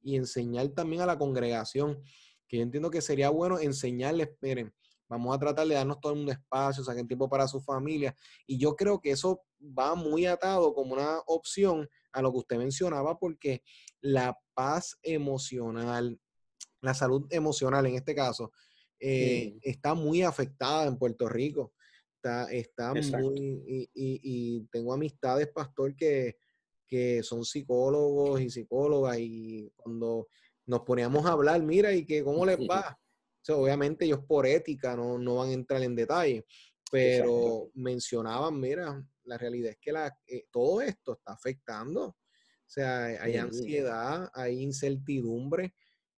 y 0.03 0.17
enseñar 0.17 0.69
también 0.71 1.03
a 1.03 1.07
la 1.07 1.19
congregación 1.19 2.03
que 2.51 2.57
yo 2.57 2.65
entiendo 2.65 2.91
que 2.91 3.01
sería 3.01 3.31
bueno 3.31 3.61
enseñarles, 3.61 4.31
esperen, 4.31 4.75
vamos 5.11 5.35
a 5.35 5.41
tratar 5.41 5.67
de 5.67 5.75
darnos 5.75 6.01
todo 6.01 6.13
un 6.13 6.31
espacio, 6.31 6.85
saquen 6.85 7.09
tiempo 7.09 7.29
para 7.29 7.49
su 7.49 7.61
familia. 7.61 8.15
Y 8.47 8.59
yo 8.59 8.77
creo 8.77 9.01
que 9.01 9.11
eso 9.11 9.43
va 9.61 9.97
muy 9.97 10.25
atado 10.25 10.73
como 10.73 10.95
una 10.95 11.19
opción 11.27 11.89
a 12.13 12.23
lo 12.23 12.31
que 12.31 12.39
usted 12.39 12.57
mencionaba, 12.57 13.19
porque 13.19 13.63
la 14.01 14.39
paz 14.55 14.97
emocional, 15.03 16.19
la 16.81 16.95
salud 16.95 17.27
emocional 17.31 17.85
en 17.87 17.97
este 17.97 18.15
caso, 18.15 18.53
eh, 19.01 19.59
está 19.63 19.95
muy 19.95 20.23
afectada 20.23 20.87
en 20.87 20.97
Puerto 20.97 21.29
Rico. 21.29 21.75
Está, 22.15 22.45
está 22.53 22.95
muy, 22.95 23.65
y, 23.67 23.91
y, 23.95 24.61
tengo 24.71 24.93
amistades, 24.93 25.49
pastor, 25.49 25.97
que, 25.97 26.37
que 26.87 27.23
son 27.23 27.45
psicólogos 27.45 28.41
y 28.43 28.51
psicólogas, 28.51 29.19
y 29.19 29.73
cuando 29.75 30.29
nos 30.67 30.81
poníamos 30.83 31.27
a 31.27 31.33
hablar, 31.33 31.63
mira, 31.63 31.93
y 31.95 32.05
que 32.05 32.23
cómo 32.23 32.47
les 32.47 32.59
va. 32.59 33.01
Obviamente 33.49 34.05
ellos 34.05 34.21
por 34.27 34.47
ética 34.47 34.95
no, 34.97 35.19
no, 35.19 35.37
van 35.37 35.51
a 35.51 35.55
entrar 35.55 35.83
en 35.83 35.95
detalle, 35.95 36.45
pero 36.91 37.71
mencionaban, 37.75 38.59
mira, 38.59 39.03
la 39.25 39.39
realidad 39.39 39.73
es 39.73 39.79
que 39.81 39.93
la, 39.93 40.13
eh, 40.27 40.45
todo 40.51 40.81
esto 40.81 41.15
está 41.15 41.33
afectando. 41.33 42.05
O 42.05 42.73
sea, 42.73 43.07
hay 43.07 43.37
ansiedad, 43.37 44.31
hay 44.33 44.61
incertidumbre, 44.63 45.75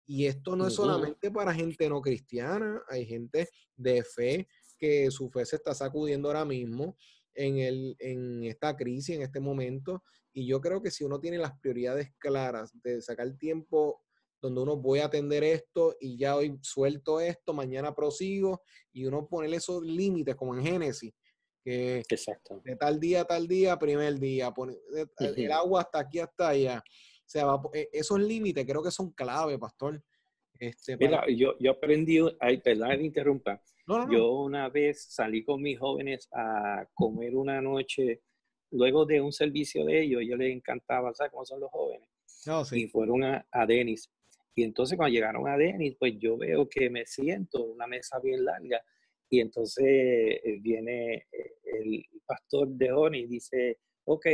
y 0.07 0.27
esto 0.27 0.57
no 0.57 0.67
es 0.67 0.75
solamente 0.75 1.31
para 1.31 1.55
gente 1.55 1.89
no 1.89 2.03
cristiana, 2.03 2.83
hay 2.89 3.07
gente 3.07 3.49
de 3.77 4.03
fe 4.03 4.49
que 4.79 5.11
su 5.11 5.31
fe 5.31 5.47
se 5.47 5.57
está 5.57 5.75
sacudiendo 5.75 6.29
ahora 6.29 6.45
mismo 6.45 6.97
en, 7.35 7.59
el, 7.59 7.97
en 7.99 8.45
esta 8.45 8.77
crisis, 8.77 9.17
en 9.17 9.23
este 9.23 9.41
momento. 9.41 10.03
Y 10.33 10.47
yo 10.47 10.61
creo 10.61 10.83
que 10.83 10.91
si 10.91 11.05
uno 11.05 11.21
tiene 11.21 11.39
las 11.39 11.59
prioridades 11.61 12.11
claras 12.19 12.73
de 12.83 13.01
sacar 13.01 13.33
tiempo 13.39 14.03
donde 14.43 14.61
uno 14.61 14.77
voy 14.77 14.99
a 14.99 15.07
atender 15.07 15.45
esto 15.45 15.97
y 16.01 16.19
ya 16.19 16.35
hoy 16.35 16.59
suelto 16.63 17.21
esto, 17.21 17.55
mañana 17.55 17.95
prosigo 17.95 18.63
y 18.93 19.07
uno 19.07 19.29
poner 19.29 19.55
esos 19.55 19.83
límites 19.85 20.35
como 20.35 20.57
en 20.57 20.65
Génesis, 20.65 21.15
que 21.65 22.03
Exacto. 22.09 22.61
de 22.65 22.75
tal 22.75 22.99
día 22.99 23.21
a 23.21 23.25
tal 23.25 23.47
día, 23.47 23.79
primer 23.79 24.19
día, 24.19 24.51
pone, 24.51 24.75
el 25.21 25.53
agua 25.53 25.83
hasta 25.83 26.01
aquí, 26.01 26.19
hasta 26.19 26.49
allá. 26.49 26.83
O 26.85 27.25
sea, 27.25 27.47
e, 27.73 27.89
esos 27.93 28.21
límites 28.21 28.67
creo 28.67 28.83
que 28.83 28.91
son 28.91 29.13
clave, 29.13 29.57
pastor. 29.59 30.03
Este, 30.59 30.97
Mira, 30.97 31.25
yo, 31.29 31.57
yo 31.61 31.71
aprendí, 31.71 32.19
ay, 32.41 32.59
perdón, 32.59 33.01
interrumpa. 33.01 33.63
Yo 34.11 34.33
una 34.41 34.69
vez 34.69 35.05
salí 35.09 35.45
con 35.45 35.63
mis 35.63 35.79
jóvenes 35.79 36.29
a 36.33 36.85
comer 36.95 37.37
una 37.37 37.61
noche, 37.61 38.23
luego 38.73 39.07
de 39.07 39.21
un 39.21 39.33
servicio 39.33 39.85
de 39.85 40.03
ellos, 40.03 40.23
yo 40.27 40.37
les 40.37 40.53
encantaba, 40.53 41.15
¿sabes 41.15 41.31
cómo 41.31 41.45
son 41.45 41.61
los 41.61 41.71
jóvenes? 41.71 42.09
Y 42.77 42.89
fueron 42.89 43.23
a, 43.23 43.47
a 43.53 43.67
Denis. 43.67 44.11
Y 44.55 44.65
entonces 44.65 44.97
cuando 44.97 45.15
llegaron 45.15 45.49
a 45.49 45.57
Denis, 45.57 45.97
pues 45.99 46.15
yo 46.19 46.37
veo 46.37 46.69
que 46.69 46.91
me 46.91 47.07
siento 47.07 47.65
en 47.65 47.71
una 47.73 47.87
mesa 47.87 48.19
bien 48.21 48.45
larga 48.45 48.83
y 49.31 49.41
entonces 49.41 49.85
eh, 49.87 50.59
viene 50.61 51.27
eh, 51.33 51.55
el 51.65 52.05
pastor 52.27 52.69
de 52.69 52.89
Denis 52.89 53.25
y 53.25 53.27
dice, 53.27 53.79
ok, 54.05 54.27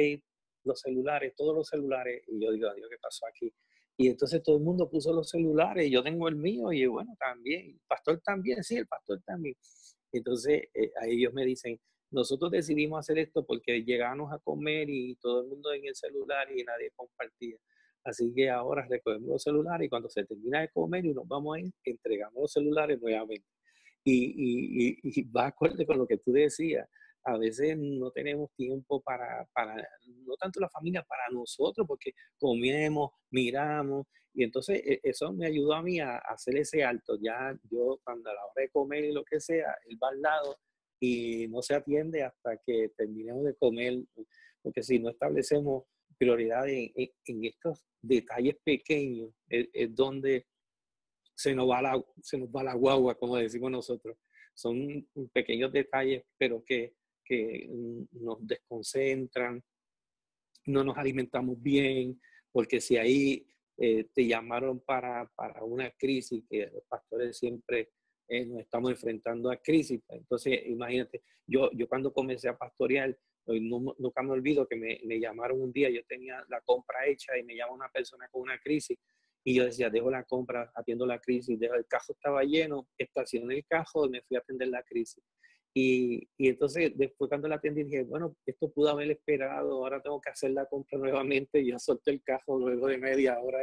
los 0.65 0.81
celulares, 0.81 1.35
todos 1.37 1.55
los 1.55 1.69
celulares. 1.69 2.25
Y 2.27 2.45
yo 2.45 2.51
digo, 2.51 2.75
Dios, 2.75 2.89
¿qué 2.91 2.97
pasó 3.01 3.27
aquí? 3.27 3.53
Y 3.97 4.09
entonces 4.09 4.43
todo 4.43 4.57
el 4.59 4.65
mundo 4.65 4.89
puso 4.89 5.13
los 5.13 5.31
celulares, 5.31 5.91
yo 5.91 6.03
tengo 6.03 6.29
el 6.29 6.37
mío 6.37 6.73
y 6.73 6.87
bueno, 6.87 7.17
también, 7.19 7.71
el 7.71 7.81
pastor 7.87 8.21
también, 8.25 8.63
sí, 8.63 8.77
el 8.77 8.87
pastor 8.87 9.21
también. 9.25 9.57
Entonces 10.13 10.65
eh, 10.75 10.91
ellos 11.09 11.33
me 11.33 11.45
dicen, 11.45 11.81
nosotros 12.11 12.51
decidimos 12.51 13.01
hacer 13.01 13.19
esto 13.19 13.45
porque 13.45 13.83
llegamos 13.85 14.33
a 14.33 14.39
comer 14.39 14.89
y 14.89 15.17
todo 15.17 15.43
el 15.43 15.49
mundo 15.49 15.73
en 15.73 15.87
el 15.87 15.95
celular 15.95 16.49
y 16.51 16.65
nadie 16.65 16.91
compartía. 16.97 17.57
Así 18.05 18.33
que 18.35 18.51
ahora 18.51 18.87
recogemos 18.89 19.29
los 19.29 19.43
celulares 19.43 19.87
y 19.87 19.89
cuando 19.89 20.09
se 20.09 20.25
termina 20.25 20.61
de 20.61 20.69
comer 20.69 21.05
y 21.05 21.13
nos 21.13 21.27
vamos 21.27 21.57
a 21.57 21.61
ir, 21.61 21.71
entregamos 21.85 22.41
los 22.41 22.53
celulares 22.53 23.01
nuevamente. 23.01 23.47
Y, 24.05 24.35
y, 24.37 24.99
y, 25.03 25.23
va 25.31 25.49
acorde 25.49 25.85
con 25.85 25.99
lo 25.99 26.07
que 26.07 26.19
tú 26.19 26.33
decías. 26.33 26.89
A 27.25 27.37
veces 27.37 27.77
no 27.77 28.11
tenemos 28.11 28.51
tiempo 28.57 29.03
para, 29.03 29.47
para, 29.53 29.77
no 30.25 30.35
tanto 30.37 30.61
la 30.61 30.71
familia, 30.71 31.03
para 31.03 31.29
nosotros, 31.31 31.87
porque 31.87 32.13
comemos, 32.39 33.11
miramos, 33.31 34.07
y 34.39 34.45
entonces 34.45 34.81
e, 34.85 35.01
eso 35.03 35.33
me 35.33 35.47
ayudó 35.47 35.75
a 35.75 35.83
mí 35.83 35.99
a, 36.01 36.19
hacer 36.19 36.57
ese 36.57 36.85
alto. 36.85 37.19
Ya 37.21 37.59
yo, 37.71 38.01
cuando 38.05 38.31
a 38.31 38.35
la 38.35 38.45
hora 38.45 38.63
de 38.63 38.71
comer 38.71 39.05
y 39.05 39.13
lo 39.13 39.25
que 39.25 39.41
sea, 39.41 39.77
él 39.87 39.99
va 40.03 40.11
al 40.11 40.23
lado 40.23 40.59
y 41.01 41.49
no 41.49 41.61
se 41.61 41.75
atiende 41.75 42.23
hasta 42.23 42.57
que 42.59 42.93
terminemos 42.97 43.45
de 43.45 43.55
comer, 43.57 43.99
porque 44.63 44.83
si 44.83 45.01
no 45.01 45.11
establecemos 45.11 45.85
prioridad 46.19 46.69
en, 46.69 46.93
estos 47.45 47.85
detalles 48.03 48.57
pequeños, 48.65 49.33
es, 49.49 49.95
donde 49.95 50.47
se 51.35 51.55
nos, 51.55 51.69
va 51.71 51.81
la, 51.81 52.05
se 52.21 52.39
nos 52.39 52.49
va 52.49 52.65
la 52.65 52.75
guagua, 52.75 53.15
como 53.15 53.37
decimos 53.37 53.71
nosotros. 53.71 54.17
Son 54.55 55.07
pequeños 55.33 55.73
detalles, 55.73 56.25
pero 56.37 56.65
que, 56.65 56.95
que 57.25 57.69
nos 58.13 58.45
desconcentran, 58.47 59.63
no 60.67 60.85
nos 60.85 60.97
alimentamos 60.99 61.61
bien, 61.63 62.21
porque 62.51 62.81
si 62.81 62.97
ahí 62.97 63.47
eh, 63.77 64.05
te 64.13 64.27
llamaron 64.27 64.81
para, 64.81 65.31
para, 65.37 65.63
una 65.63 65.91
crisis, 65.93 66.43
que 66.51 66.67
los 66.67 66.83
pastores 66.89 67.39
siempre 67.39 67.91
eh, 68.29 68.45
nos 68.45 68.61
estamos 68.61 68.91
enfrentando 68.91 69.51
a 69.51 69.57
crisis, 69.57 70.01
entonces 70.09 70.61
imagínate, 70.67 71.23
yo, 71.47 71.71
yo 71.73 71.89
cuando 71.89 72.13
comencé 72.13 72.49
a 72.49 72.59
pastorear, 72.59 73.17
nunca 73.49 74.23
me 74.23 74.33
olvido 74.33 74.67
que 74.67 74.77
me, 74.77 75.01
me, 75.05 75.19
llamaron 75.19 75.61
un 75.61 75.73
día, 75.73 75.91
yo 75.91 76.01
tenía 76.07 76.45
la 76.49 76.61
compra 76.61 77.07
hecha 77.07 77.37
y 77.39 77.45
me 77.45 77.57
llama 77.57 77.73
una 77.73 77.89
persona 77.89 78.29
con 78.29 78.43
una 78.43 78.59
crisis 78.59 78.99
y 79.45 79.55
yo 79.55 79.65
decía, 79.65 79.89
dejo 79.89 80.11
la 80.11 80.25
compra, 80.25 80.71
atiendo 80.75 81.07
la 81.07 81.19
crisis, 81.19 81.59
dejo, 81.59 81.75
el 81.75 81.87
cajo 81.87 82.13
estaba 82.13 82.43
lleno, 82.43 82.89
estacioné 82.99 83.57
el 83.57 83.65
cajo 83.67 84.07
y 84.07 84.11
me 84.11 84.23
fui 84.23 84.37
a 84.37 84.41
atender 84.41 84.69
la 84.69 84.83
crisis. 84.83 85.25
Y, 85.75 86.29
y, 86.37 86.49
entonces 86.49 86.93
después 86.97 87.29
cuando 87.29 87.49
la 87.49 87.57
atendí 87.57 87.85
dije, 87.85 88.03
bueno, 88.03 88.37
esto 88.45 88.71
pudo 88.71 88.91
haber 88.91 89.11
esperado, 89.11 89.73
ahora 89.73 90.03
tengo 90.03 90.21
que 90.21 90.31
hacer 90.31 90.51
la 90.51 90.67
compra 90.67 90.99
nuevamente 90.99 91.61
y 91.61 91.71
ya 91.71 91.79
solté 91.79 92.11
el 92.11 92.23
cajo 92.23 92.59
luego 92.59 92.89
de 92.89 92.99
media 92.99 93.39
hora. 93.41 93.61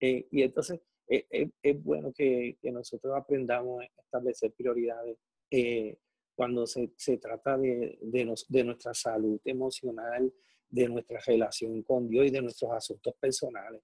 Eh, 0.00 0.26
y 0.30 0.42
entonces 0.42 0.80
eh, 1.08 1.26
es, 1.28 1.50
es, 1.62 1.82
bueno 1.82 2.12
que, 2.12 2.56
que, 2.62 2.70
nosotros 2.70 3.14
aprendamos 3.16 3.82
a 3.82 4.02
establecer 4.02 4.52
prioridades. 4.52 5.18
Eh, 5.50 5.98
cuando 6.40 6.66
se, 6.66 6.94
se 6.96 7.18
trata 7.18 7.58
de, 7.58 7.98
de, 8.00 8.24
nos, 8.24 8.46
de, 8.48 8.64
nuestra 8.64 8.94
salud 8.94 9.38
emocional, 9.44 10.32
de 10.70 10.88
nuestra 10.88 11.20
relación 11.26 11.82
con 11.82 12.08
Dios 12.08 12.28
y 12.28 12.30
de 12.30 12.40
nuestros 12.40 12.72
asuntos 12.72 13.12
personales. 13.20 13.82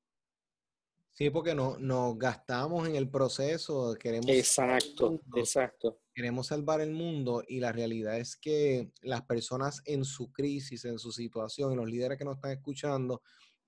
Sí, 1.12 1.28
porque 1.28 1.54
no, 1.54 1.76
nos 1.78 2.16
gastamos 2.16 2.88
en 2.88 2.96
el 2.96 3.10
proceso, 3.10 3.94
queremos... 4.00 4.30
Exacto, 4.30 5.20
exacto. 5.34 6.00
Queremos 6.14 6.46
salvar 6.46 6.80
el 6.80 6.92
mundo 6.92 7.44
y 7.46 7.60
la 7.60 7.72
realidad 7.72 8.16
es 8.18 8.38
que 8.38 8.90
las 9.02 9.20
personas 9.26 9.82
en 9.84 10.06
su 10.06 10.32
crisis, 10.32 10.86
en 10.86 10.98
su 10.98 11.12
situación, 11.12 11.74
y 11.74 11.76
los 11.76 11.90
líderes 11.90 12.16
que 12.16 12.24
nos 12.24 12.36
están 12.36 12.52
escuchando, 12.52 13.20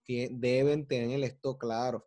deben 0.07 0.87
tener 0.87 1.23
esto 1.25 1.59
claro. 1.59 2.07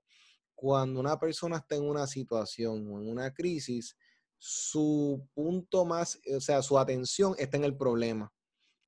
Cuando 0.55 0.99
una 0.99 1.19
persona 1.19 1.57
está 1.57 1.75
en 1.75 1.83
una 1.83 2.07
situación 2.07 2.87
o 2.87 2.99
en 2.99 3.07
una 3.07 3.31
crisis, 3.31 3.95
su 4.43 5.23
punto 5.35 5.85
más, 5.85 6.19
o 6.35 6.41
sea, 6.41 6.63
su 6.63 6.79
atención 6.79 7.35
está 7.37 7.57
en 7.57 7.63
el 7.63 7.77
problema. 7.77 8.33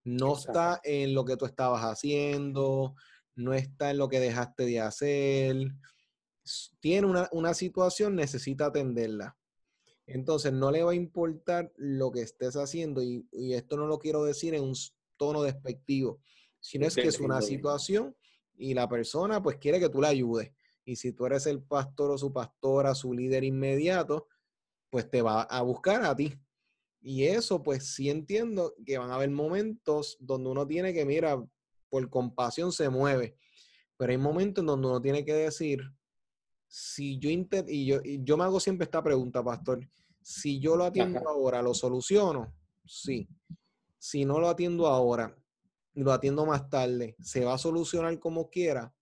No 0.03 0.35
está 0.35 0.81
en 0.83 1.13
lo 1.13 1.25
que 1.25 1.37
tú 1.37 1.45
estabas 1.45 1.83
haciendo, 1.83 2.95
no 3.35 3.53
está 3.53 3.91
en 3.91 3.99
lo 3.99 4.09
que 4.09 4.19
dejaste 4.19 4.65
de 4.65 4.79
hacer. 4.79 5.55
Tiene 6.79 7.27
una, 7.31 7.53
situación, 7.53 8.15
necesita 8.15 8.65
atenderla. 8.65 9.37
Entonces, 10.07 10.51
no 10.51 10.71
le 10.71 10.81
va 10.81 10.93
a 10.93 10.95
importar 10.95 11.71
lo 11.77 12.11
que 12.11 12.21
estés 12.21 12.55
haciendo, 12.55 13.03
y, 13.03 13.27
esto 13.53 13.77
no 13.77 13.85
lo 13.85 13.99
quiero 13.99 14.23
decir 14.23 14.55
en 14.55 14.63
un 14.63 14.73
tono 15.17 15.43
despectivo, 15.43 16.19
sino 16.59 16.87
es 16.87 16.95
que 16.95 17.07
es 17.07 17.19
una 17.19 17.43
situación 17.43 18.15
y 18.55 18.73
la 18.73 18.89
persona 18.89 19.43
pues 19.43 19.57
quiere 19.57 19.79
que 19.79 19.89
tú 19.89 20.01
la 20.01 20.07
ayudes. 20.07 20.51
Y 20.83 20.95
si 20.95 21.13
tú 21.13 21.27
eres 21.27 21.45
el 21.45 21.61
pastor 21.61 22.09
o 22.09 22.17
su 22.17 22.33
pastora, 22.33 22.95
su 22.95 23.13
líder 23.13 23.43
inmediato, 23.43 24.27
pues 24.93 25.09
te 25.09 25.23
va 25.23 25.41
a 25.41 25.63
buscar 25.63 26.05
a 26.05 26.15
ti. 26.15 26.39
Y 27.01 27.23
eso, 27.23 27.63
pues 27.63 27.95
sí 27.95 28.11
entiendo 28.11 28.75
que 28.85 28.99
van 28.99 29.09
a 29.09 29.15
haber 29.15 29.31
momentos 29.31 30.17
donde 30.19 30.51
uno 30.51 30.67
tiene 30.67 30.93
que, 30.93 31.03
mira, 31.03 31.43
por 31.89 32.07
compasión 32.11 32.71
se 32.71 32.89
mueve, 32.89 33.35
pero 33.97 34.11
hay 34.11 34.19
momentos 34.19 34.61
en 34.61 34.67
donde 34.67 34.87
uno 34.87 35.01
tiene 35.01 35.25
que 35.25 35.33
decir, 35.33 35.81
si 36.67 37.17
yo, 37.17 37.31
y 37.31 37.85
yo, 37.87 38.01
yo 38.03 38.37
me 38.37 38.43
hago 38.43 38.59
siempre 38.59 38.85
esta 38.85 39.01
pregunta, 39.01 39.43
pastor, 39.43 39.79
si 40.21 40.59
yo 40.59 40.75
lo 40.75 40.83
atiendo 40.83 41.27
ahora, 41.27 41.63
¿lo 41.63 41.73
soluciono? 41.73 42.53
Sí. 42.85 43.27
Si 43.97 44.25
no 44.25 44.39
lo 44.39 44.47
atiendo 44.47 44.85
ahora, 44.85 45.35
lo 45.95 46.11
atiendo 46.11 46.45
más 46.45 46.69
tarde, 46.69 47.15
¿se 47.19 47.43
va 47.43 47.55
a 47.55 47.57
solucionar 47.57 48.19
como 48.19 48.47
quiera? 48.47 48.93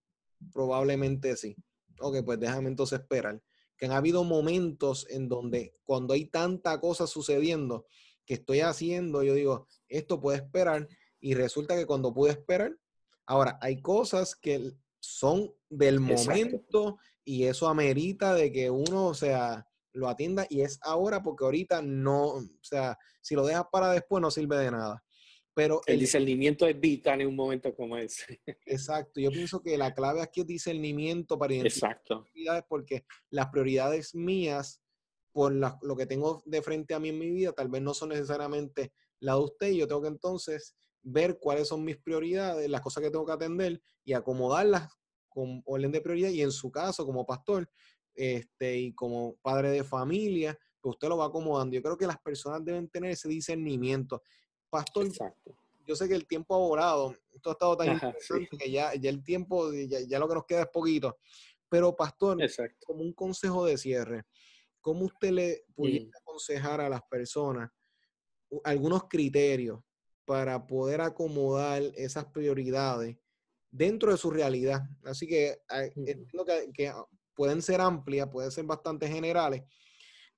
Probablemente 0.54 1.36
sí. 1.36 1.54
Ok, 2.00 2.24
pues 2.24 2.40
déjame 2.40 2.70
entonces 2.70 3.02
esperar 3.02 3.42
que 3.82 3.88
han 3.88 3.94
habido 3.94 4.24
momentos 4.24 5.08
en 5.10 5.28
donde 5.28 5.74
cuando 5.84 6.14
hay 6.14 6.26
tanta 6.26 6.80
cosa 6.80 7.08
sucediendo 7.08 7.88
que 8.28 8.36
estoy 8.36 8.60
haciendo, 8.60 9.24
yo 9.24 9.34
digo, 9.34 9.68
esto 9.90 10.22
puede 10.22 10.38
esperar 10.38 10.88
y 11.20 11.34
resulta 11.34 11.76
que 11.76 11.88
cuando 11.88 12.14
pude 12.14 12.30
esperar, 12.30 12.78
ahora 13.26 13.58
hay 13.60 13.82
cosas 13.82 14.36
que 14.36 14.74
son 15.00 15.52
del 15.68 16.00
momento 16.00 17.00
y 17.26 17.46
eso 17.46 17.68
amerita 17.68 18.36
de 18.36 18.52
que 18.52 18.70
uno, 18.70 19.08
o 19.08 19.16
sea, 19.16 19.68
lo 19.94 20.10
atienda 20.10 20.46
y 20.48 20.62
es 20.62 20.78
ahora 20.84 21.24
porque 21.24 21.44
ahorita 21.44 21.82
no, 21.82 22.26
o 22.36 22.44
sea, 22.62 23.00
si 23.20 23.34
lo 23.34 23.48
dejas 23.48 23.66
para 23.72 23.92
después 23.92 24.22
no 24.22 24.30
sirve 24.30 24.58
de 24.58 24.70
nada. 24.70 25.04
Pero 25.54 25.82
el, 25.86 26.00
discernimiento 26.00 26.66
es 26.66 26.80
vital 26.80 27.22
en 27.22 27.28
un 27.28 27.36
momento 27.36 27.76
como 27.76 27.98
ese. 27.98 28.42
Exacto, 28.66 29.20
yo 29.20 29.32
pienso 29.32 29.62
que 29.62 29.78
la 29.78 29.94
clave 29.94 30.22
aquí 30.22 30.42
es 30.42 30.48
discernimiento 30.48 31.38
para 31.38 31.54
identificar 31.54 31.92
exacto. 31.92 32.24
prioridades 32.24 32.64
porque 32.70 33.06
las 33.30 33.48
prioridades 33.48 34.16
mías 34.16 34.82
por 35.34 35.54
lo 35.54 35.96
que 35.96 36.06
tengo 36.06 36.42
de 36.46 36.62
frente 36.62 36.94
a 36.94 37.00
mí 37.00 37.10
en 37.10 37.20
mi 37.20 37.30
vida 37.30 37.54
tal 37.54 37.70
vez 37.70 37.82
no 37.82 37.94
son 37.94 38.10
necesariamente 38.10 38.92
la 39.20 39.34
de 39.36 39.40
usted 39.40 39.68
y 39.70 39.78
yo 39.78 39.88
tengo 39.88 40.02
que 40.02 40.10
entonces 40.10 40.76
ver 41.04 41.40
cuáles 41.40 41.68
son 41.68 41.84
mis 41.84 41.98
prioridades, 41.98 42.70
las 42.70 42.82
cosas 42.82 43.04
que 43.04 43.10
tengo 43.10 43.26
que 43.26 43.32
atender 43.32 43.82
y 44.04 44.14
acomodarlas 44.14 44.90
con 45.30 45.62
orden 45.66 45.92
de 45.92 46.02
prioridad 46.02 46.30
y 46.30 46.42
en 46.42 46.52
su 46.52 46.70
caso 46.70 47.06
como 47.06 47.26
pastor 47.26 47.70
este, 48.14 48.78
y 48.78 48.94
como 48.94 49.38
padre 49.42 49.72
de 49.72 49.84
familia, 49.84 50.58
pues 50.82 50.96
usted 50.96 51.08
lo 51.08 51.18
va 51.18 51.26
acomodando. 51.26 51.76
Yo 51.76 51.82
creo 51.82 51.98
que 51.98 52.08
las 52.08 52.20
personas 52.20 52.64
deben 52.64 52.90
tener 52.90 53.12
ese 53.12 53.30
discernimiento. 53.30 54.22
Pastor, 54.72 55.06
yo 55.86 55.96
sé 55.98 56.08
que 56.08 56.16
el 56.16 56.26
tiempo 56.26 56.56
ha 56.56 56.60
volado, 56.60 57.14
esto 57.34 57.50
ha 57.50 57.54
estado 57.54 57.76
tan 57.76 57.92
interesante 57.92 58.58
que 58.58 58.72
ya, 58.72 58.96
ya 58.96 59.10
el 59.10 59.22
tiempo, 59.22 59.70
ya, 59.74 60.18
lo 60.18 60.30
que 60.30 60.36
nos 60.36 60.46
queda 60.46 60.62
es 60.62 60.70
poquito. 60.70 61.18
Pero, 61.68 61.94
pastor, 61.94 62.38
como 62.86 63.02
un 63.02 63.12
consejo 63.12 63.66
de 63.66 63.78
cierre, 63.78 64.24
¿cómo 64.80 65.06
usted 65.06 65.32
le 65.32 65.66
pudiera 65.76 66.06
mm. 66.06 66.22
aconsejar 66.22 66.80
a 66.80 66.88
las 66.88 67.02
personas 67.04 67.70
algunos 68.64 69.10
criterios 69.10 69.82
para 70.24 70.66
poder 70.66 71.02
acomodar 71.02 71.82
esas 71.96 72.26
prioridades 72.28 73.18
dentro 73.70 74.14
de 74.14 74.18
su 74.18 74.32
realidad? 74.32 74.84
Así 75.04 75.28
que 75.28 75.58
entiendo 75.98 76.46
que, 76.46 76.72
que 76.74 76.94
pueden 77.36 77.62
ser 77.62 77.82
amplias, 77.82 78.30
pueden 78.30 78.52
ser 78.52 78.64
bastante 78.64 79.10
generales, 79.10 79.64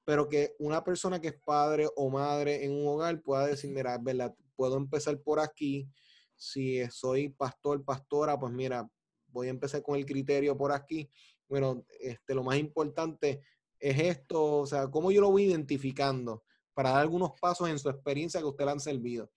pero 0.05 0.27
que 0.27 0.55
una 0.59 0.83
persona 0.83 1.19
que 1.19 1.29
es 1.29 1.39
padre 1.45 1.87
o 1.95 2.09
madre 2.09 2.65
en 2.65 2.71
un 2.71 2.87
hogar 2.87 3.21
pueda 3.21 3.47
decir, 3.47 3.71
mira, 3.71 3.97
verdad, 3.97 4.35
puedo 4.55 4.77
empezar 4.77 5.19
por 5.21 5.39
aquí. 5.39 5.87
Si 6.35 6.83
soy 6.89 7.29
pastor, 7.29 7.83
pastora, 7.85 8.37
pues 8.37 8.51
mira, 8.51 8.87
voy 9.27 9.47
a 9.47 9.51
empezar 9.51 9.81
con 9.81 9.95
el 9.95 10.05
criterio 10.05 10.57
por 10.57 10.71
aquí. 10.71 11.09
Bueno, 11.47 11.85
este, 11.99 12.35
lo 12.35 12.43
más 12.43 12.57
importante 12.57 13.41
es 13.79 13.99
esto, 13.99 14.59
o 14.59 14.65
sea, 14.65 14.87
cómo 14.87 15.11
yo 15.11 15.21
lo 15.21 15.31
voy 15.31 15.43
identificando 15.43 16.43
para 16.73 16.91
dar 16.91 17.01
algunos 17.01 17.31
pasos 17.39 17.69
en 17.69 17.77
su 17.77 17.89
experiencia 17.89 18.39
que 18.39 18.47
usted 18.47 18.65
le 18.65 18.71
han 18.71 18.79
servido. 18.79 19.31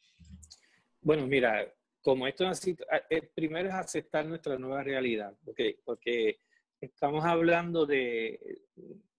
Bueno, 1.01 1.27
mira, 1.27 1.73
como 2.01 2.27
esto 2.27 2.45
es 2.45 2.51
así, 2.51 2.77
el 3.11 3.29
primero 3.29 3.69
es 3.69 3.75
aceptar 3.75 4.25
nuestra 4.27 4.59
nueva 4.59 4.83
realidad, 4.83 5.37
porque, 5.45 5.81
porque 5.85 6.41
estamos 6.81 7.25
hablando 7.25 7.87
de, 7.87 8.61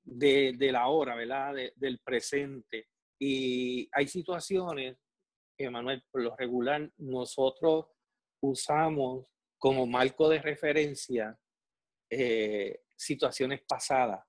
de, 0.08 0.70
la 0.72 0.88
hora, 0.88 1.16
¿verdad? 1.16 1.56
del 1.76 2.00
presente. 2.00 2.88
Y 3.20 3.90
hay 3.92 4.08
situaciones, 4.08 4.98
Emanuel, 5.58 6.04
por 6.12 6.22
lo 6.22 6.36
regular, 6.36 6.92
nosotros 6.98 7.88
usamos 8.42 9.28
como 9.58 9.88
marco 9.88 10.30
de 10.30 10.40
referencia 10.40 11.38
eh, 12.10 12.84
situaciones 12.96 13.62
pasadas 13.68 14.24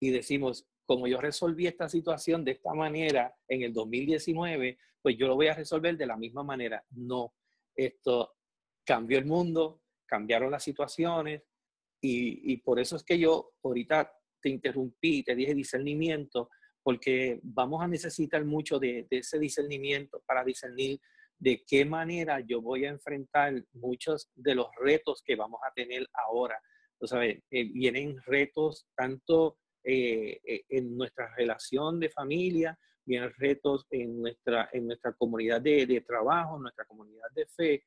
y 0.00 0.10
decimos, 0.10 0.66
como 0.86 1.06
yo 1.06 1.20
resolví 1.20 1.66
esta 1.66 1.88
situación 1.88 2.44
de 2.44 2.52
esta 2.52 2.74
manera 2.74 3.34
en 3.48 3.62
el 3.62 3.72
2019, 3.72 4.78
pues 5.00 5.16
yo 5.16 5.26
lo 5.26 5.34
voy 5.34 5.48
a 5.48 5.54
resolver 5.54 5.96
de 5.96 6.06
la 6.06 6.16
misma 6.16 6.42
manera. 6.42 6.84
No, 6.90 7.34
esto 7.74 8.34
cambió 8.84 9.18
el 9.18 9.24
mundo, 9.24 9.82
cambiaron 10.06 10.50
las 10.50 10.62
situaciones, 10.62 11.42
y, 12.06 12.58
por 12.58 12.78
eso 12.78 12.96
es 12.96 13.02
que 13.02 13.18
yo 13.18 13.54
ahorita 13.62 14.12
te 14.44 14.50
interrumpí, 14.50 15.22
te 15.22 15.34
dije 15.34 15.54
discernimiento, 15.54 16.50
porque 16.82 17.40
vamos 17.42 17.82
a 17.82 17.88
necesitar 17.88 18.44
mucho 18.44 18.78
de, 18.78 19.06
ese 19.08 19.38
discernimiento 19.38 20.22
para 20.26 20.44
discernir 20.44 21.00
de 21.38 21.64
qué 21.66 21.86
manera 21.86 22.40
yo 22.40 22.60
voy 22.60 22.84
a 22.84 22.90
enfrentar 22.90 23.54
muchos 23.72 24.30
de 24.34 24.54
los 24.54 24.66
retos 24.82 25.22
que 25.24 25.34
vamos 25.34 25.60
a 25.66 25.72
tener 25.72 26.06
ahora. 26.12 26.60
Tú 27.00 27.06
sabes, 27.06 27.42
eh, 27.50 27.64
vienen 27.72 28.18
retos 28.26 28.86
tanto 28.94 29.56
eh, 29.82 30.40
eh, 30.44 30.64
en 30.68 30.94
nuestra 30.94 31.34
relación 31.36 31.98
de 31.98 32.10
familia, 32.10 32.78
vienen 33.06 33.32
retos 33.38 33.86
en 33.90 34.20
nuestra, 34.20 34.68
en 34.74 34.88
nuestra 34.88 35.14
comunidad 35.14 35.62
de, 35.62 35.86
de 35.86 36.02
trabajo, 36.02 36.58
nuestra 36.58 36.84
comunidad 36.84 37.30
de 37.34 37.46
fe. 37.46 37.84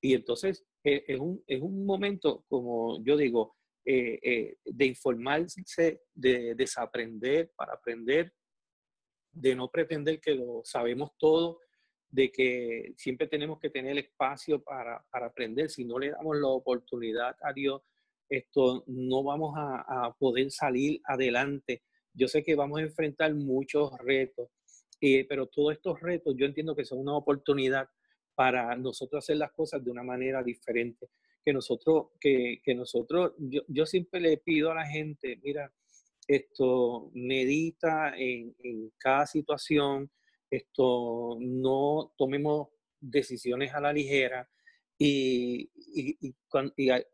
Y 0.00 0.14
entonces 0.14 0.64
es, 0.84 1.18
un, 1.18 1.42
es 1.48 1.60
un 1.60 1.84
momento, 1.84 2.44
como 2.46 3.04
yo 3.04 3.16
digo, 3.16 3.56
eh, 3.88 4.18
eh, 4.20 4.58
de 4.64 4.84
informarse, 4.84 6.02
de 6.12 6.56
desaprender 6.56 7.52
para 7.54 7.74
aprender, 7.74 8.32
de 9.30 9.54
no 9.54 9.70
pretender 9.70 10.20
que 10.20 10.34
lo 10.34 10.62
sabemos 10.64 11.12
todo, 11.16 11.60
de 12.08 12.32
que 12.32 12.94
siempre 12.96 13.28
tenemos 13.28 13.60
que 13.60 13.70
tener 13.70 13.96
espacio 13.96 14.60
para, 14.60 15.06
para 15.08 15.26
aprender. 15.26 15.70
Si 15.70 15.84
no 15.84 16.00
le 16.00 16.10
damos 16.10 16.36
la 16.36 16.48
oportunidad 16.48 17.36
a 17.40 17.52
Dios, 17.52 17.82
esto 18.28 18.82
no 18.88 19.22
vamos 19.22 19.54
a, 19.56 20.12
poder 20.18 20.50
salir 20.50 21.00
adelante. 21.04 21.84
Yo 22.12 22.26
sé 22.26 22.42
que 22.42 22.56
vamos 22.56 22.80
a 22.80 22.82
enfrentar 22.82 23.32
muchos 23.36 23.96
retos, 23.98 24.48
eh, 25.00 25.24
pero 25.28 25.46
todos 25.46 25.74
estos 25.74 26.00
retos 26.00 26.34
yo 26.36 26.44
entiendo 26.44 26.74
que 26.74 26.84
son 26.84 26.98
una 26.98 27.16
oportunidad 27.16 27.88
para 28.34 28.74
nosotros 28.74 29.22
hacer 29.22 29.36
las 29.36 29.52
cosas 29.52 29.84
de 29.84 29.92
una 29.92 30.02
manera 30.02 30.42
diferente 30.42 31.08
que 31.46 31.52
nosotros, 31.52 32.08
que, 32.20 32.60
nosotros, 32.74 33.34
yo, 33.38 33.62
yo, 33.68 33.86
siempre 33.86 34.18
le 34.18 34.36
pido 34.38 34.72
a 34.72 34.74
la 34.74 34.84
gente, 34.84 35.38
mira, 35.44 35.72
esto 36.26 37.12
medita 37.14 38.14
en, 38.18 38.52
cada 38.98 39.26
situación, 39.26 40.10
esto 40.50 41.36
no 41.38 42.12
tomemos 42.18 42.70
decisiones 43.00 43.72
a 43.74 43.80
la 43.80 43.92
ligera, 43.92 44.50
y, 44.98 45.70
y, 45.94 46.18
y, 46.20 46.34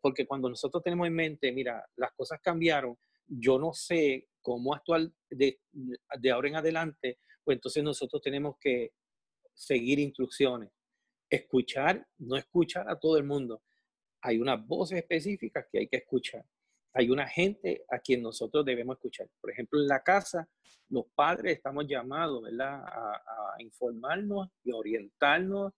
porque 0.01 0.27
cuando 0.27 0.49
nosotros 0.49 0.83
tenemos 0.83 1.07
en 1.09 1.15
mente, 1.15 1.53
mira, 1.53 1.85
las 1.97 2.13
cosas 2.13 2.41
cambiaron, 2.41 2.97
yo 3.27 3.59
no 3.59 3.75
sé 3.75 4.29
cómo 4.41 4.75
actuar 4.75 5.11
de, 5.29 5.61
de, 5.73 6.31
ahora 6.31 6.49
en 6.49 6.57
adelante, 6.57 7.19
pues 7.45 7.57
entonces 7.57 7.85
nosotros 7.85 8.23
tenemos 8.23 8.57
que 8.59 8.93
seguir 9.53 9.99
instrucciones, 9.99 10.71
escuchar, 11.29 12.07
no 12.17 12.39
escuchar 12.39 12.89
a 12.89 12.99
todo 12.99 13.19
el 13.19 13.25
mundo, 13.25 13.63
hay 14.23 14.39
unas 14.39 14.67
voces 14.67 14.99
específicas 14.99 15.67
que 15.71 15.81
hay 15.81 15.89
que 15.89 15.99
escuchar. 15.99 16.45
Hay 16.95 17.11
una 17.11 17.27
gente 17.27 17.85
a 17.91 17.99
quien 17.99 18.23
nosotros 18.23 18.65
debemos 18.65 18.97
escuchar. 18.97 19.29
Por 19.41 19.51
ejemplo, 19.51 19.81
en 19.81 19.89
la 19.89 20.03
casa, 20.03 20.49
los 20.89 21.07
padres 21.15 21.57
estamos 21.57 21.87
llamados 21.87 22.43
¿verdad? 22.43 22.83
A, 22.85 23.55
informarnos 23.59 24.49
y 24.63 24.73
orientarnos 24.73 25.73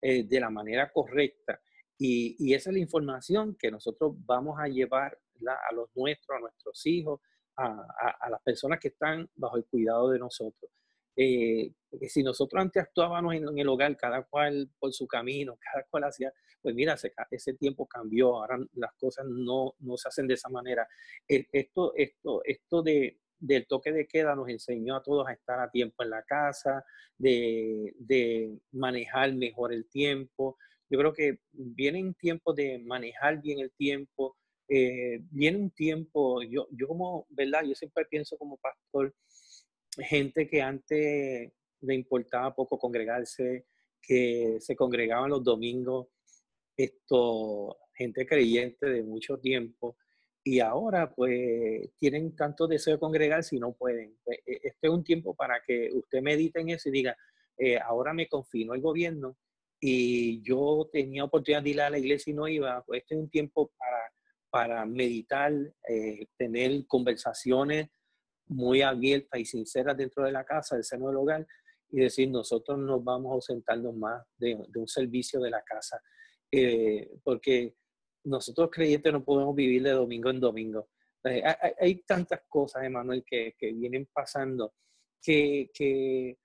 eh, 0.00 0.24
de 0.24 0.40
la 0.40 0.50
manera 0.50 0.90
correcta. 0.92 1.60
Y, 1.98 2.54
esa 2.54 2.70
es 2.70 2.74
la 2.74 2.80
información 2.80 3.56
que 3.56 3.70
nosotros 3.70 4.14
vamos 4.24 4.58
a 4.58 4.68
llevar 4.68 5.18
a 5.46 5.74
los 5.74 5.90
nuestros, 5.94 6.36
a 6.36 6.40
nuestros 6.40 6.86
hijos, 6.86 7.20
a, 7.56 8.30
las 8.30 8.40
personas 8.42 8.80
que 8.80 8.88
están 8.88 9.28
bajo 9.34 9.58
el 9.58 9.66
cuidado 9.66 10.08
de 10.10 10.18
nosotros. 10.18 10.70
Eh, 11.14 11.74
si 12.08 12.22
nosotros 12.22 12.58
antes 12.58 12.82
actuábamos 12.82 13.34
en, 13.34 13.58
el 13.58 13.68
hogar, 13.68 13.94
cada 13.98 14.22
cual 14.22 14.70
por 14.78 14.92
su 14.94 15.06
camino, 15.06 15.58
cada 15.72 15.84
cual 15.90 16.04
hacía, 16.04 16.32
pues 16.62 16.74
mira, 16.74 16.96
ese, 17.30 17.54
tiempo 17.54 17.86
cambió, 17.86 18.36
ahora 18.36 18.58
las 18.74 18.92
cosas 18.94 19.26
no, 19.26 19.74
no, 19.78 19.96
se 19.96 20.08
hacen 20.08 20.26
de 20.26 20.34
esa 20.34 20.48
manera. 20.48 20.86
E, 21.28 21.46
esto, 21.52 21.92
esto, 21.96 22.42
esto 22.44 22.82
de, 22.82 23.18
del 23.38 23.66
toque 23.66 23.92
de 23.92 24.06
queda 24.06 24.34
nos 24.34 24.48
enseñó 24.48 24.96
a 24.96 25.02
todos 25.02 25.26
a 25.26 25.32
estar 25.32 25.58
a 25.60 25.70
tiempo 25.70 26.02
en 26.02 26.10
la 26.10 26.22
casa, 26.22 26.84
de, 27.16 27.94
de 27.98 28.58
manejar 28.72 29.34
mejor 29.34 29.72
el 29.72 29.88
tiempo. 29.88 30.56
Yo 30.88 30.98
creo 30.98 31.12
que 31.12 31.40
viene 31.52 32.02
un 32.02 32.14
tiempo 32.14 32.52
de 32.52 32.78
manejar 32.78 33.40
bien 33.40 33.60
el 33.60 33.70
tiempo, 33.72 34.36
eh, 34.68 35.20
viene 35.30 35.58
un 35.58 35.70
tiempo, 35.70 36.42
yo, 36.42 36.68
yo 36.70 36.86
como, 36.86 37.26
¿verdad? 37.30 37.64
Yo 37.64 37.74
siempre 37.74 38.04
pienso 38.04 38.36
como 38.38 38.56
pastor, 38.56 39.14
gente 39.98 40.48
que 40.48 40.62
antes 40.62 41.52
le 41.80 41.94
importaba 41.94 42.54
poco 42.54 42.78
congregarse, 42.78 43.66
que 44.00 44.58
se 44.60 44.76
congregaban 44.76 45.30
los 45.30 45.42
domingos, 45.42 46.08
esto, 46.84 47.76
gente 47.94 48.26
creyente 48.26 48.86
de 48.86 49.02
mucho 49.02 49.38
tiempo, 49.38 49.96
y 50.42 50.60
ahora 50.60 51.12
pues 51.14 51.90
tienen 51.98 52.34
tanto 52.34 52.66
deseo 52.66 52.94
de 52.94 53.00
congregarse 53.00 53.56
y 53.56 53.60
no 53.60 53.72
pueden. 53.72 54.16
Pues, 54.24 54.38
e, 54.46 54.60
este 54.64 54.86
es 54.86 54.90
un 54.90 55.04
tiempo 55.04 55.34
para 55.34 55.60
que 55.66 55.90
usted 55.92 56.22
medite 56.22 56.60
en 56.60 56.70
eso 56.70 56.88
y 56.88 56.92
diga, 56.92 57.16
eh, 57.58 57.78
ahora 57.78 58.14
me 58.14 58.28
confino 58.28 58.74
el 58.74 58.80
gobierno 58.80 59.36
y 59.80 60.42
yo 60.42 60.88
tenía 60.92 61.24
oportunidad 61.24 61.62
de 61.62 61.70
ir 61.70 61.80
a 61.80 61.90
la 61.90 61.98
iglesia 61.98 62.30
y 62.30 62.34
no 62.34 62.48
iba, 62.48 62.82
pues 62.84 63.02
este 63.02 63.14
es 63.14 63.20
un 63.20 63.30
tiempo 63.30 63.70
para, 63.78 64.12
para 64.50 64.86
meditar, 64.86 65.52
eh, 65.88 66.26
tener 66.36 66.86
conversaciones 66.86 67.88
muy 68.46 68.82
abiertas 68.82 69.40
y 69.40 69.44
sinceras 69.44 69.96
dentro 69.96 70.24
de 70.24 70.32
la 70.32 70.44
casa, 70.44 70.74
del 70.74 70.84
seno 70.84 71.08
del 71.08 71.16
hogar, 71.16 71.46
y 71.90 72.00
decir, 72.00 72.30
nosotros 72.30 72.78
nos 72.78 73.02
vamos 73.02 73.30
a 73.30 73.34
ausentarnos 73.34 73.94
más 73.94 74.24
de, 74.38 74.54
un 74.74 74.88
servicio 74.88 75.40
de 75.40 75.50
la 75.50 75.62
casa, 75.62 76.00
eh, 76.50 77.10
porque 77.22 77.74
nosotros 78.24 78.70
creyentes 78.70 79.12
no 79.12 79.24
podemos 79.24 79.54
vivir 79.54 79.82
de 79.82 79.90
domingo 79.90 80.30
en 80.30 80.40
domingo. 80.40 80.88
Eh, 81.24 81.42
hay, 81.78 82.02
tantas 82.02 82.42
cosas, 82.48 82.84
Emanuel, 82.84 83.24
que, 83.24 83.54
que 83.58 83.72
vienen 83.72 84.08
pasando 84.12 84.74
que, 85.22 85.70
que 85.74 86.38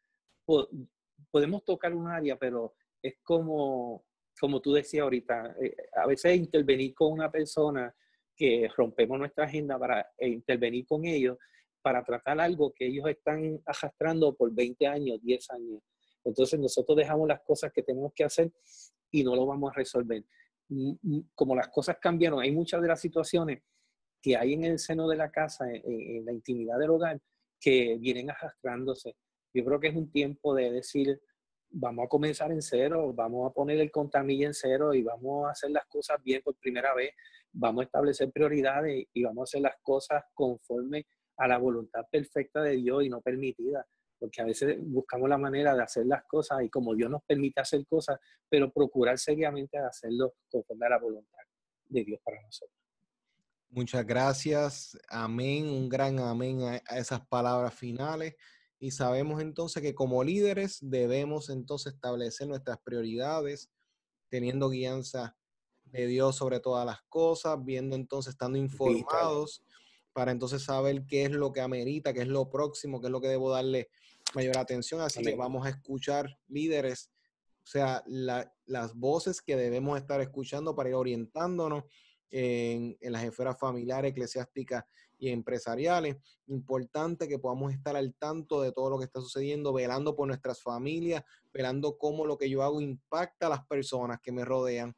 podemos 1.31 1.63
tocar 1.63 1.93
un 1.93 2.07
área, 2.07 2.37
pero 2.37 2.75
es 3.01 3.15
como, 3.23 4.05
como 4.39 4.61
tú 4.61 4.73
decías 4.73 5.03
ahorita, 5.03 5.55
eh, 5.61 5.75
a 5.95 6.05
veces 6.07 6.35
intervenir 6.35 6.93
con 6.93 7.13
una 7.13 7.31
persona 7.31 7.95
que 8.35 8.69
rompemos 8.75 9.17
nuestra 9.17 9.45
agenda 9.45 9.79
para 9.79 10.11
intervenir 10.19 10.85
con 10.85 11.05
ellos 11.05 11.37
para 11.85 12.03
tratar 12.03 12.39
algo 12.39 12.73
que 12.73 12.87
ellos 12.87 13.07
están 13.07 13.61
arrastrando 13.63 14.35
por 14.35 14.51
20 14.51 14.87
años, 14.87 15.21
10 15.21 15.51
años. 15.51 15.83
Entonces 16.23 16.59
nosotros 16.59 16.97
dejamos 16.97 17.27
las 17.27 17.41
cosas 17.41 17.71
que 17.71 17.83
tenemos 17.83 18.11
que 18.15 18.23
hacer 18.23 18.51
y 19.11 19.23
no 19.23 19.35
lo 19.35 19.45
vamos 19.45 19.71
a 19.71 19.75
resolver. 19.75 20.23
Como 21.35 21.55
las 21.55 21.67
cosas 21.69 21.97
cambiaron, 22.01 22.39
hay 22.41 22.51
muchas 22.51 22.81
de 22.81 22.87
las 22.87 22.99
situaciones 22.99 23.61
que 24.21 24.35
hay 24.35 24.53
en 24.53 24.63
el 24.63 24.79
seno 24.79 25.07
de 25.07 25.17
la 25.17 25.29
casa, 25.29 25.65
en, 25.71 26.25
la 26.25 26.31
intimidad 26.31 26.79
del 26.79 26.89
hogar, 26.89 27.21
que 27.59 27.97
vienen 27.99 28.31
arrastrándose. 28.31 29.15
Yo 29.53 29.63
creo 29.63 29.79
que 29.79 29.87
es 29.87 29.95
un 29.95 30.11
tiempo 30.11 30.55
de 30.55 30.71
decir, 30.71 31.21
vamos 31.69 32.05
a 32.05 32.09
comenzar 32.09 32.51
en 32.51 32.61
cero, 32.61 33.13
vamos 33.13 33.49
a 33.49 33.53
poner 33.53 33.79
el 33.79 33.91
contamilla 33.91 34.47
en 34.47 34.53
cero 34.53 34.93
y 34.93 35.03
vamos 35.03 35.47
a 35.47 35.51
hacer 35.51 35.71
las 35.71 35.85
cosas 35.85 36.21
bien 36.23 36.41
por 36.43 36.55
primera 36.55 36.93
vez, 36.93 37.11
vamos 37.51 37.83
a 37.83 37.85
establecer 37.85 38.31
prioridades 38.31 39.05
y 39.13 39.23
vamos 39.23 39.41
a 39.41 39.43
hacer 39.43 39.61
las 39.61 39.75
cosas 39.83 40.23
conforme 40.33 41.05
a 41.37 41.47
la 41.47 41.57
voluntad 41.57 42.05
perfecta 42.09 42.61
de 42.61 42.77
Dios 42.77 43.03
y 43.03 43.09
no 43.09 43.21
permitida, 43.21 43.85
porque 44.19 44.41
a 44.41 44.45
veces 44.45 44.77
buscamos 44.79 45.29
la 45.29 45.37
manera 45.37 45.75
de 45.75 45.83
hacer 45.83 46.05
las 46.05 46.23
cosas 46.25 46.63
y 46.63 46.69
como 46.69 46.95
Dios 46.95 47.09
nos 47.09 47.23
permite 47.23 47.61
hacer 47.61 47.85
cosas, 47.87 48.19
pero 48.49 48.71
procurar 48.71 49.17
seriamente 49.17 49.77
hacerlo 49.77 50.35
conforme 50.49 50.85
a 50.85 50.89
la 50.89 50.99
voluntad 50.99 51.39
de 51.87 52.03
Dios 52.03 52.19
para 52.23 52.41
nosotros. 52.41 52.75
Muchas 53.69 54.05
gracias. 54.05 54.97
Amén. 55.09 55.67
Un 55.67 55.89
gran 55.89 56.19
amén 56.19 56.61
a, 56.63 56.77
esas 56.97 57.25
palabras 57.27 57.73
finales. 57.73 58.35
Y 58.79 58.91
sabemos 58.91 59.41
entonces 59.41 59.81
que 59.81 59.95
como 59.95 60.23
líderes 60.23 60.79
debemos 60.81 61.49
entonces 61.49 61.93
establecer 61.93 62.47
nuestras 62.47 62.77
prioridades, 62.83 63.69
teniendo 64.29 64.69
guianza 64.69 65.35
de 65.83 66.07
Dios 66.07 66.37
sobre 66.37 66.59
todas 66.59 66.85
las 66.85 67.01
cosas, 67.09 67.63
viendo 67.63 67.95
entonces, 67.95 68.33
estando 68.33 68.57
informados 68.57 69.63
para 70.13 70.31
entonces 70.31 70.63
saber 70.63 71.05
qué 71.05 71.23
es 71.23 71.31
lo 71.31 71.51
que 71.51 71.59
amerita, 71.59 72.13
qué 72.13 72.21
es 72.21 72.29
lo 72.29 72.49
próximo, 72.49 73.01
qué 73.01 73.07
es 73.07 73.11
lo 73.11 73.19
que 73.19 73.27
debo 73.27 73.51
darle 73.51 73.89
mayor 74.35 74.57
atención. 74.57 75.01
Así 75.01 75.23
que 75.23 75.35
vamos 75.35 75.65
a 75.65 75.69
escuchar 75.69 76.37
líderes, 76.47 77.11
o 77.63 77.67
sea, 77.67 78.03
las 78.05 78.93
voces 78.95 79.41
que 79.41 79.55
debemos 79.55 79.97
estar 79.97 80.21
escuchando 80.21 80.75
para 80.75 80.89
ir 80.89 80.95
orientándonos 80.95 81.83
en, 82.29 82.97
en, 82.99 83.11
las 83.11 83.23
esferas 83.23 83.57
familiares, 83.59 84.11
eclesiásticas 84.11 84.83
y 85.17 85.29
empresariales. 85.29 86.17
Importante 86.47 87.27
que 87.27 87.39
podamos 87.39 87.73
estar 87.73 87.95
al 87.95 88.13
tanto 88.15 88.61
de 88.61 88.71
todo 88.71 88.89
lo 88.89 88.97
que 88.97 89.05
está 89.05 89.21
sucediendo, 89.21 89.73
velando 89.73 90.15
por 90.15 90.27
nuestras 90.27 90.61
familias, 90.61 91.23
velando 91.53 91.97
cómo 91.97 92.25
lo 92.25 92.37
que 92.37 92.49
yo 92.49 92.61
hago 92.61 92.81
impacta 92.81 93.47
a 93.47 93.49
las 93.49 93.65
personas 93.65 94.19
que 94.21 94.31
me 94.31 94.43
rodean 94.43 94.95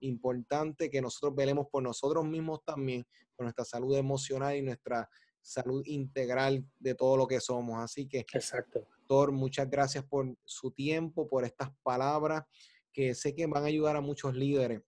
importante 0.00 0.90
que 0.90 1.00
nosotros 1.00 1.34
velemos 1.34 1.66
por 1.70 1.82
nosotros 1.82 2.24
mismos 2.24 2.64
también, 2.64 3.06
por 3.36 3.44
nuestra 3.44 3.64
salud 3.64 3.96
emocional 3.96 4.56
y 4.56 4.62
nuestra 4.62 5.08
salud 5.48 5.82
integral 5.86 6.64
de 6.78 6.94
todo 6.94 7.16
lo 7.16 7.26
que 7.26 7.40
somos. 7.40 7.82
Así 7.82 8.06
que, 8.06 8.20
Exacto. 8.20 8.80
doctor, 8.80 9.32
muchas 9.32 9.68
gracias 9.68 10.04
por 10.04 10.36
su 10.44 10.70
tiempo, 10.70 11.28
por 11.28 11.44
estas 11.44 11.70
palabras 11.82 12.44
que 12.92 13.14
sé 13.14 13.34
que 13.34 13.46
van 13.46 13.64
a 13.64 13.68
ayudar 13.68 13.96
a 13.96 14.00
muchos 14.00 14.34
líderes. 14.34 14.82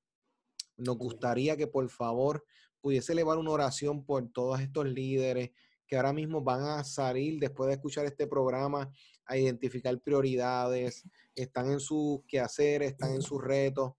Nos 0.76 0.96
gustaría 0.96 1.56
que 1.56 1.66
por 1.66 1.88
favor 1.88 2.44
pudiese 2.80 3.12
elevar 3.12 3.38
una 3.38 3.50
oración 3.50 4.04
por 4.04 4.30
todos 4.32 4.60
estos 4.60 4.86
líderes 4.86 5.50
que 5.86 5.96
ahora 5.96 6.12
mismo 6.12 6.40
van 6.42 6.62
a 6.62 6.84
salir 6.84 7.40
después 7.40 7.68
de 7.68 7.74
escuchar 7.74 8.06
este 8.06 8.26
programa 8.26 8.90
a 9.26 9.36
identificar 9.36 9.98
prioridades, 10.00 11.04
están 11.34 11.70
en 11.70 11.80
sus 11.80 12.20
quehaceres, 12.26 12.92
están 12.92 13.14
en 13.14 13.22
sus 13.22 13.42
retos 13.42 13.92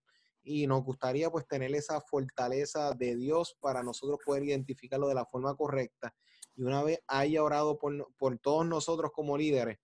y 0.43 0.67
nos 0.67 0.83
gustaría 0.83 1.29
pues 1.29 1.47
tener 1.47 1.73
esa 1.75 1.99
fortaleza 2.01 2.93
de 2.93 3.15
Dios 3.15 3.57
para 3.59 3.83
nosotros 3.83 4.19
poder 4.25 4.43
identificarlo 4.43 5.07
de 5.07 5.15
la 5.15 5.25
forma 5.25 5.55
correcta. 5.55 6.13
Y 6.61 6.63
una 6.63 6.83
vez 6.83 6.99
haya 7.07 7.43
orado 7.43 7.79
por, 7.79 8.13
por 8.19 8.37
todos 8.37 8.67
nosotros 8.67 9.09
como 9.11 9.35
líderes, 9.35 9.79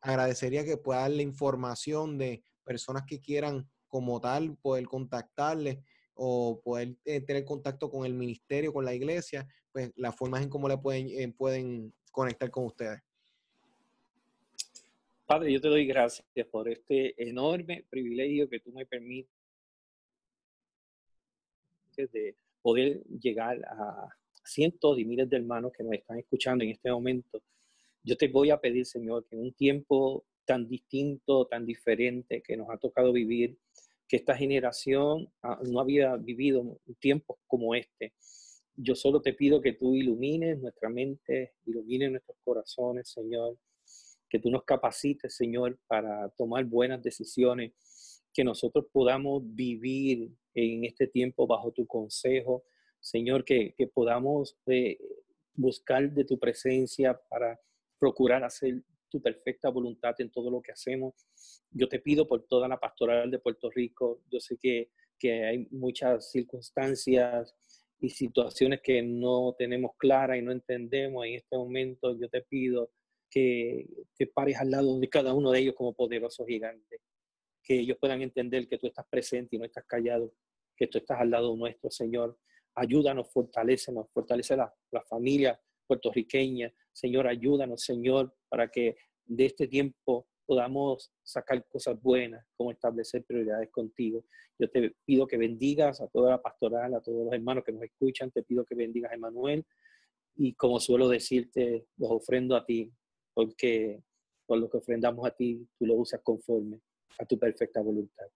agradecería 0.00 0.64
que 0.64 0.76
pueda 0.76 1.00
darle 1.00 1.24
información 1.24 2.16
de 2.16 2.44
personas 2.62 3.02
que 3.08 3.20
quieran 3.20 3.68
como 3.88 4.20
tal 4.20 4.56
poder 4.56 4.86
contactarle 4.86 5.82
o 6.14 6.60
poder 6.62 6.94
eh, 7.04 7.22
tener 7.22 7.44
contacto 7.44 7.90
con 7.90 8.06
el 8.06 8.14
ministerio, 8.14 8.72
con 8.72 8.84
la 8.84 8.94
iglesia, 8.94 9.48
pues 9.72 9.90
las 9.96 10.14
formas 10.14 10.44
en 10.44 10.48
cómo 10.48 10.68
le 10.68 10.78
pueden, 10.78 11.08
eh, 11.08 11.34
pueden 11.36 11.92
conectar 12.12 12.52
con 12.52 12.66
ustedes. 12.66 13.00
Padre, 15.26 15.52
yo 15.52 15.60
te 15.60 15.66
doy 15.66 15.86
gracias 15.86 16.24
por 16.52 16.68
este 16.68 17.20
enorme 17.20 17.84
privilegio 17.90 18.48
que 18.48 18.60
tú 18.60 18.70
me 18.70 18.86
permites 18.86 19.28
de 21.96 22.36
poder 22.62 23.02
llegar 23.06 23.60
a 23.64 24.08
cientos 24.52 24.98
y 24.98 25.04
miles 25.04 25.28
de 25.28 25.36
hermanos 25.36 25.72
que 25.76 25.84
nos 25.84 25.94
están 25.94 26.18
escuchando 26.18 26.64
en 26.64 26.70
este 26.70 26.90
momento. 26.90 27.42
Yo 28.02 28.16
te 28.16 28.28
voy 28.28 28.50
a 28.50 28.60
pedir, 28.60 28.86
Señor, 28.86 29.26
que 29.26 29.36
en 29.36 29.42
un 29.42 29.52
tiempo 29.52 30.24
tan 30.44 30.68
distinto, 30.68 31.46
tan 31.46 31.66
diferente 31.66 32.42
que 32.42 32.56
nos 32.56 32.70
ha 32.70 32.78
tocado 32.78 33.12
vivir, 33.12 33.58
que 34.08 34.16
esta 34.16 34.36
generación 34.36 35.28
ah, 35.42 35.60
no 35.64 35.80
había 35.80 36.16
vivido 36.16 36.80
tiempos 37.00 37.38
como 37.46 37.74
este. 37.74 38.14
Yo 38.76 38.94
solo 38.94 39.20
te 39.20 39.32
pido 39.32 39.60
que 39.60 39.72
tú 39.72 39.94
ilumines 39.94 40.60
nuestra 40.60 40.88
mente, 40.88 41.54
ilumines 41.64 42.10
nuestros 42.10 42.38
corazones, 42.44 43.08
Señor, 43.08 43.58
que 44.28 44.38
tú 44.38 44.50
nos 44.50 44.64
capacites, 44.64 45.34
Señor, 45.34 45.78
para 45.86 46.28
tomar 46.30 46.64
buenas 46.64 47.02
decisiones, 47.02 47.72
que 48.32 48.44
nosotros 48.44 48.86
podamos 48.92 49.42
vivir 49.44 50.30
en 50.54 50.84
este 50.84 51.06
tiempo 51.06 51.46
bajo 51.46 51.72
tu 51.72 51.86
consejo. 51.86 52.64
Señor, 53.00 53.44
que, 53.44 53.74
podamos 53.92 54.56
eh, 54.66 54.98
buscar 55.54 56.10
de 56.10 56.24
tu 56.24 56.38
presencia 56.38 57.18
para 57.28 57.58
procurar 57.98 58.44
hacer 58.44 58.82
tu 59.08 59.20
perfecta 59.22 59.68
voluntad 59.70 60.14
en 60.18 60.30
todo 60.30 60.50
lo 60.50 60.60
que 60.60 60.72
hacemos. 60.72 61.14
Yo 61.70 61.88
te 61.88 62.00
pido 62.00 62.26
por 62.26 62.46
toda 62.46 62.68
la 62.68 62.78
pastoral 62.78 63.30
de 63.30 63.38
Puerto 63.38 63.70
Rico. 63.70 64.22
Yo 64.30 64.40
sé 64.40 64.56
que, 64.58 64.90
hay 65.22 65.66
muchas 65.70 66.30
circunstancias 66.30 67.54
y 67.98 68.10
situaciones 68.10 68.80
que 68.82 69.02
no 69.02 69.54
tenemos 69.58 69.92
claras 69.96 70.36
y 70.36 70.42
no 70.42 70.52
entendemos 70.52 71.24
en 71.26 71.34
este 71.34 71.56
momento. 71.56 72.16
Yo 72.18 72.28
te 72.28 72.42
pido 72.42 72.90
que 73.30 73.88
te 74.16 74.26
pares 74.26 74.56
al 74.58 74.70
lado 74.70 74.98
de 74.98 75.08
cada 75.08 75.32
uno 75.32 75.50
de 75.50 75.60
ellos 75.60 75.74
como 75.74 75.94
poderosos 75.94 76.46
gigantes 76.46 77.00
que 77.66 77.80
ellos 77.80 77.98
puedan 78.00 78.22
entender 78.22 78.68
que 78.68 78.78
tú 78.78 78.86
estás 78.86 79.06
presente 79.10 79.56
y 79.56 79.58
no 79.58 79.64
estás 79.64 79.84
callado, 79.84 80.32
que 80.76 80.86
tú 80.86 80.98
estás 80.98 81.20
al 81.20 81.30
lado 81.30 81.54
nuestro, 81.56 81.90
Señor. 81.90 82.38
Ayúdanos, 82.76 83.28
fortalécenos, 83.32 84.08
fortalece 84.12 84.56
la, 84.56 84.72
la 84.92 85.02
familia 85.02 85.60
puertorriqueña. 85.86 86.72
Señor, 86.92 87.26
ayúdanos, 87.26 87.82
Señor, 87.82 88.34
para 88.48 88.70
que 88.70 88.96
de 89.24 89.46
este 89.46 89.66
tiempo 89.66 90.28
podamos 90.46 91.12
sacar 91.22 91.66
cosas 91.68 92.00
buenas, 92.00 92.46
como 92.56 92.70
establecer 92.70 93.24
prioridades 93.24 93.70
contigo. 93.70 94.24
Yo 94.58 94.70
te 94.70 94.94
pido 95.04 95.26
que 95.26 95.36
bendigas 95.36 96.00
a 96.00 96.08
toda 96.08 96.30
la 96.30 96.42
pastoral, 96.42 96.94
a 96.94 97.00
todos 97.00 97.24
los 97.24 97.34
hermanos 97.34 97.64
que 97.64 97.72
nos 97.72 97.82
escuchan, 97.82 98.30
te 98.30 98.42
pido 98.42 98.64
que 98.64 98.74
bendigas 98.74 99.10
a 99.10 99.16
Emanuel 99.16 99.66
y 100.36 100.54
como 100.54 100.78
suelo 100.80 101.08
decirte, 101.08 101.86
los 101.96 102.10
ofrendo 102.10 102.56
a 102.56 102.64
ti, 102.64 102.92
porque 103.34 104.02
por 104.46 104.58
lo 104.58 104.70
que 104.70 104.78
ofrendamos 104.78 105.26
a 105.26 105.30
ti, 105.30 105.66
tú 105.78 105.86
lo 105.86 105.94
usas 105.94 106.20
conforme 106.22 106.80
a 107.18 107.24
tu 107.24 107.38
perfecta 107.38 107.80
voluntad. 107.80 108.26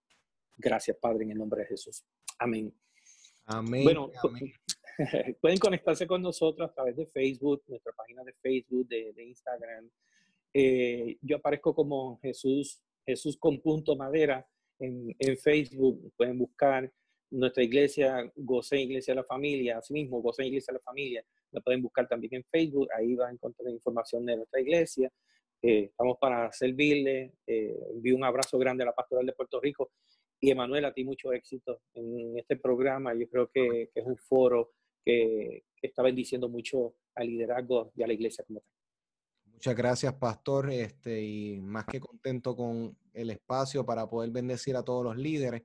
Gracias, 0.57 0.97
Padre, 0.97 1.23
en 1.23 1.31
el 1.31 1.37
nombre 1.37 1.61
de 1.61 1.67
Jesús. 1.67 2.03
Amén. 2.39 2.73
Amén. 3.53 3.83
Bueno, 3.83 4.11
pueden 5.41 5.57
conectarse 5.57 6.07
con 6.07 6.21
nosotros 6.21 6.69
a 6.69 6.73
través 6.73 6.95
de 6.95 7.05
Facebook, 7.07 7.63
nuestra 7.67 7.91
página 7.93 8.23
de 8.23 8.33
Facebook, 8.33 8.87
de, 8.87 9.13
Instagram. 9.17 9.89
Eh, 10.53 11.17
yo 11.21 11.37
aparezco 11.37 11.73
como 11.73 12.19
Jesús, 12.21 12.81
Jesús 13.05 13.37
con 13.37 13.59
punto 13.61 13.95
madera 13.95 14.45
en, 14.79 15.15
en 15.17 15.37
Facebook. 15.37 16.11
Pueden 16.15 16.37
buscar 16.37 16.91
nuestra 17.31 17.63
iglesia, 17.63 18.31
Goce 18.35 18.79
Iglesia 18.79 19.13
de 19.13 19.21
la 19.21 19.23
Familia, 19.23 19.77
asimismo, 19.77 20.21
Goce 20.21 20.45
Iglesia 20.45 20.73
de 20.73 20.79
la 20.79 20.83
Familia. 20.83 21.25
La 21.51 21.61
pueden 21.61 21.81
buscar 21.81 22.07
también 22.07 22.35
en 22.35 22.43
Facebook. 22.43 22.87
Ahí 22.97 23.15
van 23.15 23.29
a 23.29 23.33
encontrar 23.33 23.69
información 23.71 24.25
de 24.25 24.37
nuestra 24.37 24.61
iglesia. 24.61 25.11
Eh, 25.61 25.85
estamos 25.85 26.17
para 26.19 26.51
servirle. 26.51 27.33
Eh, 27.47 27.77
envío 27.91 28.15
un 28.15 28.23
abrazo 28.23 28.57
grande 28.57 28.83
a 28.83 28.87
la 28.87 28.93
Pastoral 28.93 29.25
de 29.25 29.33
Puerto 29.33 29.59
Rico. 29.59 29.91
Y 30.43 30.49
Emanuel, 30.49 30.85
a 30.85 30.93
ti 30.93 31.03
mucho 31.03 31.31
éxito 31.33 31.83
en 31.93 32.35
este 32.35 32.57
programa. 32.57 33.13
Yo 33.13 33.29
creo 33.29 33.51
que, 33.53 33.91
es 33.93 34.05
un 34.05 34.17
foro 34.17 34.71
que, 35.05 35.63
está 35.79 36.01
bendiciendo 36.01 36.49
mucho 36.49 36.95
al 37.15 37.27
liderazgo 37.27 37.91
y 37.95 38.01
a 38.01 38.07
la 38.07 38.13
iglesia 38.13 38.43
como 38.45 38.59
tal. 38.59 38.69
Muchas 39.45 39.75
gracias, 39.75 40.13
pastor, 40.15 40.71
este, 40.71 41.21
y 41.21 41.61
más 41.61 41.85
que 41.85 41.99
contento 41.99 42.55
con 42.55 42.97
el 43.13 43.29
espacio 43.29 43.85
para 43.85 44.09
poder 44.09 44.31
bendecir 44.31 44.75
a 44.75 44.83
todos 44.83 45.03
los 45.03 45.15
líderes. 45.15 45.61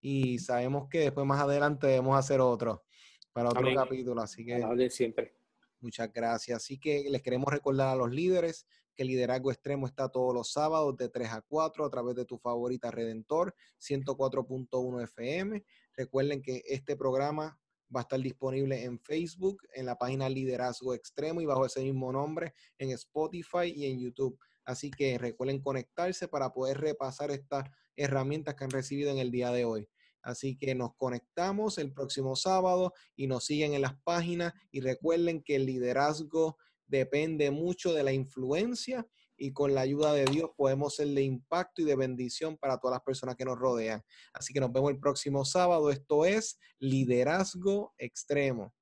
Y 0.00 0.38
sabemos 0.38 0.88
que 0.88 1.00
después 1.00 1.26
más 1.26 1.40
adelante 1.42 1.88
debemos 1.88 2.16
hacer 2.16 2.40
otro. 2.40 2.84
para 3.32 3.48
otro 3.48 3.66
capítulo. 3.74 4.22
Así 4.22 4.44
que. 4.44 4.90
siempre. 4.90 5.34
Muchas 5.80 6.12
gracias. 6.12 6.56
Así 6.56 6.78
que 6.78 7.08
les 7.10 7.22
queremos 7.22 7.52
recordar 7.52 7.88
a 7.88 7.96
los 7.96 8.12
líderes 8.12 8.66
que 8.94 9.04
liderazgo 9.04 9.50
extremo 9.50 9.86
está 9.86 10.08
todos 10.08 10.34
los 10.34 10.52
sábados 10.52 10.96
de 10.96 11.08
3 11.08 11.30
a 11.30 11.42
4 11.42 11.84
a 11.84 11.90
través 11.90 12.16
de 12.16 12.24
tu 12.24 12.38
favorita 12.38 12.90
Redentor 12.90 13.54
104.1 13.80 15.02
FM. 15.04 15.64
Recuerden 15.94 16.42
que 16.42 16.62
este 16.66 16.96
programa 16.96 17.58
va 17.94 18.00
a 18.00 18.02
estar 18.02 18.20
disponible 18.20 18.84
en 18.84 18.98
Facebook, 19.00 19.62
en 19.74 19.86
la 19.86 19.98
página 19.98 20.28
Liderazgo 20.28 20.94
Extremo 20.94 21.40
y 21.40 21.46
bajo 21.46 21.66
ese 21.66 21.82
mismo 21.82 22.12
nombre 22.12 22.54
en 22.78 22.90
Spotify 22.90 23.72
y 23.74 23.86
en 23.86 24.00
YouTube. 24.00 24.38
Así 24.64 24.90
que 24.90 25.18
recuerden 25.18 25.60
conectarse 25.60 26.28
para 26.28 26.52
poder 26.52 26.78
repasar 26.78 27.30
estas 27.30 27.64
herramientas 27.96 28.54
que 28.54 28.64
han 28.64 28.70
recibido 28.70 29.10
en 29.10 29.18
el 29.18 29.30
día 29.30 29.50
de 29.50 29.64
hoy. 29.64 29.88
Así 30.22 30.56
que 30.56 30.74
nos 30.74 30.94
conectamos 30.96 31.78
el 31.78 31.92
próximo 31.92 32.36
sábado 32.36 32.92
y 33.16 33.26
nos 33.26 33.44
siguen 33.44 33.74
en 33.74 33.82
las 33.82 34.00
páginas 34.02 34.52
y 34.70 34.80
recuerden 34.80 35.42
que 35.42 35.56
el 35.56 35.66
liderazgo 35.66 36.58
depende 36.90 37.50
mucho 37.50 37.94
de 37.94 38.02
la 38.02 38.12
influencia 38.12 39.06
y 39.36 39.52
con 39.52 39.74
la 39.74 39.80
ayuda 39.80 40.12
de 40.12 40.26
Dios 40.26 40.50
podemos 40.56 40.96
ser 40.96 41.08
de 41.08 41.22
impacto 41.22 41.80
y 41.80 41.84
de 41.86 41.96
bendición 41.96 42.58
para 42.58 42.78
todas 42.78 42.96
las 42.96 43.02
personas 43.02 43.36
que 43.36 43.44
nos 43.44 43.58
rodean. 43.58 44.02
Así 44.34 44.52
que 44.52 44.60
nos 44.60 44.72
vemos 44.72 44.90
el 44.90 44.98
próximo 44.98 45.44
sábado. 45.44 45.90
Esto 45.90 46.26
es 46.26 46.58
Liderazgo 46.78 47.94
Extremo. 47.96 48.74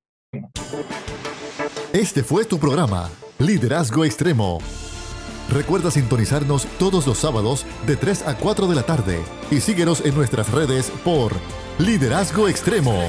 Este 1.93 2.23
fue 2.23 2.45
tu 2.45 2.59
programa, 2.59 3.11
Liderazgo 3.39 4.05
Extremo. 4.05 4.59
Recuerda 5.51 5.91
sintonizarnos 5.91 6.67
todos 6.79 7.07
los 7.07 7.19
sábados 7.19 7.65
de 7.87 7.97
3 7.97 8.23
a 8.27 8.37
4 8.37 8.67
de 8.67 8.75
la 8.75 8.83
tarde 8.83 9.23
y 9.51 9.61
síguenos 9.61 10.05
en 10.05 10.15
nuestras 10.15 10.53
redes 10.53 10.91
por 11.05 11.33
Liderazgo 11.79 12.49
Extremo. 12.49 13.09